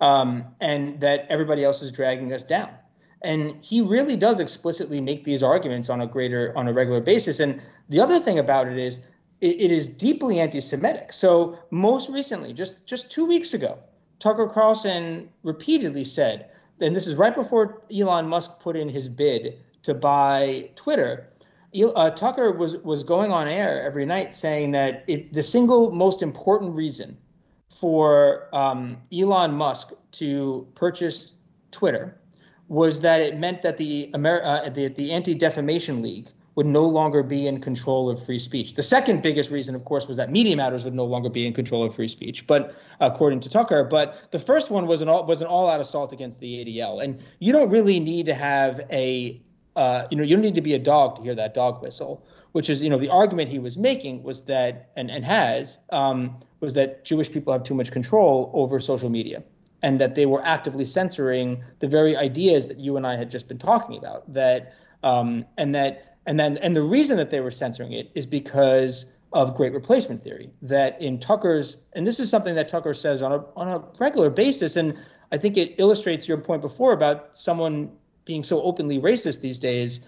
um, 0.00 0.44
and 0.60 1.00
that 1.00 1.26
everybody 1.28 1.64
else 1.64 1.82
is 1.82 1.92
dragging 1.92 2.32
us 2.32 2.42
down. 2.42 2.70
And 3.22 3.62
he 3.62 3.80
really 3.82 4.16
does 4.16 4.40
explicitly 4.40 5.00
make 5.00 5.24
these 5.24 5.42
arguments 5.42 5.90
on 5.90 6.00
a 6.00 6.06
greater, 6.06 6.56
on 6.56 6.68
a 6.68 6.72
regular 6.72 7.00
basis. 7.00 7.38
And 7.38 7.60
the 7.88 8.00
other 8.00 8.18
thing 8.18 8.38
about 8.38 8.66
it 8.66 8.78
is, 8.78 9.00
it, 9.40 9.60
it 9.60 9.70
is 9.70 9.88
deeply 9.88 10.40
anti-Semitic. 10.40 11.12
So 11.12 11.58
most 11.70 12.08
recently, 12.08 12.52
just 12.52 12.86
just 12.86 13.10
two 13.10 13.26
weeks 13.26 13.52
ago, 13.52 13.78
Tucker 14.18 14.46
Carlson 14.46 15.28
repeatedly 15.42 16.04
said 16.04 16.50
and 16.80 16.96
this 16.96 17.06
is 17.06 17.14
right 17.14 17.34
before 17.34 17.82
Elon 17.94 18.26
Musk 18.28 18.58
put 18.60 18.76
in 18.76 18.88
his 18.88 19.08
bid 19.08 19.58
to 19.82 19.94
buy 19.94 20.70
Twitter. 20.76 21.28
Uh, 21.74 22.10
Tucker 22.10 22.52
was 22.52 22.76
was 22.78 23.04
going 23.04 23.30
on 23.30 23.46
air 23.46 23.82
every 23.82 24.04
night 24.04 24.34
saying 24.34 24.72
that 24.72 25.04
it, 25.06 25.32
the 25.32 25.42
single 25.42 25.92
most 25.92 26.20
important 26.20 26.74
reason 26.74 27.16
for 27.70 28.48
um, 28.54 28.98
Elon 29.12 29.52
Musk 29.52 29.92
to 30.12 30.66
purchase 30.74 31.32
Twitter 31.70 32.16
was 32.68 33.00
that 33.00 33.20
it 33.20 33.38
meant 33.38 33.62
that 33.62 33.76
the, 33.76 34.10
Amer- 34.14 34.44
uh, 34.44 34.68
the, 34.68 34.88
the 34.88 35.12
Anti 35.12 35.34
Defamation 35.34 36.02
League 36.02 36.28
would 36.56 36.66
no 36.66 36.84
longer 36.84 37.22
be 37.22 37.46
in 37.46 37.60
control 37.60 38.10
of 38.10 38.24
free 38.24 38.38
speech. 38.38 38.74
The 38.74 38.82
second 38.82 39.22
biggest 39.22 39.50
reason, 39.50 39.74
of 39.74 39.84
course, 39.84 40.06
was 40.06 40.16
that 40.16 40.30
Media 40.30 40.56
Matters 40.56 40.84
would 40.84 40.94
no 40.94 41.04
longer 41.04 41.30
be 41.30 41.46
in 41.46 41.52
control 41.52 41.84
of 41.84 41.94
free 41.94 42.08
speech, 42.08 42.46
but 42.46 42.74
according 43.00 43.40
to 43.40 43.48
Tucker. 43.48 43.84
But 43.84 44.30
the 44.30 44.38
first 44.38 44.70
one 44.70 44.86
was 44.86 45.00
an 45.00 45.08
all 45.08 45.24
was 45.24 45.40
an 45.40 45.46
all-out 45.46 45.80
assault 45.80 46.12
against 46.12 46.40
the 46.40 46.64
ADL, 46.64 47.02
and 47.02 47.22
you 47.38 47.52
don't 47.52 47.70
really 47.70 48.00
need 48.00 48.26
to 48.26 48.34
have 48.34 48.80
a 48.90 49.40
uh, 49.76 50.06
you 50.10 50.16
know 50.16 50.22
you 50.22 50.36
don't 50.36 50.42
need 50.42 50.56
to 50.56 50.60
be 50.60 50.74
a 50.74 50.78
dog 50.78 51.16
to 51.16 51.22
hear 51.22 51.34
that 51.34 51.54
dog 51.54 51.80
whistle. 51.82 52.24
Which 52.52 52.68
is 52.68 52.82
you 52.82 52.90
know 52.90 52.98
the 52.98 53.08
argument 53.08 53.48
he 53.48 53.58
was 53.58 53.78
making 53.78 54.22
was 54.22 54.44
that 54.46 54.90
and 54.96 55.10
and 55.10 55.24
has 55.24 55.78
um, 55.90 56.40
was 56.60 56.74
that 56.74 57.04
Jewish 57.04 57.30
people 57.30 57.52
have 57.52 57.62
too 57.62 57.74
much 57.74 57.92
control 57.92 58.50
over 58.54 58.80
social 58.80 59.08
media 59.08 59.42
and 59.82 60.00
that 60.00 60.14
they 60.14 60.26
were 60.26 60.44
actively 60.44 60.84
censoring 60.84 61.62
the 61.78 61.88
very 61.88 62.16
ideas 62.16 62.66
that 62.66 62.78
you 62.78 62.96
and 62.96 63.06
I 63.06 63.16
had 63.16 63.30
just 63.30 63.48
been 63.48 63.58
talking 63.58 63.96
about. 63.96 64.32
That 64.32 64.74
um, 65.02 65.44
and 65.56 65.74
that 65.74 66.16
and 66.26 66.38
then 66.38 66.58
and 66.58 66.74
the 66.76 66.82
reason 66.82 67.16
that 67.16 67.30
they 67.30 67.40
were 67.40 67.50
censoring 67.50 67.92
it 67.92 68.10
is 68.14 68.26
because 68.26 69.06
of 69.32 69.54
great 69.54 69.72
replacement 69.72 70.22
theory. 70.22 70.50
That 70.62 71.00
in 71.00 71.18
Tucker's 71.18 71.78
and 71.94 72.06
this 72.06 72.20
is 72.20 72.28
something 72.28 72.54
that 72.54 72.68
Tucker 72.68 72.94
says 72.94 73.22
on 73.22 73.32
a 73.32 73.44
on 73.56 73.68
a 73.68 73.82
regular 73.98 74.30
basis, 74.30 74.76
and 74.76 74.96
I 75.32 75.38
think 75.38 75.56
it 75.56 75.74
illustrates 75.78 76.28
your 76.28 76.38
point 76.38 76.62
before 76.62 76.92
about 76.92 77.36
someone 77.36 77.90
being 78.24 78.42
so 78.42 78.62
openly 78.62 78.98
racist 78.98 79.40
these 79.40 79.58
days. 79.58 80.00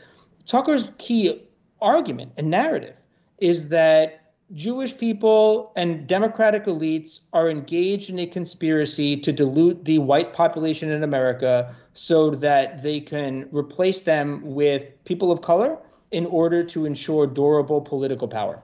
Tucker's 0.45 0.91
key 0.99 1.43
argument 1.83 2.33
and 2.37 2.49
narrative 2.49 2.97
is 3.39 3.69
that 3.69 4.23
Jewish 4.53 4.97
people 4.97 5.73
and 5.77 6.07
Democratic 6.07 6.67
elites 6.67 7.21
are 7.33 7.49
engaged 7.49 8.11
in 8.11 8.19
a 8.19 8.27
conspiracy 8.27 9.17
to 9.17 9.33
dilute 9.33 9.85
the 9.85 9.99
white 9.99 10.33
population 10.33 10.91
in 10.91 11.03
America 11.03 11.75
so 11.95 12.31
that 12.31 12.83
they 12.83 13.01
can 13.01 13.49
replace 13.51 14.03
them 14.03 14.43
with 14.55 14.87
people 15.05 15.33
of 15.33 15.41
color 15.41 15.79
in 16.11 16.27
order 16.27 16.63
to 16.63 16.85
ensure 16.85 17.27
durable 17.27 17.81
political 17.81 18.29
power. 18.29 18.63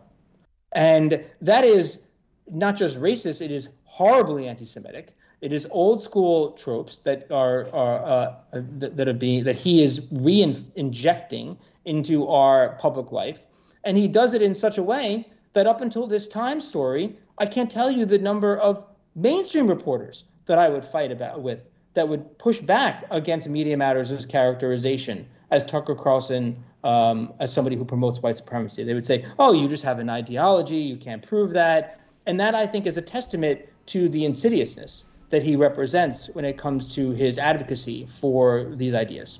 And 0.72 1.24
that 1.40 1.64
is 1.64 2.00
not 2.46 2.76
just 2.76 3.00
racist, 3.00 3.40
it 3.40 3.50
is 3.50 3.70
horribly 3.84 4.46
anti 4.46 4.66
Semitic. 4.66 5.16
It 5.40 5.52
is 5.52 5.68
old 5.70 6.02
school 6.02 6.50
tropes 6.52 6.98
that 7.00 7.30
are, 7.30 7.72
are 7.72 7.98
uh, 8.04 8.34
that, 8.52 8.96
that 8.96 9.06
are 9.06 9.12
being 9.12 9.44
that 9.44 9.54
he 9.54 9.82
is 9.84 10.04
re-injecting 10.10 11.56
into 11.84 12.26
our 12.26 12.70
public 12.80 13.12
life, 13.12 13.46
and 13.84 13.96
he 13.96 14.08
does 14.08 14.34
it 14.34 14.42
in 14.42 14.52
such 14.52 14.78
a 14.78 14.82
way 14.82 15.28
that 15.52 15.66
up 15.66 15.80
until 15.80 16.08
this 16.08 16.26
time 16.26 16.60
story, 16.60 17.16
I 17.38 17.46
can't 17.46 17.70
tell 17.70 17.88
you 17.88 18.04
the 18.04 18.18
number 18.18 18.56
of 18.56 18.84
mainstream 19.14 19.68
reporters 19.68 20.24
that 20.46 20.58
I 20.58 20.68
would 20.68 20.84
fight 20.84 21.12
about 21.12 21.40
with 21.40 21.60
that 21.94 22.08
would 22.08 22.36
push 22.38 22.58
back 22.58 23.04
against 23.10 23.48
Media 23.48 23.76
Matters' 23.76 24.26
characterization 24.26 25.26
as 25.52 25.62
Tucker 25.62 25.94
Carlson 25.94 26.64
um, 26.82 27.32
as 27.38 27.52
somebody 27.52 27.76
who 27.76 27.84
promotes 27.84 28.20
white 28.20 28.36
supremacy. 28.36 28.82
They 28.82 28.94
would 28.94 29.06
say, 29.06 29.24
"Oh, 29.38 29.52
you 29.52 29.68
just 29.68 29.84
have 29.84 30.00
an 30.00 30.10
ideology. 30.10 30.78
You 30.78 30.96
can't 30.96 31.24
prove 31.24 31.52
that." 31.52 32.00
And 32.26 32.40
that 32.40 32.56
I 32.56 32.66
think 32.66 32.88
is 32.88 32.98
a 32.98 33.02
testament 33.02 33.60
to 33.86 34.08
the 34.08 34.24
insidiousness 34.24 35.04
that 35.30 35.42
he 35.42 35.56
represents 35.56 36.28
when 36.32 36.44
it 36.44 36.56
comes 36.56 36.94
to 36.94 37.10
his 37.10 37.38
advocacy 37.38 38.06
for 38.06 38.72
these 38.74 38.94
ideas. 38.94 39.38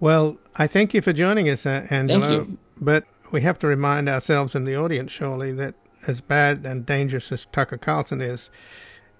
Well, 0.00 0.38
I 0.56 0.66
thank 0.66 0.94
you 0.94 1.02
for 1.02 1.12
joining 1.12 1.48
us, 1.48 1.66
uh, 1.66 1.86
Angelo. 1.90 2.46
But 2.80 3.04
we 3.32 3.40
have 3.40 3.58
to 3.60 3.66
remind 3.66 4.08
ourselves 4.08 4.54
and 4.54 4.66
the 4.66 4.76
audience, 4.76 5.10
surely, 5.10 5.52
that 5.52 5.74
as 6.06 6.20
bad 6.20 6.64
and 6.64 6.86
dangerous 6.86 7.32
as 7.32 7.46
Tucker 7.46 7.76
Carlson 7.76 8.20
is, 8.20 8.50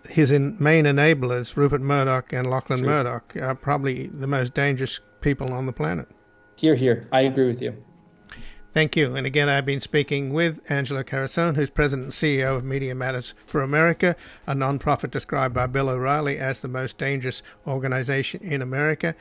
his 0.09 0.31
in, 0.31 0.57
main 0.61 0.85
enablers, 0.85 1.57
Rupert 1.57 1.81
Murdoch 1.81 2.33
and 2.33 2.49
Lachlan 2.49 2.81
True. 2.81 2.89
Murdoch, 2.89 3.37
are 3.41 3.55
probably 3.57 4.07
the 4.07 4.29
most 4.29 4.55
dangerous 4.55 5.01
people 5.21 5.53
on 5.53 5.67
the 5.67 5.73
planet. 5.73 6.09
Here, 6.55 6.77
here. 6.77 7.09
I 7.13 7.23
agree 7.23 7.49
with 7.49 7.61
you. 7.61 7.77
Thank 8.75 8.97
you. 8.97 9.17
And 9.17 9.27
again, 9.27 9.49
I've 9.49 9.65
been 9.65 9.81
speaking 9.81 10.33
with 10.33 10.61
Angelo 10.71 11.03
Carusone, 11.03 11.57
who's 11.57 11.71
president 11.71 12.05
and 12.05 12.13
CEO 12.13 12.55
of 12.55 12.65
Media 12.65 12.95
Matters 12.95 13.35
for 13.47 13.63
America, 13.63 14.15
a 14.47 14.55
nonprofit 14.55 15.11
described 15.11 15.55
by 15.55 15.67
Bill 15.67 15.89
O'Reilly 15.89 16.39
as 16.39 16.61
the 16.61 16.69
most 16.69 16.99
dangerous 16.99 17.43
organization 17.67 18.41
in 18.43 18.61
America. 18.61 19.15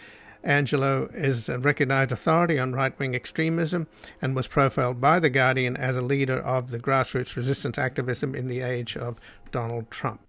Angelo 0.43 1.09
is 1.13 1.47
a 1.49 1.59
recognized 1.59 2.11
authority 2.11 2.59
on 2.59 2.73
right 2.73 2.97
wing 2.99 3.15
extremism 3.15 3.87
and 4.21 4.35
was 4.35 4.47
profiled 4.47 4.99
by 4.99 5.19
The 5.19 5.29
Guardian 5.29 5.77
as 5.77 5.95
a 5.95 6.01
leader 6.01 6.39
of 6.39 6.71
the 6.71 6.79
grassroots 6.79 7.35
resistance 7.35 7.77
activism 7.77 8.35
in 8.35 8.47
the 8.47 8.59
age 8.59 8.97
of 8.97 9.17
Donald 9.51 9.89
Trump. 9.89 10.26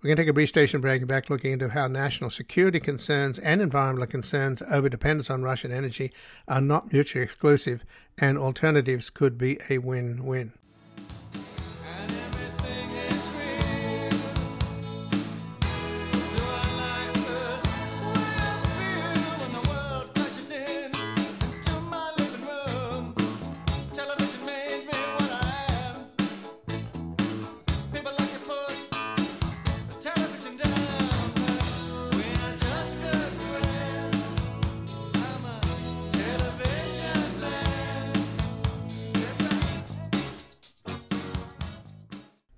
We're 0.00 0.08
going 0.08 0.16
to 0.18 0.22
take 0.22 0.30
a 0.30 0.34
brief 0.34 0.48
station 0.48 0.80
break 0.80 1.02
and 1.02 1.08
back 1.08 1.28
looking 1.28 1.50
into 1.50 1.70
how 1.70 1.88
national 1.88 2.30
security 2.30 2.78
concerns 2.78 3.40
and 3.40 3.60
environmental 3.60 4.06
concerns 4.06 4.62
over 4.70 4.88
dependence 4.88 5.28
on 5.28 5.42
Russian 5.42 5.72
energy 5.72 6.12
are 6.46 6.60
not 6.60 6.92
mutually 6.92 7.24
exclusive 7.24 7.82
and 8.16 8.38
alternatives 8.38 9.10
could 9.10 9.36
be 9.36 9.58
a 9.68 9.78
win 9.78 10.24
win. 10.24 10.52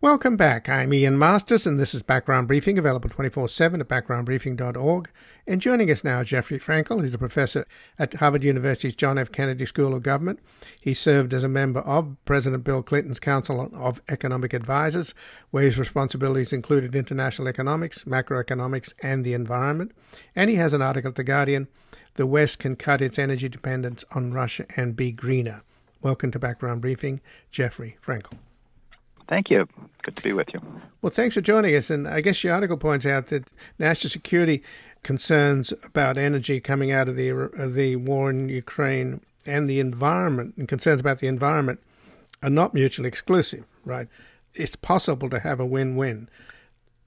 Welcome 0.03 0.39
back. 0.39 0.67
I'm 0.67 0.95
Ian 0.95 1.19
Masters, 1.19 1.67
and 1.67 1.79
this 1.79 1.95
is 1.95 2.03
Background 2.03 2.49
Briefing, 2.49 2.79
available 2.79 3.11
24 3.11 3.51
7 3.51 3.83
at 3.83 3.89
backgroundbriefing.org. 3.89 5.11
And 5.47 5.61
joining 5.61 5.91
us 5.91 6.03
now, 6.03 6.23
Jeffrey 6.25 6.59
Frankel. 6.59 7.03
He's 7.03 7.13
a 7.13 7.19
professor 7.19 7.67
at 7.99 8.15
Harvard 8.15 8.43
University's 8.43 8.95
John 8.95 9.19
F. 9.19 9.31
Kennedy 9.31 9.67
School 9.67 9.95
of 9.95 10.03
Government. 10.03 10.41
He 10.81 10.95
served 10.95 11.35
as 11.35 11.45
a 11.45 11.51
member 11.51 11.81
of 11.81 12.17
President 12.25 12.65
Bill 12.65 12.83
Clinton's 12.83 13.21
Council 13.21 13.71
of 13.75 14.01
Economic 14.09 14.55
Advisors, 14.55 15.15
where 15.51 15.65
his 15.65 15.79
responsibilities 15.79 16.55
included 16.55 16.95
international 16.95 17.47
economics, 17.49 18.05
macroeconomics, 18.05 18.95
and 19.03 19.23
the 19.23 19.35
environment. 19.35 19.93
And 20.35 20.49
he 20.49 20.57
has 20.57 20.73
an 20.73 20.81
article 20.81 21.11
at 21.11 21.17
The 21.17 21.25
Guardian 21.25 21.69
The 22.15 22.27
West 22.27 22.59
Can 22.59 22.75
Cut 22.75 23.03
Its 23.03 23.19
Energy 23.19 23.51
Dependence 23.51 24.07
on 24.13 24.33
Russia 24.33 24.65
and 24.79 24.97
Be 24.97 25.13
Greener. 25.13 25.63
Welcome 26.01 26.31
to 26.31 26.39
Background 26.39 26.81
Briefing, 26.81 27.21
Jeffrey 27.51 27.99
Frankel. 28.03 28.39
Thank 29.31 29.49
you. 29.49 29.67
Good 30.03 30.17
to 30.17 30.23
be 30.23 30.33
with 30.33 30.49
you. 30.53 30.61
Well, 31.01 31.11
thanks 31.11 31.37
for 31.37 31.41
joining 31.41 31.75
us. 31.77 31.89
And 31.89 32.07
I 32.09 32.21
guess 32.21 32.43
your 32.43 32.53
article 32.53 32.77
points 32.77 33.07
out 33.07 33.29
that 33.29 33.45
national 33.79 34.11
security 34.11 34.63
concerns 35.05 35.73
about 35.85 36.19
energy 36.19 36.61
coming 36.61 36.91
out 36.91 37.09
of 37.09 37.17
the 37.17 37.31
uh, 37.31 37.69
the 37.69 37.97
war 37.97 38.29
in 38.29 38.49
Ukraine 38.49 39.21
and 39.47 39.71
the 39.71 39.79
environment 39.79 40.55
and 40.57 40.69
concerns 40.69 41.01
about 41.01 41.21
the 41.21 41.29
environment 41.29 41.81
are 42.43 42.51
not 42.51 42.75
mutually 42.75 43.09
exclusive, 43.09 43.65
right? 43.85 44.09
It's 44.55 44.75
possible 44.75 45.31
to 45.31 45.39
have 45.39 45.61
a 45.61 45.65
win-win. 45.65 46.29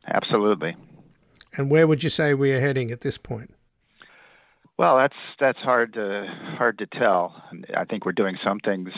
Absolutely. 0.07 0.75
And 1.55 1.69
where 1.69 1.87
would 1.87 2.03
you 2.03 2.09
say 2.09 2.33
we 2.33 2.53
are 2.53 2.61
heading 2.61 2.89
at 2.89 3.01
this 3.01 3.17
point? 3.17 3.53
Well, 4.77 4.97
that's 4.97 5.15
that's 5.39 5.59
hard 5.59 5.93
to 5.93 6.25
hard 6.57 6.79
to 6.79 6.87
tell. 6.87 7.43
I 7.75 7.83
think 7.83 8.05
we're 8.05 8.13
doing 8.13 8.37
some 8.43 8.59
things 8.59 8.89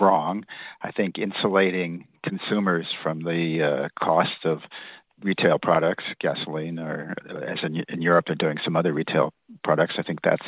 wrong. 0.00 0.44
I 0.82 0.90
think 0.92 1.18
insulating 1.18 2.06
consumers 2.22 2.86
from 3.02 3.22
the 3.22 3.88
uh, 3.88 4.04
cost 4.04 4.44
of 4.44 4.60
retail 5.22 5.58
products, 5.60 6.04
gasoline, 6.20 6.78
or 6.78 7.14
as 7.28 7.58
in, 7.62 7.84
in 7.88 8.02
Europe, 8.02 8.26
they're 8.26 8.36
doing 8.36 8.58
some 8.64 8.76
other 8.76 8.92
retail 8.92 9.32
products. 9.64 9.94
I 9.98 10.02
think 10.02 10.20
that's 10.22 10.46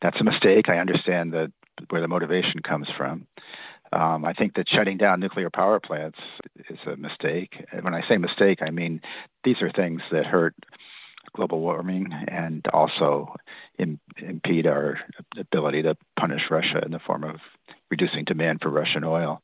that's 0.00 0.20
a 0.20 0.24
mistake. 0.24 0.68
I 0.68 0.78
understand 0.78 1.32
that 1.32 1.52
where 1.90 2.00
the 2.00 2.08
motivation 2.08 2.60
comes 2.60 2.88
from. 2.96 3.26
Um, 3.92 4.24
I 4.24 4.34
think 4.34 4.54
that 4.54 4.68
shutting 4.68 4.98
down 4.98 5.20
nuclear 5.20 5.50
power 5.50 5.80
plants 5.80 6.18
is 6.68 6.78
a 6.86 6.96
mistake. 6.96 7.54
When 7.80 7.94
I 7.94 8.06
say 8.08 8.18
mistake, 8.18 8.58
I 8.60 8.70
mean 8.70 9.00
these 9.44 9.62
are 9.62 9.72
things 9.72 10.02
that 10.12 10.26
hurt 10.26 10.54
global 11.34 11.60
warming 11.60 12.08
and 12.28 12.66
also 12.72 13.34
Im- 13.78 14.00
impede 14.16 14.66
our 14.66 14.98
ability 15.38 15.82
to 15.82 15.96
punish 16.18 16.42
Russia 16.50 16.82
in 16.84 16.90
the 16.90 16.98
form 16.98 17.24
of 17.24 17.36
reducing 17.90 18.24
demand 18.24 18.60
for 18.62 18.70
Russian 18.70 19.04
oil. 19.04 19.42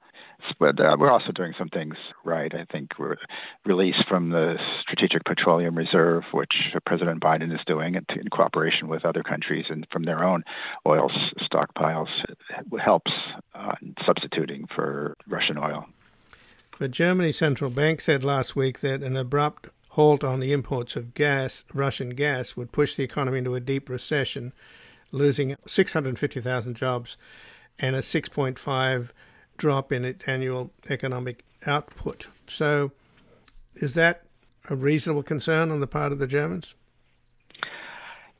but 0.59 0.79
uh, 0.81 0.97
we're 0.99 1.11
also 1.11 1.33
doing 1.33 1.53
some 1.59 1.69
things 1.69 1.95
right. 2.25 2.53
I 2.55 2.65
think 2.71 2.91
we're 2.99 3.17
released 3.65 4.05
from 4.09 4.31
the 4.31 4.57
Strategic 4.83 5.25
Petroleum 5.25 5.77
Reserve, 5.77 6.25
which 6.33 6.53
President 6.87 7.23
Biden 7.23 7.53
is 7.55 7.61
doing 7.67 7.95
in, 7.95 8.05
cooperation 8.31 8.89
with 8.89 9.05
other 9.05 9.23
countries 9.23 9.67
and 9.69 9.87
from 9.93 10.05
their 10.05 10.25
own 10.25 10.43
oil 10.87 11.11
stockpiles 11.41 12.09
helps 12.83 13.13
uh, 13.55 13.75
substituting 14.05 14.67
for 14.75 15.17
Russian 15.29 15.59
oil. 15.59 15.87
The 16.79 16.89
Germany 16.89 17.33
central 17.33 17.71
bank 17.71 18.01
said 18.01 18.25
last 18.25 18.57
week 18.57 18.81
that 18.81 19.03
an 19.03 19.17
abrupt 19.17 19.69
halt 19.91 20.25
on 20.25 20.41
the 20.41 20.53
imports 20.53 20.97
of 20.97 21.15
gas, 21.15 21.65
Russian 21.73 22.11
gas, 22.11 22.57
would 22.57 22.73
push 22.73 22.97
the 22.97 23.05
economy 23.05 23.39
into 23.39 23.55
a 23.55 23.61
deep 23.61 23.89
recession, 23.89 24.53
losing 25.13 25.55
650,000 25.67 26.75
jobs 26.75 27.17
and 27.79 27.97
a 27.97 28.01
6.5 28.01 29.11
drop 29.57 29.93
in 29.93 30.05
its 30.05 30.27
annual 30.29 30.73
economic 30.89 31.45
output. 31.67 32.29
So, 32.47 32.93
is 33.75 33.95
that 33.95 34.23
a 34.71 34.77
reasonable 34.77 35.23
concern 35.23 35.71
on 35.71 35.81
the 35.81 35.87
part 35.87 36.13
of 36.13 36.19
the 36.19 36.27
Germans? 36.27 36.75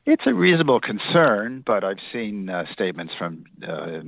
It's 0.05 0.23
a 0.27 0.33
reasonable 0.33 0.79
concern, 0.79 1.63
but 1.65 1.83
I've 1.83 1.97
seen 2.13 2.47
uh, 2.47 2.65
statements 2.71 3.13
from 3.17 3.45
uh, 3.67 4.01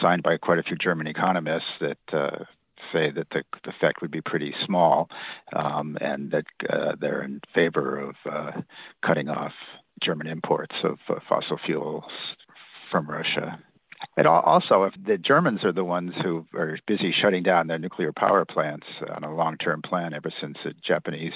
signed 0.00 0.22
by 0.22 0.38
quite 0.38 0.58
a 0.58 0.62
few 0.62 0.76
German 0.76 1.06
economists 1.06 1.68
that 1.80 1.98
uh, 2.12 2.44
say 2.92 3.10
that 3.10 3.28
the, 3.30 3.42
effect 3.68 4.00
would 4.00 4.10
be 4.10 4.22
pretty 4.22 4.54
small, 4.64 5.10
um, 5.54 5.98
and 6.00 6.30
that 6.30 6.46
uh, 6.70 6.94
they're 6.98 7.22
in 7.22 7.40
favor 7.54 7.98
of 7.98 8.14
uh, 8.30 8.52
cutting 9.04 9.28
off 9.28 9.52
German 10.02 10.26
imports 10.28 10.74
of 10.82 10.98
uh, 11.10 11.20
fossil 11.28 11.58
fuels 11.66 12.04
from 12.90 13.06
Russia. 13.06 13.58
And 14.18 14.26
also, 14.26 14.82
if 14.82 14.94
the 15.06 15.16
Germans 15.16 15.62
are 15.62 15.72
the 15.72 15.84
ones 15.84 16.12
who 16.24 16.44
are 16.52 16.76
busy 16.88 17.14
shutting 17.22 17.44
down 17.44 17.68
their 17.68 17.78
nuclear 17.78 18.12
power 18.12 18.44
plants 18.44 18.88
on 19.14 19.22
a 19.22 19.32
long-term 19.32 19.82
plan 19.82 20.12
ever 20.12 20.32
since 20.40 20.56
the 20.64 20.72
Japanese 20.84 21.34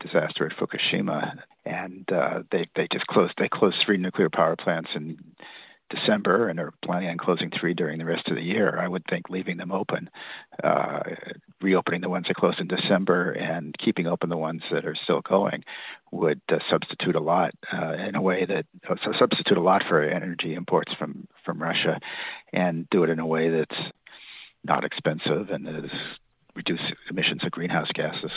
disaster 0.00 0.46
at 0.46 0.56
Fukushima, 0.56 1.34
and 1.66 2.10
uh, 2.10 2.42
they 2.50 2.66
they 2.74 2.88
just 2.90 3.06
closed 3.06 3.34
they 3.36 3.50
closed 3.52 3.76
three 3.84 3.98
nuclear 3.98 4.30
power 4.30 4.56
plants 4.56 4.88
in 4.94 5.18
December 5.90 6.48
and 6.48 6.58
are 6.58 6.72
planning 6.84 7.08
on 7.08 7.18
closing 7.18 7.50
three 7.50 7.74
during 7.74 7.98
the 7.98 8.04
rest 8.04 8.28
of 8.28 8.36
the 8.36 8.42
year. 8.42 8.78
I 8.78 8.88
would 8.88 9.04
think 9.10 9.28
leaving 9.28 9.56
them 9.56 9.72
open, 9.72 10.08
uh, 10.62 11.00
reopening 11.60 12.00
the 12.00 12.08
ones 12.08 12.26
that 12.28 12.36
closed 12.36 12.60
in 12.60 12.68
December, 12.68 13.32
and 13.32 13.76
keeping 13.78 14.06
open 14.06 14.30
the 14.30 14.36
ones 14.36 14.62
that 14.72 14.86
are 14.86 14.96
still 15.02 15.20
going 15.20 15.64
would 16.12 16.40
uh, 16.48 16.58
substitute 16.70 17.16
a 17.16 17.20
lot 17.20 17.52
uh, 17.72 17.94
in 17.94 18.14
a 18.14 18.22
way 18.22 18.44
that 18.46 18.66
uh, 18.88 18.94
substitute 19.18 19.58
a 19.58 19.62
lot 19.62 19.82
for 19.88 20.02
energy 20.02 20.54
imports 20.54 20.92
from 20.98 21.26
from 21.44 21.60
Russia, 21.60 21.98
and 22.52 22.88
do 22.90 23.02
it 23.02 23.10
in 23.10 23.18
a 23.18 23.26
way 23.26 23.50
that's 23.50 23.80
not 24.64 24.84
expensive 24.84 25.50
and 25.50 25.66
is 25.68 25.90
reduce 26.54 26.80
emissions 27.10 27.44
of 27.44 27.50
greenhouse 27.50 27.88
gases. 27.94 28.32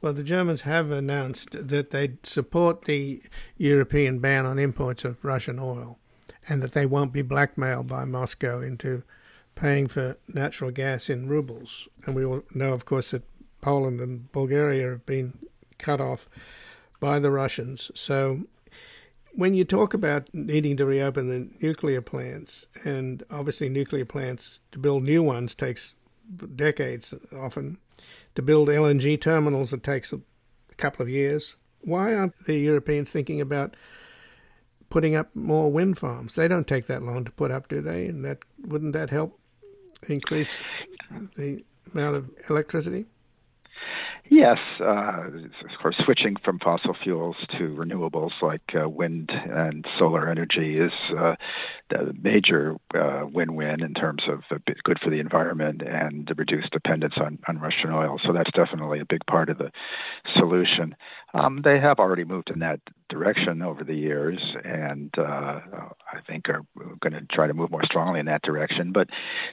Well, 0.00 0.12
the 0.12 0.22
Germans 0.22 0.62
have 0.62 0.92
announced 0.92 1.68
that 1.68 1.90
they 1.90 2.18
support 2.22 2.84
the 2.84 3.20
European 3.56 4.20
ban 4.20 4.46
on 4.46 4.58
imports 4.58 5.04
of 5.04 5.24
Russian 5.24 5.58
oil 5.58 5.98
and 6.48 6.62
that 6.62 6.72
they 6.72 6.86
won't 6.86 7.12
be 7.12 7.22
blackmailed 7.22 7.86
by 7.86 8.04
Moscow 8.04 8.60
into 8.60 9.02
paying 9.54 9.88
for 9.88 10.16
natural 10.28 10.70
gas 10.70 11.10
in 11.10 11.28
rubles. 11.28 11.88
And 12.06 12.14
we 12.14 12.24
all 12.24 12.42
know, 12.54 12.72
of 12.72 12.84
course, 12.84 13.10
that 13.10 13.24
Poland 13.60 14.00
and 14.00 14.30
Bulgaria 14.32 14.90
have 14.90 15.06
been 15.06 15.38
cut 15.78 16.00
off 16.00 16.28
by 17.00 17.18
the 17.18 17.30
Russians. 17.30 17.90
So 17.94 18.44
when 19.32 19.54
you 19.54 19.64
talk 19.64 19.94
about 19.94 20.32
needing 20.32 20.76
to 20.76 20.86
reopen 20.86 21.28
the 21.28 21.48
nuclear 21.64 22.00
plants, 22.00 22.66
and 22.84 23.22
obviously 23.30 23.68
nuclear 23.68 24.04
plants 24.04 24.60
to 24.72 24.78
build 24.78 25.04
new 25.04 25.22
ones 25.22 25.54
takes 25.54 25.94
decades 26.54 27.14
often, 27.36 27.78
to 28.34 28.42
build 28.42 28.68
LNG 28.68 29.20
terminals, 29.20 29.72
it 29.72 29.82
takes 29.82 30.12
a 30.12 30.20
couple 30.76 31.02
of 31.02 31.08
years. 31.08 31.56
Why 31.80 32.14
aren't 32.14 32.46
the 32.46 32.58
Europeans 32.58 33.10
thinking 33.10 33.40
about 33.40 33.76
putting 34.90 35.14
up 35.14 35.34
more 35.34 35.70
wind 35.70 35.98
farms? 35.98 36.34
They 36.34 36.48
don't 36.48 36.66
take 36.66 36.86
that 36.86 37.02
long 37.02 37.24
to 37.24 37.32
put 37.32 37.50
up, 37.50 37.68
do 37.68 37.80
they? 37.80 38.06
And 38.06 38.24
that 38.24 38.38
wouldn't 38.60 38.92
that 38.92 39.10
help 39.10 39.38
increase 40.08 40.62
the 41.36 41.64
amount 41.92 42.16
of 42.16 42.30
electricity? 42.48 43.06
Yes, 44.30 44.58
uh, 44.80 45.22
of 45.26 45.80
course, 45.80 45.96
switching 46.04 46.36
from 46.44 46.58
fossil 46.58 46.94
fuels 47.02 47.36
to 47.52 47.74
renewables 47.74 48.32
like 48.42 48.74
uh, 48.78 48.88
wind 48.88 49.30
and 49.30 49.86
solar 49.98 50.28
energy 50.28 50.74
is 50.74 50.92
uh, 51.16 51.34
a 51.90 52.12
major 52.20 52.76
uh, 52.94 53.24
win-win 53.32 53.82
in 53.82 53.94
terms 53.94 54.22
of 54.28 54.42
good 54.84 54.98
for 55.02 55.08
the 55.08 55.18
environment 55.20 55.80
and 55.82 56.26
the 56.26 56.34
reduced 56.34 56.70
dependence 56.72 57.14
on, 57.16 57.38
on 57.48 57.58
Russian 57.58 57.90
oil. 57.90 58.20
So 58.22 58.32
that's 58.34 58.50
definitely 58.54 59.00
a 59.00 59.06
big 59.06 59.24
part 59.26 59.48
of 59.48 59.56
the 59.56 59.70
solution. 60.36 60.94
Um, 61.32 61.62
they 61.64 61.80
have 61.80 61.98
already 61.98 62.24
moved 62.24 62.50
in 62.50 62.58
that 62.58 62.80
direction 63.08 63.62
over 63.62 63.82
the 63.82 63.94
years, 63.94 64.38
and 64.64 65.10
uh, 65.18 65.60
I 66.12 66.20
think 66.26 66.48
are 66.48 66.62
going 67.00 67.12
to 67.12 67.26
try 67.32 67.46
to 67.46 67.54
move 67.54 67.70
more 67.70 67.84
strongly 67.84 68.20
in 68.20 68.26
that 68.26 68.42
direction. 68.42 68.92
But 68.92 69.08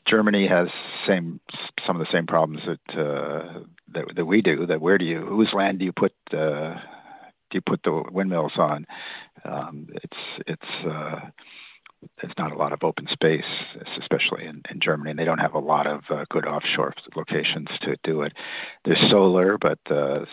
Germany 0.06 0.48
has 0.48 0.68
same 1.08 1.40
some 1.86 2.00
of 2.00 2.06
the 2.06 2.12
same 2.12 2.28
problems 2.28 2.62
that 2.66 3.00
uh, 3.00 3.60
that, 3.96 4.16
that 4.16 4.26
we 4.26 4.42
do. 4.42 4.66
That 4.68 4.82
where 4.82 4.98
do 4.98 5.06
you 5.06 5.26
whose 5.26 5.52
land 5.54 5.80
do 5.80 5.86
you 5.86 5.92
put 5.92 6.14
uh, 6.32 6.76
do 7.50 7.54
you 7.56 7.62
put 7.62 7.82
the 7.84 8.04
windmills 8.12 8.54
on? 8.58 8.86
Um, 9.44 9.88
it's 10.04 10.18
it's 10.48 10.88
uh, 10.88 11.20
there's 12.22 12.34
not 12.38 12.52
a 12.52 12.58
lot 12.58 12.74
of 12.74 12.84
open 12.84 13.08
space, 13.12 13.44
especially 14.00 14.46
in, 14.46 14.62
in 14.70 14.80
Germany. 14.80 15.12
And 15.12 15.20
they 15.20 15.26
don't 15.26 15.40
have 15.40 15.56
a 15.56 15.60
lot 15.60 15.88
of 15.88 16.02
uh, 16.10 16.26
good 16.30 16.46
offshore 16.46 16.94
locations 17.16 17.68
to 17.82 17.96
do 18.04 18.22
it. 18.22 18.34
There's 18.84 19.04
solar, 19.10 19.58
but 19.58 19.80
uh, 19.90 20.26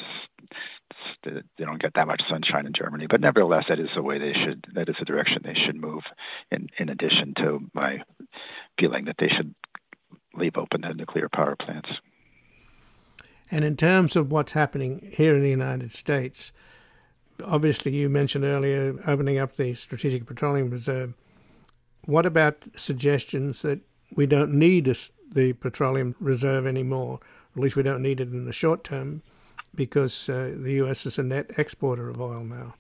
they 1.25 1.65
don't 1.65 1.81
get 1.81 1.93
that 1.95 2.07
much 2.07 2.23
sunshine 2.29 2.67
in 2.67 2.73
Germany. 2.77 3.07
But 3.09 3.21
nevertheless, 3.21 3.65
that 3.69 3.81
is 3.81 3.89
the 3.95 4.03
way 4.03 4.19
they 4.19 4.33
should. 4.33 4.67
That 4.75 4.89
is 4.89 4.97
the 4.99 5.05
direction 5.05 5.43
they 5.45 5.59
should 5.67 5.77
move. 5.77 6.03
In 6.51 6.69
in 6.79 6.89
addition 6.89 7.35
to 7.39 7.61
my 7.75 8.03
feeling 8.79 9.07
that 9.07 9.17
they 9.19 9.29
should 9.29 9.55
leave 10.35 10.57
open 10.57 10.83
the 10.83 10.95
nuclear 10.95 11.29
power 11.29 11.57
plants. 11.57 11.89
And 13.53 13.67
in 13.67 13.77
terms 13.77 14.17
of 14.17 14.33
what's 14.33 14.53
happening 14.53 15.13
here 15.15 15.35
in 15.35 15.43
the 15.43 15.51
United 15.51 15.93
States, 15.93 16.53
obviously 17.45 17.95
you 17.95 18.09
mentioned 18.09 18.45
earlier 18.45 18.99
opening 19.07 19.39
up 19.39 19.57
the 19.57 19.75
Strategic 19.75 20.25
Petroleum 20.25 20.71
Reserve. 20.71 21.13
What 22.07 22.25
about 22.25 22.65
suggestions 22.77 23.61
that 23.61 23.81
we 24.17 24.27
don't 24.27 24.55
need 24.55 24.97
the 25.31 25.53
petroleum 25.53 26.17
reserve 26.19 26.67
anymore? 26.67 27.21
At 27.55 27.63
least 27.63 27.77
we 27.77 27.83
don't 27.83 28.01
need 28.01 28.21
it 28.21 28.33
in 28.33 28.47
the 28.47 28.55
short 28.55 28.85
term 28.85 29.21
because 29.75 30.31
uh, 30.31 30.55
the 30.57 30.73
U.S. 30.73 31.05
is 31.05 31.19
a 31.19 31.23
net 31.23 31.51
exporter 31.59 32.09
of 32.09 32.19
oil 32.19 32.45
now. 32.45 32.75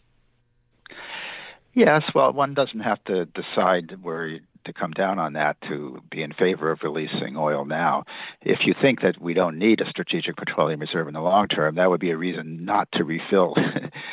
Yes, 1.75 2.03
well, 2.15 2.33
one 2.33 2.55
doesn't 2.55 2.81
have 2.81 3.05
to 3.05 3.27
decide 3.27 4.03
where 4.03 4.41
to 4.65 4.73
come 4.73 4.93
down 4.93 5.19
on 5.19 5.35
that 5.35 5.57
to 5.69 6.01
be 6.11 6.23
in 6.23 6.33
favor 6.33 6.71
of 6.71 6.81
releasing 6.83 7.37
oil 7.37 7.65
now. 7.65 8.05
If 8.41 8.61
you 8.65 8.75
think 8.81 9.03
that 9.03 9.21
we 9.21 9.35
don't 9.35 9.59
need 9.59 9.81
a 9.81 9.89
strategic 9.91 10.37
petroleum 10.37 10.81
reserve 10.81 11.09
in 11.09 11.15
the 11.15 11.21
long 11.21 11.49
term, 11.49 11.77
that 11.77 11.91
would 11.91 12.01
be 12.01 12.11
a 12.11 12.17
reason 12.17 12.65
not 12.65 12.89
to 12.93 13.05
refill 13.05 13.55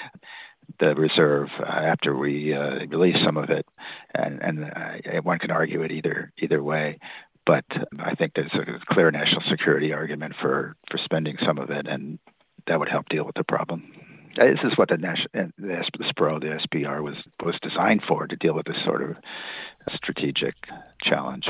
the 0.79 0.95
reserve 0.95 1.49
uh, 1.59 1.63
after 1.65 2.15
we 2.15 2.53
uh, 2.53 2.85
release 2.87 3.17
some 3.23 3.37
of 3.37 3.49
it. 3.49 3.65
And, 4.13 4.41
and 4.41 4.63
uh, 4.65 5.21
one 5.23 5.39
can 5.39 5.51
argue 5.51 5.81
it 5.83 5.91
either 5.91 6.31
either 6.39 6.63
way. 6.63 6.99
But 7.45 7.65
I 7.99 8.13
think 8.15 8.33
there's 8.35 8.53
a 8.53 8.93
clear 8.93 9.09
national 9.09 9.41
security 9.49 9.91
argument 9.91 10.35
for, 10.39 10.75
for 10.91 10.99
spending 11.03 11.35
some 11.43 11.57
of 11.57 11.71
it, 11.71 11.87
and 11.87 12.19
that 12.67 12.77
would 12.77 12.89
help 12.89 13.09
deal 13.09 13.25
with 13.25 13.35
the 13.35 13.43
problem. 13.43 13.91
Uh, 14.37 14.45
this 14.45 14.59
is 14.63 14.77
what 14.77 14.89
the, 14.89 14.97
national, 14.97 15.27
uh, 15.35 15.47
the 15.57 15.83
SPRO, 16.13 16.39
the 16.39 16.59
SPR, 16.67 17.01
was 17.03 17.15
was 17.43 17.55
designed 17.61 18.03
for 18.07 18.27
to 18.27 18.35
deal 18.35 18.53
with 18.53 18.65
this 18.65 18.77
sort 18.85 19.01
of 19.01 19.17
strategic 19.95 20.55
challenge. 21.01 21.49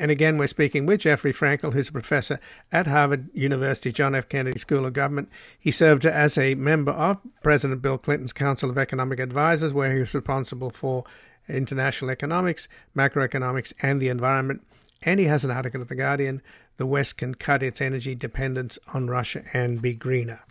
And 0.00 0.12
again, 0.12 0.38
we're 0.38 0.46
speaking 0.46 0.86
with 0.86 1.00
Jeffrey 1.00 1.32
Frankel, 1.32 1.72
who's 1.72 1.88
a 1.88 1.92
professor 1.92 2.38
at 2.70 2.86
Harvard 2.86 3.30
University 3.34 3.90
John 3.90 4.14
F. 4.14 4.28
Kennedy 4.28 4.58
School 4.58 4.86
of 4.86 4.92
Government. 4.92 5.28
He 5.58 5.72
served 5.72 6.06
as 6.06 6.38
a 6.38 6.54
member 6.54 6.92
of 6.92 7.18
President 7.42 7.82
Bill 7.82 7.98
Clinton's 7.98 8.32
Council 8.32 8.70
of 8.70 8.78
Economic 8.78 9.18
Advisors, 9.18 9.72
where 9.72 9.92
he 9.92 9.98
was 9.98 10.14
responsible 10.14 10.70
for 10.70 11.04
international 11.48 12.10
economics, 12.10 12.68
macroeconomics, 12.96 13.72
and 13.82 14.00
the 14.00 14.08
environment. 14.08 14.62
And 15.02 15.18
he 15.18 15.26
has 15.26 15.44
an 15.44 15.50
article 15.50 15.80
at 15.80 15.88
The 15.88 15.96
Guardian 15.96 16.42
The 16.76 16.86
West 16.86 17.16
Can 17.16 17.34
Cut 17.34 17.64
Its 17.64 17.80
Energy 17.80 18.14
Dependence 18.14 18.78
on 18.94 19.08
Russia 19.08 19.42
and 19.52 19.82
Be 19.82 19.94
Greener. 19.94 20.44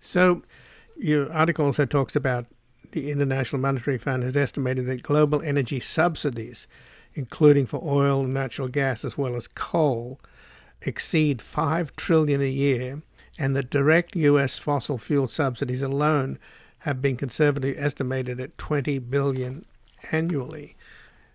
So, 0.00 0.42
your 0.98 1.32
article 1.32 1.66
also 1.66 1.86
talks 1.86 2.16
about 2.16 2.46
the 2.92 3.10
International 3.10 3.60
Monetary 3.60 3.98
Fund 3.98 4.22
has 4.22 4.36
estimated 4.36 4.86
that 4.86 5.02
global 5.02 5.42
energy 5.42 5.80
subsidies, 5.80 6.66
including 7.14 7.66
for 7.66 7.82
oil 7.84 8.24
and 8.24 8.34
natural 8.34 8.68
gas 8.68 9.04
as 9.04 9.18
well 9.18 9.36
as 9.36 9.48
coal, 9.48 10.20
exceed 10.82 11.42
5 11.42 11.96
trillion 11.96 12.40
a 12.40 12.48
year, 12.48 13.02
and 13.38 13.54
that 13.54 13.70
direct 13.70 14.16
US 14.16 14.58
fossil 14.58 14.98
fuel 14.98 15.28
subsidies 15.28 15.82
alone 15.82 16.38
have 16.80 17.02
been 17.02 17.16
conservatively 17.16 17.76
estimated 17.78 18.40
at 18.40 18.56
20 18.58 18.98
billion 19.00 19.64
annually. 20.12 20.76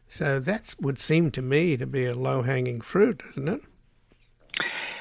So 0.07 0.39
that 0.39 0.76
would 0.80 0.99
seem 0.99 1.32
to 1.32 1.41
me 1.41 1.76
to 1.78 1.88
be 1.88 2.05
a 2.05 2.16
low-hanging 2.16 2.82
fruit, 2.82 3.22
doesn't 3.28 3.47
it? 3.47 3.61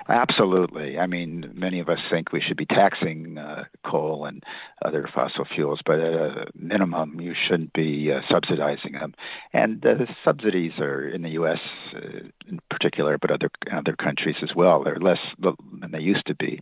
Absolutely. 0.09 0.99
I 0.99 1.07
mean, 1.07 1.51
many 1.55 1.79
of 1.81 1.89
us 1.89 1.99
think 2.11 2.33
we 2.33 2.41
should 2.41 2.57
be 2.57 2.67
taxing 2.67 3.39
uh, 3.39 3.65
coal 3.87 4.25
and 4.25 4.43
other 4.85 5.09
fossil 5.15 5.45
fuels, 5.55 5.81
but 5.85 6.01
at 6.01 6.13
a 6.13 6.47
minimum, 6.55 7.21
you 7.21 7.35
shouldn't 7.49 7.73
be 7.73 8.11
uh, 8.13 8.21
subsidizing 8.31 8.93
them. 8.93 9.15
And 9.53 9.81
the 9.81 10.07
subsidies 10.25 10.73
are 10.79 11.09
in 11.09 11.23
the 11.23 11.31
U.S. 11.31 11.59
Uh, 11.95 12.29
in 12.49 12.61
particular, 12.71 13.17
but 13.19 13.31
other 13.31 13.51
other 13.73 13.95
countries 13.95 14.37
as 14.43 14.51
well. 14.57 14.83
They're 14.83 14.97
less 15.01 15.21
than 15.39 15.91
they 15.93 16.01
used 16.01 16.27
to 16.27 16.35
be, 16.35 16.61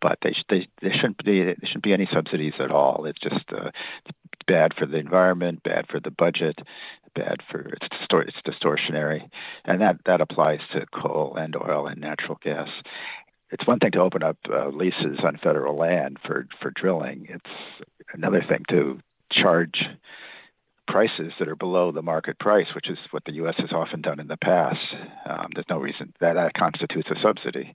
but 0.00 0.18
they 0.22 0.34
they, 0.48 0.66
they 0.80 0.90
shouldn't 0.92 1.24
be 1.24 1.42
there 1.44 1.56
shouldn't 1.64 1.84
be 1.84 1.92
any 1.92 2.08
subsidies 2.12 2.54
at 2.58 2.70
all. 2.72 3.04
It's 3.04 3.20
just 3.20 3.44
uh, 3.56 3.70
bad 4.46 4.72
for 4.76 4.86
the 4.86 4.96
environment, 4.98 5.62
bad 5.62 5.86
for 5.88 6.00
the 6.00 6.10
budget, 6.10 6.58
bad 7.14 7.38
for 7.50 7.60
it's, 7.60 7.86
it's 7.90 8.58
distortionary, 8.58 9.28
and 9.64 9.80
that 9.80 9.96
that 10.06 10.20
applies 10.20 10.60
to 10.72 10.86
coal 10.92 11.36
and 11.36 11.56
oil 11.56 11.86
and 11.86 12.00
natural 12.00 12.38
gas. 12.42 12.68
It's 13.50 13.66
one 13.66 13.78
thing 13.78 13.92
to 13.92 14.00
open 14.00 14.22
up 14.22 14.38
uh, 14.50 14.68
leases 14.68 15.18
on 15.24 15.38
federal 15.42 15.76
land 15.76 16.18
for 16.24 16.46
for 16.60 16.70
drilling. 16.70 17.26
It's 17.28 17.90
another 18.14 18.42
thing 18.48 18.64
to 18.70 19.00
charge 19.30 19.84
prices 20.88 21.32
that 21.38 21.48
are 21.48 21.56
below 21.56 21.92
the 21.92 22.02
market 22.02 22.38
price, 22.38 22.66
which 22.74 22.90
is 22.90 22.98
what 23.12 23.24
the 23.24 23.32
U.S. 23.34 23.54
has 23.58 23.72
often 23.72 24.02
done 24.02 24.20
in 24.20 24.28
the 24.28 24.36
past. 24.36 24.78
Um, 25.26 25.48
there's 25.54 25.66
no 25.70 25.78
reason 25.78 26.12
that 26.20 26.34
that 26.34 26.54
constitutes 26.54 27.08
a 27.10 27.20
subsidy. 27.22 27.74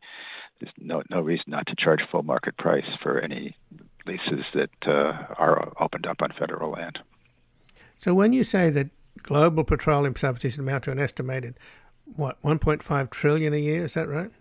There's 0.59 0.73
no 0.77 1.03
no 1.09 1.21
reason 1.21 1.45
not 1.47 1.67
to 1.67 1.75
charge 1.77 2.01
full 2.11 2.23
market 2.23 2.57
price 2.57 2.85
for 3.01 3.19
any 3.19 3.55
leases 4.05 4.45
that 4.53 4.69
uh, 4.87 5.33
are 5.37 5.71
opened 5.79 6.07
up 6.07 6.21
on 6.21 6.33
federal 6.37 6.71
land. 6.71 6.99
So 7.99 8.13
when 8.13 8.33
you 8.33 8.43
say 8.43 8.69
that 8.69 8.89
global 9.27 9.63
petroleum 9.63 10.15
subsidies 10.15 10.57
amount 10.57 10.85
to 10.85 10.91
an 10.91 10.99
estimated 10.99 11.55
what 12.15 12.41
1.5 12.41 13.09
trillion 13.09 13.53
a 13.53 13.57
year, 13.57 13.83
is 13.85 13.93
that 13.95 14.07
right? 14.07 14.31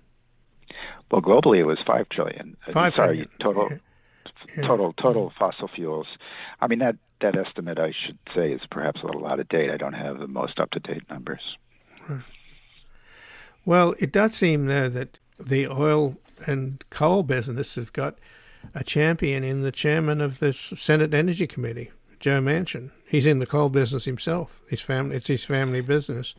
Well, 1.11 1.20
globally 1.20 1.59
it 1.59 1.64
was 1.64 1.78
five 1.84 2.09
trillion. 2.09 2.57
Uh, 2.66 2.72
five 2.72 2.95
Sorry, 2.95 3.09
trillion. 3.09 3.28
total. 3.41 3.68
Yeah. 3.70 3.76
Yeah. 4.57 4.66
Total 4.68 4.93
total 4.93 5.32
fossil 5.37 5.68
fuels. 5.74 6.07
I 6.61 6.68
mean 6.68 6.78
that 6.78 6.97
that 7.20 7.37
estimate 7.37 7.78
I 7.80 7.93
should 8.07 8.18
say 8.34 8.53
is 8.53 8.61
perhaps 8.70 9.03
a 9.03 9.07
little 9.07 9.26
out 9.26 9.41
of 9.41 9.49
date. 9.49 9.70
I 9.70 9.76
don't 9.76 9.95
have 9.95 10.18
the 10.18 10.28
most 10.28 10.61
up 10.61 10.70
to 10.72 10.78
date 10.80 11.03
numbers. 11.11 11.41
Right. 12.09 12.22
Well, 13.64 13.95
it 13.99 14.12
does 14.12 14.34
seem 14.34 14.66
though 14.66 14.89
that 14.89 15.18
the 15.39 15.66
oil 15.66 16.16
and 16.47 16.84
coal 16.91 17.24
business 17.24 17.74
have 17.74 17.93
got 17.93 18.18
a 18.74 18.84
champion 18.84 19.43
in 19.43 19.62
the 19.62 19.72
chairman 19.72 20.20
of 20.20 20.39
the 20.39 20.53
Senate 20.53 21.12
Energy 21.12 21.47
Committee, 21.49 21.91
Joe 22.21 22.41
Manchin. 22.41 22.91
He's 23.09 23.27
in 23.27 23.39
the 23.39 23.47
coal 23.47 23.69
business 23.69 24.05
himself. 24.05 24.62
His 24.69 24.81
family, 24.81 25.17
it's 25.17 25.27
his 25.27 25.45
family 25.45 25.81
business. 25.81 26.35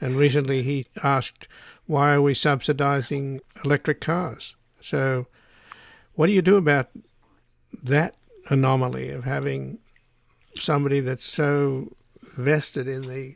And 0.00 0.16
recently 0.16 0.62
he 0.62 0.86
asked, 1.02 1.46
why 1.86 2.14
are 2.14 2.22
we 2.22 2.34
subsidizing 2.34 3.40
electric 3.64 4.00
cars? 4.00 4.54
So, 4.80 5.26
what 6.14 6.26
do 6.26 6.32
you 6.32 6.42
do 6.42 6.56
about 6.56 6.88
that 7.82 8.14
anomaly 8.48 9.10
of 9.10 9.24
having 9.24 9.78
somebody 10.56 11.00
that's 11.00 11.24
so 11.24 11.96
vested 12.36 12.88
in 12.88 13.02
the 13.02 13.34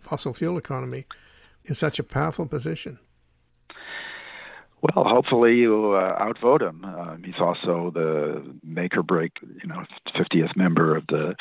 fossil 0.00 0.32
fuel 0.32 0.58
economy 0.58 1.06
in 1.64 1.74
such 1.74 1.98
a 1.98 2.04
powerful 2.04 2.46
position? 2.46 2.98
Well, 4.82 5.04
hopefully 5.04 5.54
you 5.54 5.92
uh, 5.92 6.16
outvote 6.20 6.60
him. 6.60 6.84
Um, 6.84 7.22
he's 7.24 7.38
also 7.38 7.92
the 7.94 8.42
make 8.64 8.96
or 8.96 9.04
break, 9.04 9.30
you 9.40 9.68
know, 9.68 9.84
50th 10.16 10.56
member 10.56 10.96
of 10.96 11.06
the 11.06 11.36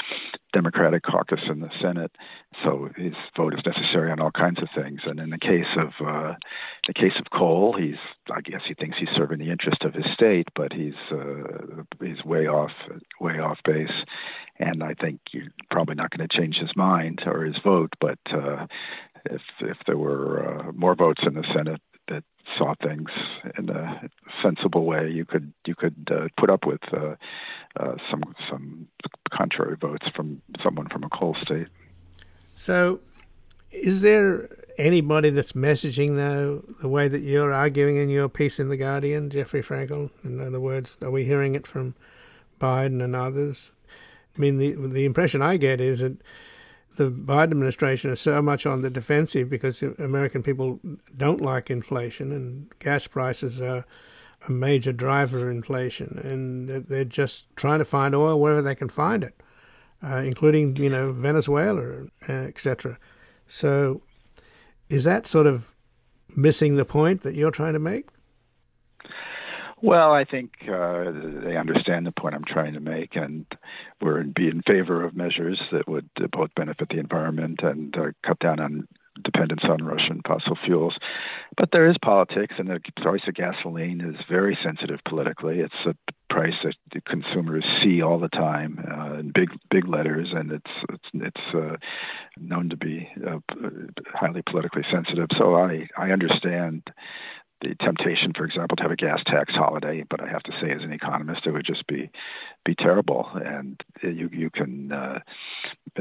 Democratic 0.53 1.01
caucus 1.01 1.39
in 1.49 1.59
the 1.59 1.71
Senate, 1.81 2.11
so 2.63 2.89
his 2.95 3.13
vote 3.35 3.55
is 3.55 3.65
necessary 3.65 4.11
on 4.11 4.19
all 4.19 4.29
kinds 4.29 4.61
of 4.61 4.67
things. 4.75 5.01
And 5.05 5.19
in 5.19 5.31
the 5.31 5.39
case 5.39 5.65
of 5.75 5.87
uh, 6.05 6.35
the 6.85 6.93
case 6.93 7.13
of 7.19 7.31
coal, 7.35 7.75
he's 7.75 7.95
I 8.31 8.41
guess 8.41 8.61
he 8.67 8.75
thinks 8.75 8.99
he's 8.99 9.09
serving 9.15 9.39
the 9.39 9.49
interest 9.49 9.81
of 9.85 9.95
his 9.95 10.05
state, 10.13 10.49
but 10.55 10.71
he's 10.71 10.93
uh, 11.11 11.81
he's 11.99 12.23
way 12.23 12.45
off 12.45 12.71
way 13.19 13.39
off 13.39 13.57
base. 13.65 14.05
And 14.59 14.83
I 14.83 14.93
think 14.93 15.19
you're 15.31 15.47
probably 15.71 15.95
not 15.95 16.11
going 16.15 16.27
to 16.27 16.37
change 16.37 16.57
his 16.57 16.75
mind 16.75 17.23
or 17.25 17.43
his 17.43 17.57
vote, 17.63 17.93
but 17.99 18.19
uh, 18.31 18.67
if 19.25 19.41
if 19.61 19.77
there 19.87 19.97
were 19.97 20.59
uh, 20.67 20.71
more 20.73 20.95
votes 20.95 21.23
in 21.25 21.33
the 21.33 21.45
Senate 21.55 21.81
saw 22.57 22.73
things 22.83 23.09
in 23.57 23.69
a 23.69 24.09
sensible 24.41 24.85
way, 24.85 25.09
you 25.09 25.25
could 25.25 25.53
you 25.65 25.75
could 25.75 26.07
uh, 26.11 26.27
put 26.37 26.49
up 26.49 26.65
with 26.65 26.81
uh, 26.93 27.15
uh, 27.79 27.95
some 28.09 28.23
some 28.49 28.87
contrary 29.31 29.77
votes 29.77 30.07
from 30.15 30.41
someone 30.63 30.87
from 30.89 31.03
a 31.03 31.09
coal 31.09 31.35
state. 31.41 31.67
So, 32.53 32.99
is 33.71 34.01
there 34.01 34.49
anybody 34.77 35.29
that's 35.29 35.53
messaging 35.53 36.15
though 36.15 36.63
the 36.81 36.89
way 36.89 37.07
that 37.07 37.21
you're 37.21 37.53
arguing 37.53 37.97
in 37.97 38.09
your 38.09 38.29
piece 38.29 38.59
in 38.59 38.69
the 38.69 38.77
Guardian, 38.77 39.29
Jeffrey 39.29 39.61
Frankel? 39.61 40.11
In 40.23 40.41
other 40.41 40.59
words, 40.59 40.97
are 41.01 41.11
we 41.11 41.23
hearing 41.23 41.55
it 41.55 41.65
from 41.65 41.95
Biden 42.59 43.03
and 43.03 43.15
others? 43.15 43.71
I 44.35 44.39
mean, 44.39 44.57
the 44.57 44.73
the 44.73 45.05
impression 45.05 45.41
I 45.41 45.57
get 45.57 45.81
is 45.81 45.99
that 45.99 46.17
the 46.95 47.09
Biden 47.09 47.51
administration 47.51 48.11
is 48.11 48.19
so 48.19 48.41
much 48.41 48.65
on 48.65 48.81
the 48.81 48.89
defensive 48.89 49.49
because 49.49 49.81
American 49.81 50.43
people 50.43 50.79
don't 51.15 51.41
like 51.41 51.71
inflation 51.71 52.31
and 52.31 52.71
gas 52.79 53.07
prices 53.07 53.61
are 53.61 53.85
a 54.47 54.51
major 54.51 54.91
driver 54.91 55.39
of 55.39 55.49
inflation, 55.49 56.19
and 56.23 56.87
they're 56.87 57.05
just 57.05 57.55
trying 57.55 57.79
to 57.79 57.85
find 57.85 58.15
oil 58.15 58.39
wherever 58.39 58.61
they 58.61 58.75
can 58.75 58.89
find 58.89 59.23
it, 59.23 59.35
uh, 60.03 60.17
including 60.17 60.75
you 60.77 60.89
know 60.89 61.11
Venezuela, 61.11 62.05
uh, 62.27 62.31
etc. 62.31 62.97
So, 63.45 64.01
is 64.89 65.03
that 65.03 65.27
sort 65.27 65.45
of 65.45 65.75
missing 66.35 66.75
the 66.75 66.85
point 66.85 67.21
that 67.21 67.35
you're 67.35 67.51
trying 67.51 67.73
to 67.73 67.79
make? 67.79 68.09
Well, 69.83 70.13
I 70.13 70.25
think 70.25 70.51
uh, 70.63 71.11
they 71.43 71.57
understand 71.57 72.05
the 72.05 72.11
point 72.11 72.35
I'm 72.35 72.43
trying 72.45 72.73
to 72.73 72.79
make, 72.79 73.15
and 73.15 73.45
we're 73.99 74.21
in, 74.21 74.31
be 74.31 74.47
in 74.47 74.61
favor 74.61 75.03
of 75.03 75.15
measures 75.15 75.59
that 75.71 75.87
would 75.87 76.09
uh, 76.21 76.27
both 76.31 76.53
benefit 76.55 76.89
the 76.89 76.99
environment 76.99 77.61
and 77.63 77.95
uh, 77.97 78.11
cut 78.23 78.39
down 78.39 78.59
on 78.59 78.87
dependence 79.23 79.63
on 79.63 79.83
Russian 79.83 80.21
fossil 80.25 80.57
fuels. 80.65 80.95
But 81.57 81.69
there 81.73 81.89
is 81.89 81.95
politics, 82.03 82.55
and 82.57 82.69
the 82.69 82.79
price 83.01 83.21
of 83.27 83.33
gasoline 83.33 84.01
is 84.01 84.15
very 84.29 84.57
sensitive 84.63 84.99
politically. 85.07 85.59
It's 85.59 85.73
a 85.85 85.95
price 86.29 86.53
that 86.63 86.75
the 86.93 87.01
consumers 87.01 87.65
see 87.83 88.01
all 88.01 88.19
the 88.19 88.29
time 88.29 88.85
uh, 88.89 89.19
in 89.19 89.31
big 89.33 89.49
big 89.69 89.87
letters, 89.87 90.29
and 90.31 90.51
it's 90.51 90.71
it's 90.89 91.09
it's 91.13 91.55
uh, 91.55 91.75
known 92.39 92.69
to 92.69 92.77
be 92.77 93.09
uh, 93.27 93.39
highly 94.13 94.43
politically 94.43 94.83
sensitive. 94.91 95.27
So 95.37 95.55
I 95.55 95.87
I 95.97 96.11
understand 96.11 96.83
the 97.61 97.75
temptation, 97.75 98.33
for 98.35 98.43
example, 98.45 98.75
to 98.75 98.83
have 98.83 98.91
a 98.91 98.95
gas 98.95 99.21
tax 99.25 99.53
holiday. 99.53 100.03
But 100.09 100.21
I 100.21 100.27
have 100.27 100.43
to 100.43 100.51
say, 100.61 100.71
as 100.71 100.81
an 100.81 100.91
economist, 100.91 101.45
it 101.45 101.51
would 101.51 101.65
just 101.65 101.85
be 101.87 102.09
be 102.65 102.75
terrible. 102.75 103.29
And 103.33 103.81
you 104.01 104.29
you 104.31 104.49
can 104.49 104.91
uh, 104.91 105.19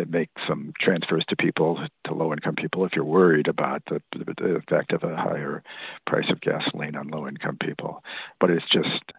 make 0.09 0.31
some 0.49 0.73
transfers 0.81 1.25
to 1.29 1.37
people, 1.37 1.87
to 2.07 2.15
low 2.15 2.33
income 2.33 2.57
people, 2.57 2.85
if 2.85 2.93
you're 2.95 3.05
worried 3.05 3.49
about 3.49 3.83
the, 3.87 4.03
the 4.13 4.57
effect 4.57 4.93
of 4.93 5.03
a 5.03 5.17
higher 5.17 5.63
price 6.07 6.31
of 6.31 6.41
gasoline 6.41 6.97
on 6.97 7.09
low 7.09 7.29
income 7.29 7.59
people. 7.63 8.03
But 8.41 8.51
it's 8.51 8.69
just 8.73 9.13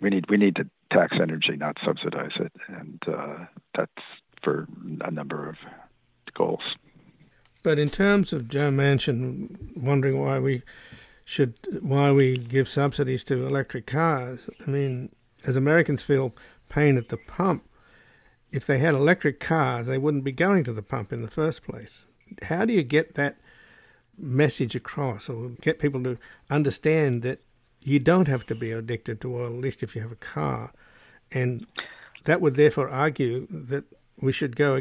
we 0.00 0.10
need 0.10 0.26
we 0.30 0.36
need 0.36 0.56
to 0.56 0.68
tax 0.92 1.16
energy, 1.20 1.56
not 1.56 1.76
subsidize 1.84 2.32
it, 2.38 2.52
and 2.68 3.02
uh, 3.06 3.44
that's 3.76 3.92
for 4.42 4.66
a 5.00 5.10
number 5.10 5.48
of 5.48 5.56
goals. 6.34 6.62
But 7.62 7.78
in 7.78 7.88
terms 7.88 8.32
of 8.32 8.48
Joe 8.48 8.70
Manchin 8.70 9.76
wondering 9.76 10.20
why 10.20 10.38
we 10.38 10.62
should 11.28 11.52
why 11.82 12.10
we 12.10 12.38
give 12.38 12.66
subsidies 12.66 13.22
to 13.22 13.46
electric 13.46 13.84
cars. 13.84 14.48
I 14.66 14.70
mean, 14.70 15.10
as 15.44 15.56
Americans 15.56 16.02
feel 16.02 16.34
pain 16.70 16.96
at 16.96 17.10
the 17.10 17.18
pump, 17.18 17.68
if 18.50 18.66
they 18.66 18.78
had 18.78 18.94
electric 18.94 19.38
cars, 19.38 19.88
they 19.88 19.98
wouldn't 19.98 20.24
be 20.24 20.32
going 20.32 20.64
to 20.64 20.72
the 20.72 20.80
pump 20.80 21.12
in 21.12 21.20
the 21.20 21.28
first 21.28 21.62
place. 21.62 22.06
How 22.44 22.64
do 22.64 22.72
you 22.72 22.82
get 22.82 23.14
that 23.16 23.36
message 24.16 24.74
across 24.74 25.28
or 25.28 25.50
get 25.60 25.78
people 25.78 26.02
to 26.04 26.16
understand 26.48 27.20
that 27.24 27.40
you 27.84 27.98
don't 27.98 28.26
have 28.26 28.46
to 28.46 28.54
be 28.54 28.72
addicted 28.72 29.20
to 29.20 29.36
oil, 29.36 29.48
at 29.48 29.60
least 29.60 29.82
if 29.82 29.94
you 29.94 30.00
have 30.00 30.12
a 30.12 30.16
car? 30.16 30.72
And 31.30 31.66
that 32.24 32.40
would 32.40 32.56
therefore 32.56 32.88
argue 32.88 33.46
that 33.50 33.84
we 34.22 34.32
should 34.32 34.56
go 34.56 34.80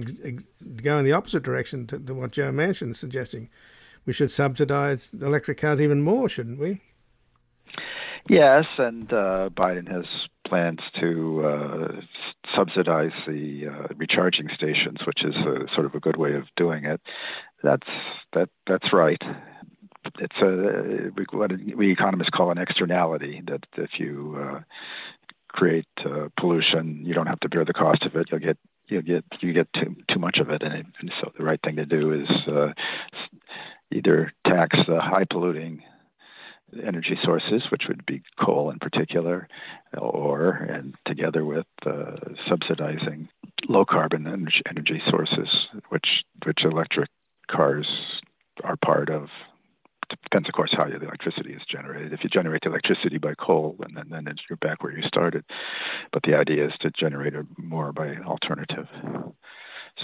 go 0.78 0.98
in 0.98 1.04
the 1.04 1.12
opposite 1.12 1.44
direction 1.44 1.88
to, 1.88 2.00
to 2.00 2.14
what 2.14 2.32
Joe 2.32 2.54
Manchin 2.54 2.92
is 2.92 3.00
suggesting 3.00 3.50
we 4.08 4.14
should 4.14 4.32
subsidize 4.32 5.12
electric 5.22 5.60
cars 5.60 5.80
even 5.80 6.02
more, 6.02 6.28
shouldn't 6.30 6.60
we? 6.60 6.82
Yes, 8.30 8.66
and 8.78 9.12
uh, 9.14 9.50
Biden 9.54 9.88
has 9.92 10.06
plans 10.48 10.80
to 11.00 11.46
uh, 11.46 12.02
subsidize 12.56 13.12
the 13.28 13.68
uh, 13.68 13.88
recharging 13.96 14.48
stations, 14.56 15.00
which 15.06 15.24
is 15.24 15.36
a, 15.36 15.68
sort 15.74 15.86
of 15.86 15.94
a 15.94 16.00
good 16.00 16.18
way 16.18 16.34
of 16.34 16.44
doing 16.56 16.86
it. 16.86 17.02
That's 17.64 17.88
that 18.34 18.50
that's 18.66 18.92
right. 18.92 19.22
It's 20.20 20.36
a 20.42 21.12
what 21.36 21.52
we 21.76 21.92
economists 21.92 22.30
call 22.30 22.52
an 22.52 22.58
externality. 22.58 23.42
That 23.46 23.66
if 23.78 23.92
you 23.98 24.38
uh, 24.40 24.60
create 25.50 25.88
uh, 26.06 26.30
pollution, 26.38 27.04
you 27.06 27.14
don't 27.14 27.28
have 27.28 27.40
to 27.42 27.50
bear 27.50 27.66
the 27.66 27.74
cost 27.74 28.04
of 28.04 28.16
it. 28.16 28.28
You'll 28.32 28.40
get 28.40 28.58
you 28.88 29.02
get 29.02 29.26
you 29.42 29.54
get 29.54 29.68
too 29.74 29.96
too 30.12 30.20
much 30.20 30.38
of 30.40 30.50
it, 30.50 30.64
and, 30.64 30.74
it, 30.74 30.86
and 31.00 31.12
so 31.22 31.32
the 31.38 31.44
right 31.44 31.60
thing 31.64 31.78
to 31.78 31.86
do 31.86 32.14
is 32.14 32.30
uh, 32.48 32.74
either 33.92 34.32
tax 34.46 34.78
the 34.88 35.00
high 35.00 35.26
polluting 35.30 35.84
energy 36.86 37.18
sources, 37.24 37.64
which 37.72 37.84
would 37.88 38.06
be 38.06 38.22
coal 38.40 38.70
in 38.70 38.80
particular, 38.80 39.48
or 39.98 40.52
and 40.52 40.96
together 41.06 41.46
with 41.46 41.66
uh, 41.86 42.16
subsidizing 42.48 43.30
low 43.70 43.86
carbon 43.86 44.28
energy, 44.28 45.02
sources, 45.10 45.48
which 45.90 46.24
which 46.46 46.64
electric 46.64 47.10
cars 47.50 47.88
are 48.64 48.76
part 48.78 49.10
of. 49.10 49.30
Depends, 50.24 50.48
of 50.48 50.54
course, 50.54 50.74
how 50.76 50.86
the 50.86 51.02
electricity 51.02 51.54
is 51.54 51.62
generated. 51.70 52.14
If 52.14 52.24
you 52.24 52.30
generate 52.30 52.62
the 52.64 52.70
electricity 52.70 53.18
by 53.18 53.34
coal, 53.36 53.76
and 53.82 53.98
then, 53.98 54.08
then 54.10 54.36
you're 54.50 54.56
back 54.56 54.82
where 54.82 54.98
you 54.98 55.06
started. 55.06 55.44
But 56.14 56.24
the 56.24 56.36
idea 56.36 56.66
is 56.66 56.72
to 56.80 56.92
generate 56.92 57.34
it 57.34 57.46
more 57.58 57.92
by 57.92 58.16
alternative 58.16 58.88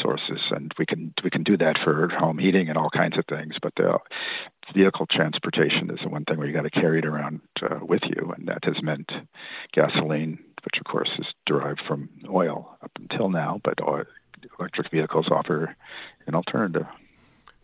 sources, 0.02 0.40
and 0.52 0.74
we 0.78 0.86
can 0.86 1.14
we 1.24 1.30
can 1.30 1.44
do 1.44 1.58
that 1.58 1.78
for 1.84 2.10
home 2.10 2.38
heating 2.38 2.70
and 2.70 2.78
all 2.78 2.90
kinds 2.90 3.18
of 3.18 3.26
things. 3.28 3.56
But 3.62 3.74
the 3.76 3.98
vehicle 4.74 5.08
transportation 5.10 5.90
is 5.90 6.00
the 6.04 6.10
one 6.10 6.26
thing 6.26 6.38
where 6.38 6.48
you 6.48 6.54
got 6.54 6.64
to 6.64 6.70
carry 6.70 7.00
it 7.00 7.06
around 7.06 7.42
uh, 7.62 7.80
with 7.82 8.02
you, 8.04 8.34
and 8.36 8.48
that 8.48 8.64
has 8.66 8.82
meant 8.82 9.12
gasoline, 9.74 10.40
which 10.64 10.80
of 10.80 10.86
course 10.86 11.12
is 11.20 11.28
derived 11.46 11.82
from 11.88 12.10
oil 12.30 12.78
up 12.82 12.92
until 13.00 13.30
now, 13.30 13.60
but 13.64 13.82
oil, 13.82 14.04
electric 14.60 14.90
vehicles 14.92 15.28
offer 15.30 15.76
an 16.28 16.36
alternative. 16.36 16.88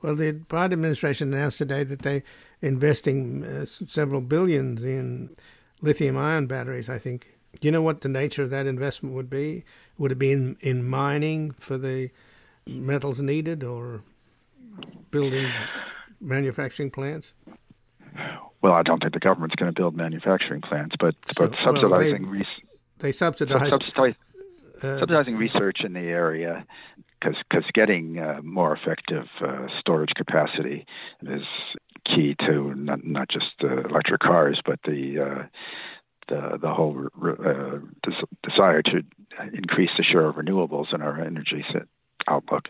Well, 0.01 0.15
the 0.15 0.33
Biden 0.33 0.73
administration 0.73 1.33
announced 1.33 1.57
today 1.57 1.83
that 1.83 2.03
they're 2.03 2.23
investing 2.61 3.43
uh, 3.43 3.65
several 3.65 4.21
billions 4.21 4.83
in 4.83 5.35
lithium 5.81 6.17
ion 6.17 6.47
batteries, 6.47 6.89
I 6.89 6.97
think. 6.97 7.27
Do 7.59 7.67
you 7.67 7.71
know 7.71 7.81
what 7.81 8.01
the 8.01 8.09
nature 8.09 8.43
of 8.43 8.49
that 8.51 8.67
investment 8.67 9.15
would 9.15 9.29
be? 9.29 9.65
Would 9.99 10.13
it 10.13 10.17
be 10.17 10.31
in, 10.31 10.55
in 10.61 10.87
mining 10.87 11.51
for 11.59 11.77
the 11.77 12.09
metals 12.65 13.19
needed 13.21 13.63
or 13.63 14.01
building 15.11 15.51
manufacturing 16.21 16.89
plants? 16.89 17.33
Well, 18.61 18.73
I 18.73 18.81
don't 18.81 19.01
think 19.01 19.13
the 19.13 19.19
government's 19.19 19.55
going 19.55 19.71
to 19.71 19.79
build 19.79 19.95
manufacturing 19.95 20.61
plants, 20.61 20.95
but, 20.99 21.15
so, 21.33 21.47
but 21.47 21.57
subsidizing 21.63 22.23
well, 22.23 22.31
they, 22.31 22.37
res- 22.39 22.61
they 22.99 23.11
subsidize 23.11 23.69
subsidize, 23.69 24.15
uh, 24.81 24.99
subsidizing 24.99 25.35
research 25.35 25.81
in 25.83 25.93
the 25.93 25.99
area 25.99 26.65
because 27.19 27.65
getting 27.73 28.19
uh, 28.19 28.39
more 28.41 28.73
effective 28.73 29.25
uh, 29.41 29.67
storage 29.79 30.11
capacity 30.15 30.85
is 31.23 31.43
key 32.05 32.35
to 32.39 32.73
not 32.75 33.05
not 33.05 33.27
just 33.29 33.51
uh, 33.63 33.81
electric 33.87 34.21
cars, 34.21 34.61
but 34.65 34.79
the 34.85 35.47
uh, 36.31 36.51
the 36.51 36.57
the 36.57 36.73
whole 36.73 37.07
uh, 37.23 37.79
des- 38.03 38.49
desire 38.49 38.81
to 38.83 39.03
increase 39.53 39.91
the 39.97 40.03
share 40.03 40.27
of 40.27 40.35
renewables 40.35 40.93
in 40.93 41.01
our 41.01 41.19
energy 41.19 41.65
outlook. 42.27 42.67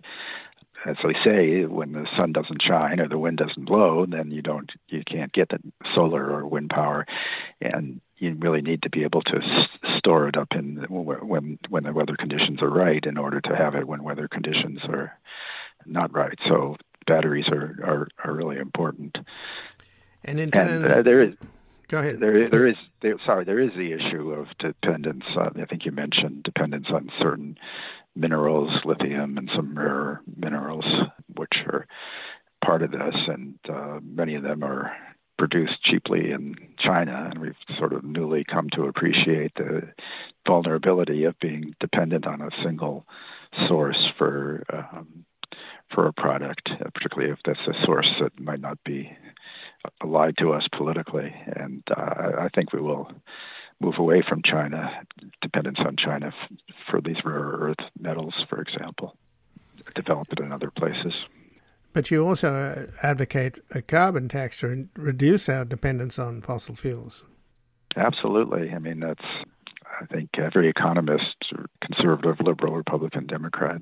As 0.86 0.96
they 1.04 1.14
say, 1.26 1.66
when 1.66 1.92
the 1.92 2.08
sun 2.16 2.32
doesn't 2.32 2.62
shine 2.62 3.02
or 3.02 3.10
the 3.10 3.18
wind 3.18 3.38
doesn't 3.38 3.66
blow, 3.66 4.06
then 4.06 4.32
you 4.32 4.42
don't 4.42 4.72
you 4.88 5.04
can't 5.06 5.34
get 5.34 5.50
the 5.50 5.60
solar 5.94 6.32
or 6.32 6.46
wind 6.48 6.70
power, 6.70 7.06
and 7.62 8.00
you 8.18 8.36
really 8.36 8.62
need 8.62 8.84
to 8.84 8.90
be 8.90 9.04
able 9.04 9.22
to 9.24 9.38
s- 9.38 9.98
store 9.98 10.30
it 10.30 10.38
up 10.38 10.50
in 10.54 10.86
when 10.90 11.60
when 11.70 11.84
the 11.84 11.92
weather 11.92 12.16
conditions 12.18 12.62
are 12.62 12.70
right 12.70 13.06
in 13.06 13.18
order 13.18 13.42
to 13.42 13.56
have 13.56 13.76
it 13.76 13.88
when 13.88 14.04
weather 14.04 14.30
conditions 14.30 14.80
are 14.88 15.18
not 15.86 16.14
right. 16.14 16.40
So 16.48 16.78
batteries 17.08 17.50
are 17.50 17.76
are, 17.84 18.08
are 18.24 18.34
really 18.34 18.58
important. 18.58 19.18
And 20.24 20.40
in 20.40 20.50
and 20.54 20.86
uh, 20.86 21.02
there 21.02 21.22
is 21.22 21.36
Go 21.90 21.98
ahead. 21.98 22.20
There, 22.20 22.50
there 22.50 22.68
is. 22.68 22.76
There, 23.02 23.16
sorry, 23.26 23.46
there 23.46 23.60
is 23.60 23.72
the 23.76 23.94
issue 23.94 24.32
of 24.32 24.48
dependence. 24.60 25.24
Uh, 25.36 25.50
I 25.60 25.66
think 25.66 25.86
you 25.86 25.92
mentioned 25.92 26.44
dependence 26.44 26.88
on 26.94 27.10
certain 27.20 27.58
minerals, 28.16 28.70
lithium, 28.86 29.38
and 29.38 29.50
some 29.56 29.78
rare 29.78 30.22
minerals, 30.38 30.86
which 31.36 31.64
are 31.66 31.88
part 32.64 32.84
of 32.84 32.92
this, 32.92 33.16
and 33.28 33.56
uh, 33.68 34.00
many 34.04 34.36
of 34.36 34.44
them 34.44 34.64
are 34.64 34.96
produced 35.40 35.82
cheaply 35.84 36.32
in 36.32 36.54
China, 36.78 37.30
and 37.32 37.40
we've 37.40 37.56
sort 37.80 37.94
of 37.94 38.04
newly 38.04 38.44
come 38.44 38.70
to 38.74 38.84
appreciate 38.84 39.54
the 39.56 39.82
vulnerability 40.46 41.24
of 41.24 41.40
being 41.40 41.74
dependent 41.80 42.28
on 42.28 42.42
a 42.42 42.50
single 42.64 43.06
source 43.68 44.12
for 44.18 44.64
um, 44.72 45.26
for 45.94 46.06
a 46.06 46.14
product, 46.14 46.70
particularly 46.94 47.32
if 47.32 47.40
that's 47.46 47.60
a 47.68 47.86
source 47.86 48.10
that 48.20 48.40
might 48.40 48.62
not 48.62 48.78
be 48.84 49.12
lied 50.04 50.36
to 50.40 50.54
us 50.54 50.68
politically, 50.76 51.34
and 51.56 51.84
uh, 51.96 52.32
I 52.40 52.50
think 52.54 52.74
we 52.74 52.82
will 52.82 53.12
move 53.80 53.96
away 53.98 54.24
from 54.28 54.42
China, 54.44 54.90
dependence 55.42 55.80
on 55.80 55.96
China 55.96 56.28
f- 56.28 56.58
for 56.90 57.02
these 57.02 57.18
rare 57.24 57.38
earth 57.40 57.90
metals, 58.00 58.34
for 58.50 58.62
example, 58.62 59.16
develop 59.96 60.28
it 60.32 60.40
in 60.40 60.52
other 60.52 60.72
places. 60.72 61.14
But 61.94 62.12
you 62.12 62.26
also 62.26 62.54
uh, 62.54 62.92
advocate 63.02 63.60
a 63.72 63.82
carbon 63.82 64.30
tax 64.30 64.60
to 64.60 64.88
reduce 64.96 65.50
our 65.50 65.66
dependence 65.66 66.20
on 66.20 66.42
fossil 66.42 66.76
fuels. 66.76 67.24
Absolutely. 67.96 68.72
I 68.72 68.80
mean, 68.80 69.00
that's 69.00 69.26
I 70.02 70.06
think 70.06 70.30
every 70.38 70.70
economist, 70.70 71.36
conservative, 71.84 72.40
liberal, 72.46 72.76
Republican, 72.76 73.26
Democrat, 73.26 73.82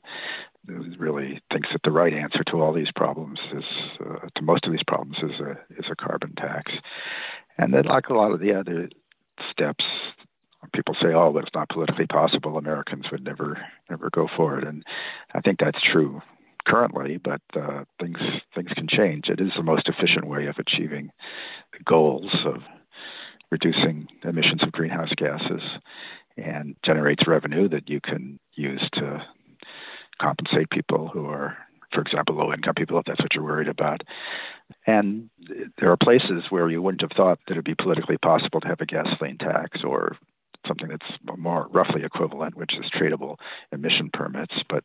really 0.98 1.42
thinks 1.52 1.70
that 1.72 1.82
the 1.84 1.92
right 1.92 2.14
answer 2.14 2.44
to 2.48 2.62
all 2.62 2.74
these 2.74 2.92
problems 2.96 3.40
is, 3.54 3.64
uh, 4.02 4.28
to 4.36 4.42
most 4.42 4.66
of 4.66 4.72
these 4.72 4.84
problems, 4.88 5.18
is 5.24 5.40
a 5.40 5.52
is 5.78 5.86
a 5.92 5.96
carbon 5.96 6.34
tax, 6.36 6.72
and 7.58 7.74
that 7.74 7.86
like 7.86 8.10
a 8.10 8.14
lot 8.14 8.32
of 8.32 8.40
the 8.40 8.54
other 8.54 8.90
steps, 9.52 9.86
people 10.74 10.96
say, 11.02 11.14
"Oh, 11.14 11.32
but 11.32 11.44
it's 11.44 11.56
not 11.56 11.70
politically 11.70 12.08
possible. 12.08 12.58
Americans 12.58 13.06
would 13.12 13.24
never 13.24 13.60
never 13.90 14.10
go 14.10 14.28
for 14.36 14.58
it," 14.60 14.66
and 14.68 14.84
I 15.34 15.42
think 15.42 15.60
that's 15.60 15.82
true 15.82 16.22
currently, 16.68 17.18
but 17.18 17.42
uh, 17.56 17.86
things 18.00 18.18
things 18.54 18.72
can 18.76 18.88
change. 18.88 19.30
It 19.30 19.40
is 19.40 19.52
the 19.56 19.64
most 19.64 19.88
efficient 19.88 20.28
way 20.28 20.48
of 20.48 20.58
achieving 20.58 21.12
the 21.72 21.84
goals 21.86 22.34
of 22.46 22.62
reducing 23.52 24.08
emissions 24.24 24.62
of 24.64 24.74
greenhouse 24.74 25.14
gases 25.16 25.62
and 26.36 26.76
generates 26.86 27.28
revenue 27.28 27.70
that 27.70 27.90
you 27.90 28.02
can 28.02 28.40
use 28.56 28.88
to 28.94 29.26
compensate 30.20 30.70
people 30.70 31.08
who 31.08 31.26
are, 31.26 31.58
for 31.94 32.02
example, 32.02 32.36
low 32.36 32.54
income 32.54 32.76
people, 32.76 33.00
if 33.00 33.06
that's 33.06 33.22
what 33.22 33.34
you're 33.34 33.44
worried 33.44 33.68
about. 33.68 34.02
And 34.86 35.30
there 35.80 35.92
are 35.92 35.98
places 35.98 36.44
where 36.50 36.70
you 36.70 36.82
wouldn't 36.82 37.02
have 37.02 37.16
thought 37.16 37.40
that 37.48 37.54
it'd 37.54 37.66
be 37.66 37.76
politically 37.76 38.18
possible 38.18 38.62
to 38.62 38.68
have 38.68 38.82
a 38.82 38.86
gasoline 38.86 39.38
tax 39.38 39.84
or 39.84 40.18
something 40.68 40.90
that's 40.90 41.38
more 41.38 41.68
roughly 41.72 42.04
equivalent, 42.04 42.56
which 42.56 42.74
is 42.78 42.92
tradable 42.92 43.38
emission 43.72 44.10
permits. 44.12 44.54
But 44.70 44.84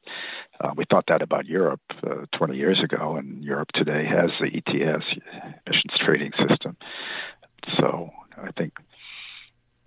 uh, 0.60 0.70
we 0.76 0.84
thought 0.88 1.04
that 1.08 1.22
about 1.22 1.46
Europe 1.46 1.80
uh, 2.04 2.26
20 2.36 2.56
years 2.56 2.80
ago, 2.82 3.16
and 3.16 3.42
Europe 3.42 3.68
today 3.74 4.04
has 4.06 4.30
the 4.40 4.46
ETS 4.46 5.04
emissions 5.66 5.94
trading 6.04 6.32
system. 6.48 6.76
So 7.78 8.10
I 8.36 8.50
think 8.52 8.74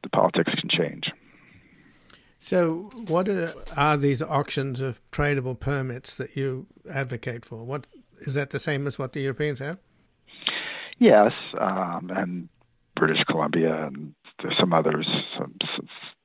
the 0.04 0.10
politics 0.10 0.54
can 0.56 0.70
change. 0.70 1.12
So, 2.46 2.92
what 3.08 3.28
are, 3.28 3.52
are, 3.76 3.98
these 3.98 4.22
auctions 4.22 4.80
of 4.80 5.02
tradable 5.12 5.60
permits 5.60 6.14
that 6.18 6.38
you 6.38 6.68
advocate 6.88 7.44
for? 7.44 7.64
What 7.64 7.88
is 8.20 8.36
that 8.36 8.52
the 8.52 8.60
same 8.60 8.86
as 8.86 9.00
what 9.00 9.14
the 9.14 9.22
Europeans 9.22 9.58
have? 9.58 9.80
Yes, 11.00 11.32
um, 11.60 12.12
and 12.16 12.48
British 12.96 13.24
Columbia, 13.24 13.88
and 13.88 14.14
there's 14.44 14.56
some 14.60 14.74
others, 14.74 15.08
some, 15.36 15.56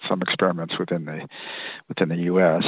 some 0.07 0.21
experiments 0.21 0.75
within 0.79 1.07
the 1.07 1.27
within 1.89 2.11
the 2.11 2.25
U.S. 2.25 2.65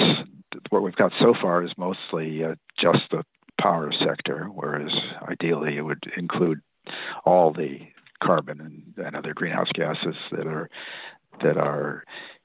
What 0.71 0.83
we've 0.83 0.97
got 0.97 1.13
so 1.21 1.35
far 1.39 1.63
is 1.63 1.73
mostly 1.77 2.43
uh, 2.43 2.55
just 2.81 3.03
the 3.11 3.23
power 3.61 3.93
sector, 3.93 4.47
whereas 4.47 4.93
ideally 5.29 5.77
it 5.77 5.83
would 5.83 6.05
include 6.17 6.63
all 7.27 7.53
the 7.53 7.81
carbon 8.23 8.63
and, 8.63 9.07
and 9.07 9.15
other 9.15 9.35
greenhouse 9.35 9.69
gases 9.75 10.17
that 10.31 10.47
are 10.47 10.71
that 11.43 11.59
are 11.59 12.05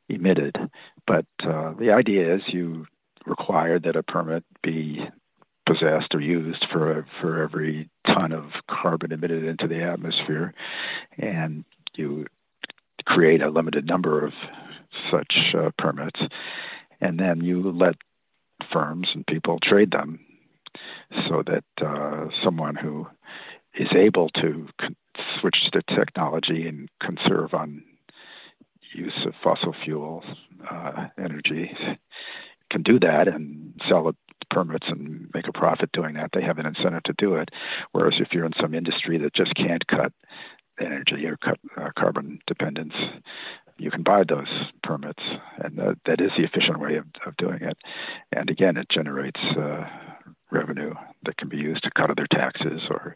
emitted. 0.10 0.56
But 1.06 1.26
uh, 1.44 1.74
the 1.80 1.92
idea 1.92 2.36
is 2.36 2.42
you 2.48 2.86
require 3.26 3.80
that 3.80 3.96
a 3.96 4.04
permit 4.04 4.44
be 4.64 5.08
possessed 5.68 6.14
or 6.14 6.22
used 6.22 6.66
for 6.72 7.06
for 7.20 7.44
every 7.44 7.90
ton 8.06 8.32
of 8.32 8.46
carbon 8.70 9.12
emitted 9.12 9.44
into 9.44 9.68
the 9.68 9.84
atmosphere, 9.84 10.54
and 11.18 11.66
you 11.96 12.26
create 13.06 13.42
a 13.42 13.50
limited 13.50 13.86
number 13.86 14.26
of 14.26 14.34
such 15.12 15.34
uh, 15.58 15.70
permits, 15.78 16.20
and 17.02 17.20
then 17.20 17.42
you 17.42 17.72
let 17.72 17.96
firms 18.72 19.08
and 19.14 19.28
people 19.28 19.60
trade 19.62 19.92
them, 19.92 20.20
so 21.28 21.44
that 21.46 21.86
uh, 21.86 22.28
someone 22.44 22.76
who 22.76 23.06
is 23.78 23.90
able 23.96 24.30
to 24.30 24.68
con- 24.80 24.96
switch 25.40 25.58
to 25.74 25.82
technology 25.96 26.68
and 26.68 26.90
conserve 27.02 27.54
on 27.54 27.84
use 28.94 29.26
of 29.26 29.34
fossil 29.44 29.76
fuel 29.84 30.24
uh, 30.70 31.08
energy 31.18 31.72
can 32.72 32.84
do 32.84 33.00
that 33.00 33.28
and 33.28 33.80
sell 33.88 34.10
it 34.10 34.16
permits 34.50 34.88
and 34.88 35.30
make 35.34 35.48
a 35.48 35.54
profit 35.54 35.92
doing 35.92 36.16
that. 36.16 36.30
They 36.34 36.42
have 36.42 36.58
an 36.58 36.66
incentive 36.66 37.04
to 37.04 37.14
do 37.18 37.36
it. 37.36 37.50
Whereas 37.92 38.16
if 38.20 38.30
you're 38.32 38.46
in 38.46 38.54
some 38.60 38.74
industry 38.74 39.18
that 39.20 39.34
just 39.34 39.54
can't 39.56 39.86
cut 39.88 40.14
energy 40.80 41.26
or 41.26 41.38
cut 41.38 41.60
uh, 41.76 41.90
carbon 41.98 42.40
dependence, 42.48 42.94
you 43.78 43.92
can 43.92 44.04
buy 44.04 44.24
those 44.28 44.48
permits, 44.84 45.22
and 45.60 45.80
uh, 45.80 45.94
that 46.06 46.20
is 46.20 46.32
the 46.36 46.44
efficient 46.44 46.80
way 46.80 46.96
of, 46.96 47.06
of 47.26 47.38
doing 47.38 47.62
it. 47.62 47.78
And 48.32 48.50
again, 48.50 48.76
it 48.78 48.88
generates 48.90 49.40
uh, 49.58 49.86
revenue 50.52 50.94
that 51.26 51.38
can 51.38 51.50
be 51.50 51.58
used 51.58 51.84
to 51.84 51.92
cut 51.96 52.10
other 52.10 52.28
taxes 52.32 52.82
or 52.90 53.16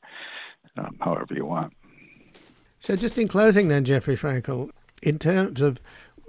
um, 0.77 0.97
however 0.99 1.33
you 1.33 1.45
want. 1.45 1.73
So, 2.79 2.95
just 2.95 3.17
in 3.17 3.27
closing, 3.27 3.67
then, 3.67 3.85
Jeffrey 3.85 4.15
Frankel, 4.15 4.69
in 5.01 5.19
terms 5.19 5.61
of, 5.61 5.81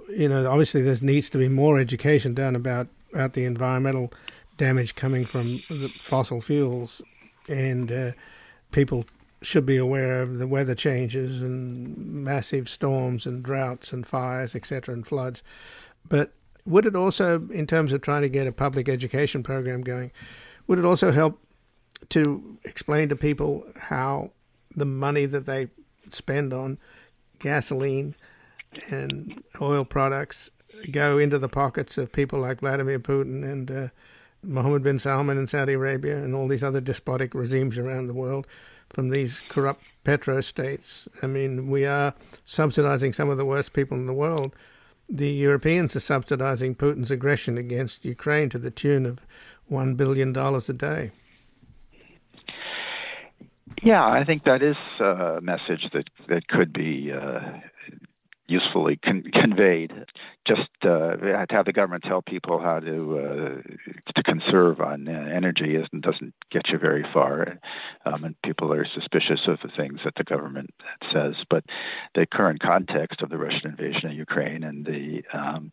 you 0.09 0.27
know, 0.27 0.49
obviously 0.49 0.81
there 0.81 0.95
needs 1.01 1.29
to 1.31 1.37
be 1.37 1.47
more 1.47 1.79
education 1.79 2.33
done 2.33 2.55
about, 2.55 2.87
about 3.13 3.33
the 3.33 3.45
environmental 3.45 4.11
damage 4.57 4.95
coming 4.95 5.25
from 5.25 5.61
the 5.69 5.89
fossil 5.99 6.41
fuels, 6.41 7.01
and 7.47 7.91
uh, 7.91 8.11
people 8.71 9.05
should 9.41 9.65
be 9.65 9.77
aware 9.77 10.21
of 10.21 10.39
the 10.39 10.47
weather 10.47 10.75
changes 10.75 11.41
and 11.41 11.97
massive 11.97 12.69
storms 12.69 13.25
and 13.25 13.43
droughts 13.43 13.91
and 13.91 14.07
fires, 14.07 14.55
etc., 14.55 14.93
and 14.93 15.05
floods. 15.05 15.43
But 16.07 16.31
would 16.65 16.85
it 16.85 16.95
also, 16.95 17.47
in 17.51 17.67
terms 17.67 17.91
of 17.91 18.01
trying 18.01 18.21
to 18.21 18.29
get 18.29 18.47
a 18.47 18.51
public 18.51 18.87
education 18.87 19.43
program 19.43 19.81
going, 19.81 20.11
would 20.67 20.79
it 20.79 20.85
also 20.85 21.11
help 21.11 21.39
to 22.09 22.57
explain 22.63 23.09
to 23.09 23.15
people 23.15 23.65
how 23.79 24.31
the 24.75 24.85
money 24.85 25.25
that 25.25 25.45
they 25.45 25.67
spend 26.09 26.53
on 26.53 26.77
gasoline 27.39 28.15
and 28.89 29.43
oil 29.61 29.85
products 29.85 30.49
go 30.91 31.17
into 31.17 31.39
the 31.39 31.49
pockets 31.49 31.97
of 31.97 32.11
people 32.11 32.39
like 32.39 32.59
Vladimir 32.59 32.99
Putin 32.99 33.43
and 33.43 33.71
uh, 33.71 33.87
Mohammed 34.43 34.83
bin 34.83 34.99
Salman 34.99 35.37
in 35.37 35.47
Saudi 35.47 35.73
Arabia 35.73 36.17
and 36.17 36.35
all 36.35 36.47
these 36.47 36.63
other 36.63 36.81
despotic 36.81 37.33
regimes 37.33 37.77
around 37.77 38.07
the 38.07 38.13
world 38.13 38.47
from 38.89 39.09
these 39.09 39.41
corrupt 39.49 39.83
petro-states. 40.03 41.07
I 41.21 41.27
mean, 41.27 41.69
we 41.69 41.85
are 41.85 42.13
subsidizing 42.45 43.13
some 43.13 43.29
of 43.29 43.37
the 43.37 43.45
worst 43.45 43.73
people 43.73 43.97
in 43.97 44.05
the 44.05 44.13
world. 44.13 44.53
The 45.09 45.29
Europeans 45.29 45.95
are 45.95 46.01
subsidizing 46.01 46.75
Putin's 46.75 47.11
aggression 47.11 47.57
against 47.57 48.05
Ukraine 48.05 48.49
to 48.49 48.59
the 48.59 48.71
tune 48.71 49.05
of 49.05 49.19
$1 49.71 49.97
billion 49.97 50.35
a 50.37 50.59
day. 50.73 51.11
Yeah, 53.81 54.05
I 54.05 54.23
think 54.23 54.43
that 54.43 54.61
is 54.61 54.77
a 54.99 55.39
message 55.41 55.89
that, 55.93 56.07
that 56.29 56.47
could 56.47 56.71
be 56.71 57.11
uh, 57.11 57.41
usefully 58.47 58.97
con- 58.97 59.23
conveyed. 59.33 59.91
Just 60.45 60.69
uh, 60.83 61.15
to 61.15 61.45
have 61.49 61.65
the 61.65 61.73
government 61.73 62.03
tell 62.03 62.21
people 62.21 62.59
how 62.59 62.79
to 62.79 63.19
uh, 63.19 64.11
to 64.15 64.23
conserve 64.23 64.81
on 64.81 65.07
uh, 65.07 65.11
energy 65.11 65.75
isn't 65.75 66.03
doesn't 66.03 66.33
get 66.51 66.67
you 66.69 66.77
very 66.77 67.05
far, 67.13 67.59
um, 68.05 68.25
and 68.25 68.35
people 68.43 68.73
are 68.73 68.85
suspicious 68.93 69.41
of 69.47 69.57
the 69.63 69.71
things 69.77 69.99
that 70.03 70.15
the 70.17 70.23
government 70.23 70.71
says. 71.13 71.35
But 71.49 71.63
the 72.15 72.25
current 72.25 72.61
context 72.61 73.21
of 73.21 73.29
the 73.29 73.37
Russian 73.37 73.69
invasion 73.69 74.09
of 74.09 74.15
Ukraine 74.15 74.63
and 74.63 74.85
the 74.85 75.23
um, 75.33 75.71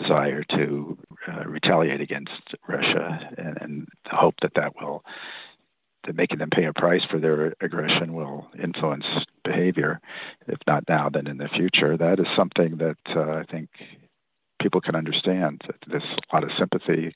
desire 0.00 0.44
to 0.50 0.98
uh, 1.28 1.44
retaliate 1.46 2.00
against 2.00 2.54
Russia, 2.68 3.30
and, 3.36 3.58
and 3.60 3.88
hope 4.10 4.34
that 4.42 4.52
that 4.54 4.74
will 4.80 5.04
that 6.06 6.14
making 6.14 6.38
them 6.38 6.50
pay 6.50 6.66
a 6.66 6.72
price 6.72 7.02
for 7.10 7.18
their 7.18 7.54
aggression 7.60 8.14
will 8.14 8.46
influence 8.62 9.06
behavior, 9.44 10.00
if 10.48 10.58
not 10.66 10.84
now, 10.88 11.08
then 11.08 11.26
in 11.26 11.38
the 11.38 11.48
future. 11.48 11.96
That 11.96 12.18
is 12.18 12.26
something 12.36 12.78
that 12.78 12.96
uh, 13.14 13.20
I 13.20 13.44
think 13.50 13.68
people 14.60 14.80
can 14.80 14.96
understand. 14.96 15.62
There's 15.86 16.02
a 16.02 16.34
lot 16.34 16.44
of 16.44 16.50
sympathy 16.58 17.14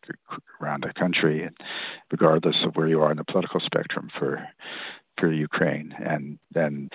around 0.61 0.85
the 0.85 0.93
country, 0.93 1.49
regardless 2.11 2.57
of 2.65 2.77
where 2.77 2.89
you 2.89 3.01
are 3.01 3.11
in 3.11 3.17
the 3.17 3.25
political 3.25 3.61
spectrum 3.61 4.11
for 4.19 4.47
for 5.19 5.33
Ukraine, 5.33 5.95
and 5.99 6.39
then 6.53 6.91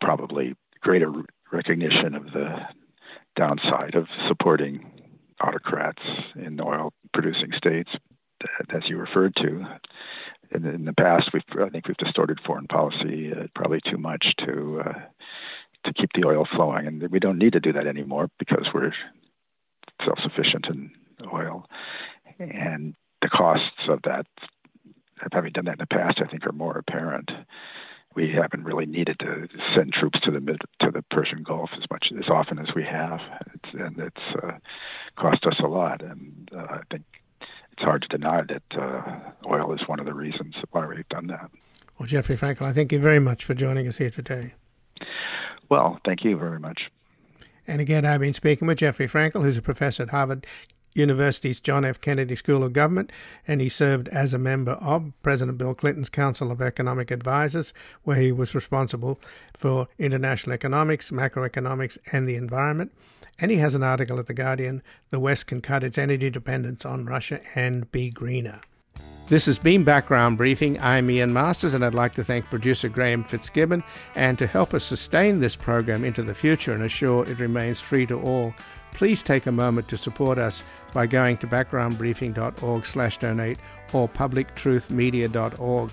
probably 0.00 0.56
greater 0.80 1.12
recognition 1.52 2.14
of 2.14 2.24
the 2.32 2.56
downside 3.36 3.94
of 3.94 4.06
supporting 4.26 4.90
autocrats 5.40 6.02
in 6.34 6.60
oil 6.60 6.92
producing 7.12 7.52
states, 7.56 7.90
as 8.74 8.82
you 8.88 8.96
referred 8.96 9.34
to 9.36 9.64
in, 10.52 10.66
in 10.66 10.84
the 10.84 10.92
past, 10.92 11.30
we've 11.32 11.42
I 11.60 11.68
think 11.68 11.88
we've 11.88 11.96
distorted 11.96 12.38
foreign 12.44 12.66
policy 12.66 13.32
uh, 13.32 13.46
probably 13.54 13.80
too 13.88 13.98
much 13.98 14.34
to 14.46 14.82
uh, 14.84 15.00
to 15.84 15.92
keep 15.94 16.10
the 16.14 16.26
oil 16.26 16.46
flowing, 16.54 16.86
and 16.86 17.02
we 17.10 17.18
don't 17.20 17.38
need 17.38 17.52
to 17.54 17.60
do 17.60 17.72
that 17.72 17.86
anymore 17.86 18.28
because 18.38 18.66
we're 18.74 18.92
self-sufficient 20.04 20.66
in 20.66 20.90
oil, 21.32 21.66
and 22.38 22.94
the 23.22 23.28
costs 23.28 23.88
of 23.88 24.00
that, 24.04 24.26
of 25.24 25.32
having 25.32 25.52
done 25.52 25.66
that 25.66 25.72
in 25.72 25.78
the 25.78 25.86
past, 25.86 26.20
I 26.24 26.30
think, 26.30 26.46
are 26.46 26.52
more 26.52 26.78
apparent. 26.78 27.30
We 28.16 28.32
haven't 28.32 28.64
really 28.64 28.86
needed 28.86 29.20
to 29.20 29.46
send 29.74 29.92
troops 29.92 30.20
to 30.24 30.32
the 30.32 30.40
mid 30.40 30.60
to 30.80 30.90
the 30.90 31.02
Persian 31.10 31.44
Gulf 31.44 31.70
as 31.76 31.84
much 31.90 32.08
as 32.18 32.28
often 32.28 32.58
as 32.58 32.74
we 32.74 32.82
have, 32.84 33.20
it's, 33.54 33.74
and 33.74 33.98
it's 33.98 34.42
uh, 34.42 34.58
cost 35.16 35.44
us 35.46 35.60
a 35.60 35.68
lot. 35.68 36.02
And 36.02 36.50
uh, 36.54 36.66
I 36.70 36.80
think 36.90 37.04
it's 37.80 37.86
hard 37.86 38.02
to 38.02 38.08
deny 38.08 38.42
that 38.42 38.78
uh, 38.78 39.20
oil 39.50 39.72
is 39.72 39.80
one 39.86 39.98
of 40.00 40.04
the 40.04 40.12
reasons 40.12 40.54
why 40.70 40.86
we've 40.86 41.08
done 41.08 41.28
that. 41.28 41.50
Well, 41.98 42.06
Jeffrey 42.06 42.36
Frankel, 42.36 42.66
I 42.66 42.74
thank 42.74 42.92
you 42.92 42.98
very 42.98 43.20
much 43.20 43.42
for 43.42 43.54
joining 43.54 43.88
us 43.88 43.96
here 43.96 44.10
today. 44.10 44.52
Well, 45.70 45.98
thank 46.04 46.22
you 46.22 46.36
very 46.36 46.60
much. 46.60 46.90
And 47.66 47.80
again, 47.80 48.04
I've 48.04 48.20
been 48.20 48.34
speaking 48.34 48.68
with 48.68 48.78
Jeffrey 48.78 49.08
Frankel, 49.08 49.42
who's 49.42 49.56
a 49.56 49.62
professor 49.62 50.02
at 50.02 50.10
Harvard 50.10 50.46
University's 50.94 51.58
John 51.58 51.86
F. 51.86 52.02
Kennedy 52.02 52.36
School 52.36 52.62
of 52.62 52.74
Government, 52.74 53.12
and 53.48 53.62
he 53.62 53.70
served 53.70 54.08
as 54.08 54.34
a 54.34 54.38
member 54.38 54.72
of 54.72 55.12
President 55.22 55.56
Bill 55.56 55.72
Clinton's 55.72 56.10
Council 56.10 56.52
of 56.52 56.60
Economic 56.60 57.10
Advisors, 57.10 57.72
where 58.02 58.16
he 58.16 58.30
was 58.30 58.54
responsible 58.54 59.18
for 59.56 59.88
international 59.98 60.52
economics, 60.52 61.10
macroeconomics, 61.10 61.96
and 62.12 62.28
the 62.28 62.34
environment. 62.34 62.92
And 63.40 63.50
he 63.50 63.56
has 63.56 63.74
an 63.74 63.82
article 63.82 64.18
at 64.18 64.26
The 64.26 64.34
Guardian 64.34 64.82
The 65.08 65.18
West 65.18 65.46
Can 65.46 65.62
Cut 65.62 65.82
Its 65.82 65.96
Energy 65.96 66.28
Dependence 66.30 66.84
on 66.84 67.06
Russia 67.06 67.40
and 67.54 67.90
Be 67.90 68.10
Greener. 68.10 68.60
This 69.28 69.46
has 69.46 69.58
been 69.58 69.84
Background 69.84 70.36
Briefing. 70.36 70.78
I'm 70.80 71.08
Ian 71.08 71.32
Masters, 71.32 71.72
and 71.72 71.84
I'd 71.84 71.94
like 71.94 72.14
to 72.14 72.24
thank 72.24 72.46
producer 72.46 72.88
Graham 72.88 73.22
Fitzgibbon. 73.22 73.84
And 74.14 74.36
to 74.38 74.46
help 74.46 74.74
us 74.74 74.84
sustain 74.84 75.38
this 75.38 75.56
program 75.56 76.04
into 76.04 76.22
the 76.22 76.34
future 76.34 76.72
and 76.72 76.82
assure 76.82 77.26
it 77.26 77.38
remains 77.38 77.80
free 77.80 78.06
to 78.06 78.20
all, 78.20 78.52
please 78.92 79.22
take 79.22 79.46
a 79.46 79.52
moment 79.52 79.88
to 79.88 79.96
support 79.96 80.36
us 80.36 80.62
by 80.92 81.06
going 81.06 81.36
to 81.38 81.46
backgroundbriefing.org/donate 81.46 83.58
or 83.92 84.08
publictruthmedia.org 84.08 85.92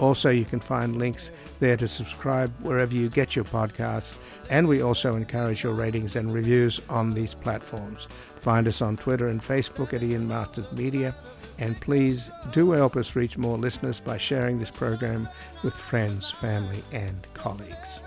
Also, 0.00 0.30
you 0.30 0.46
can 0.46 0.60
find 0.60 0.98
links 0.98 1.30
there 1.60 1.76
to 1.76 1.86
subscribe 1.86 2.52
wherever 2.62 2.94
you 2.94 3.10
get 3.10 3.36
your 3.36 3.44
podcasts, 3.44 4.16
and 4.48 4.66
we 4.66 4.82
also 4.82 5.14
encourage 5.14 5.62
your 5.62 5.74
ratings 5.74 6.16
and 6.16 6.32
reviews 6.32 6.80
on 6.88 7.12
these 7.12 7.34
platforms. 7.34 8.08
Find 8.40 8.66
us 8.66 8.80
on 8.80 8.96
Twitter 8.96 9.28
and 9.28 9.42
Facebook 9.42 9.92
at 9.92 10.02
Ian 10.02 10.26
Masters 10.26 10.72
Media, 10.72 11.14
and 11.58 11.78
please 11.82 12.30
do 12.52 12.70
help 12.72 12.96
us 12.96 13.14
reach 13.14 13.36
more 13.36 13.58
listeners 13.58 14.00
by 14.00 14.16
sharing 14.16 14.58
this 14.58 14.70
program 14.70 15.28
with 15.62 15.74
friends, 15.74 16.30
family, 16.30 16.82
and 16.92 17.26
colleagues. 17.34 18.00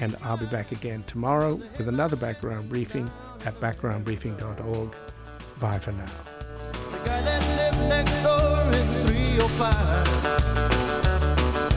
And 0.00 0.16
I'll 0.22 0.38
be 0.38 0.46
back 0.46 0.72
again 0.72 1.04
tomorrow 1.06 1.56
with 1.76 1.88
another 1.88 2.16
background 2.16 2.70
briefing 2.70 3.10
at 3.44 3.60
backgroundbriefing.org. 3.60 4.96
Bye 5.60 5.78
for 5.78 5.92
now. 5.92 6.06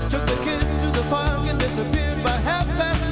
Took 0.10 0.26
the 0.26 0.44
kids 0.44 0.76
to 0.78 0.88
the 0.88 1.04
park 1.12 1.48
and 1.48 1.60
disappeared 1.60 2.24
by 2.24 2.32
half 2.32 2.66
past 2.80 3.08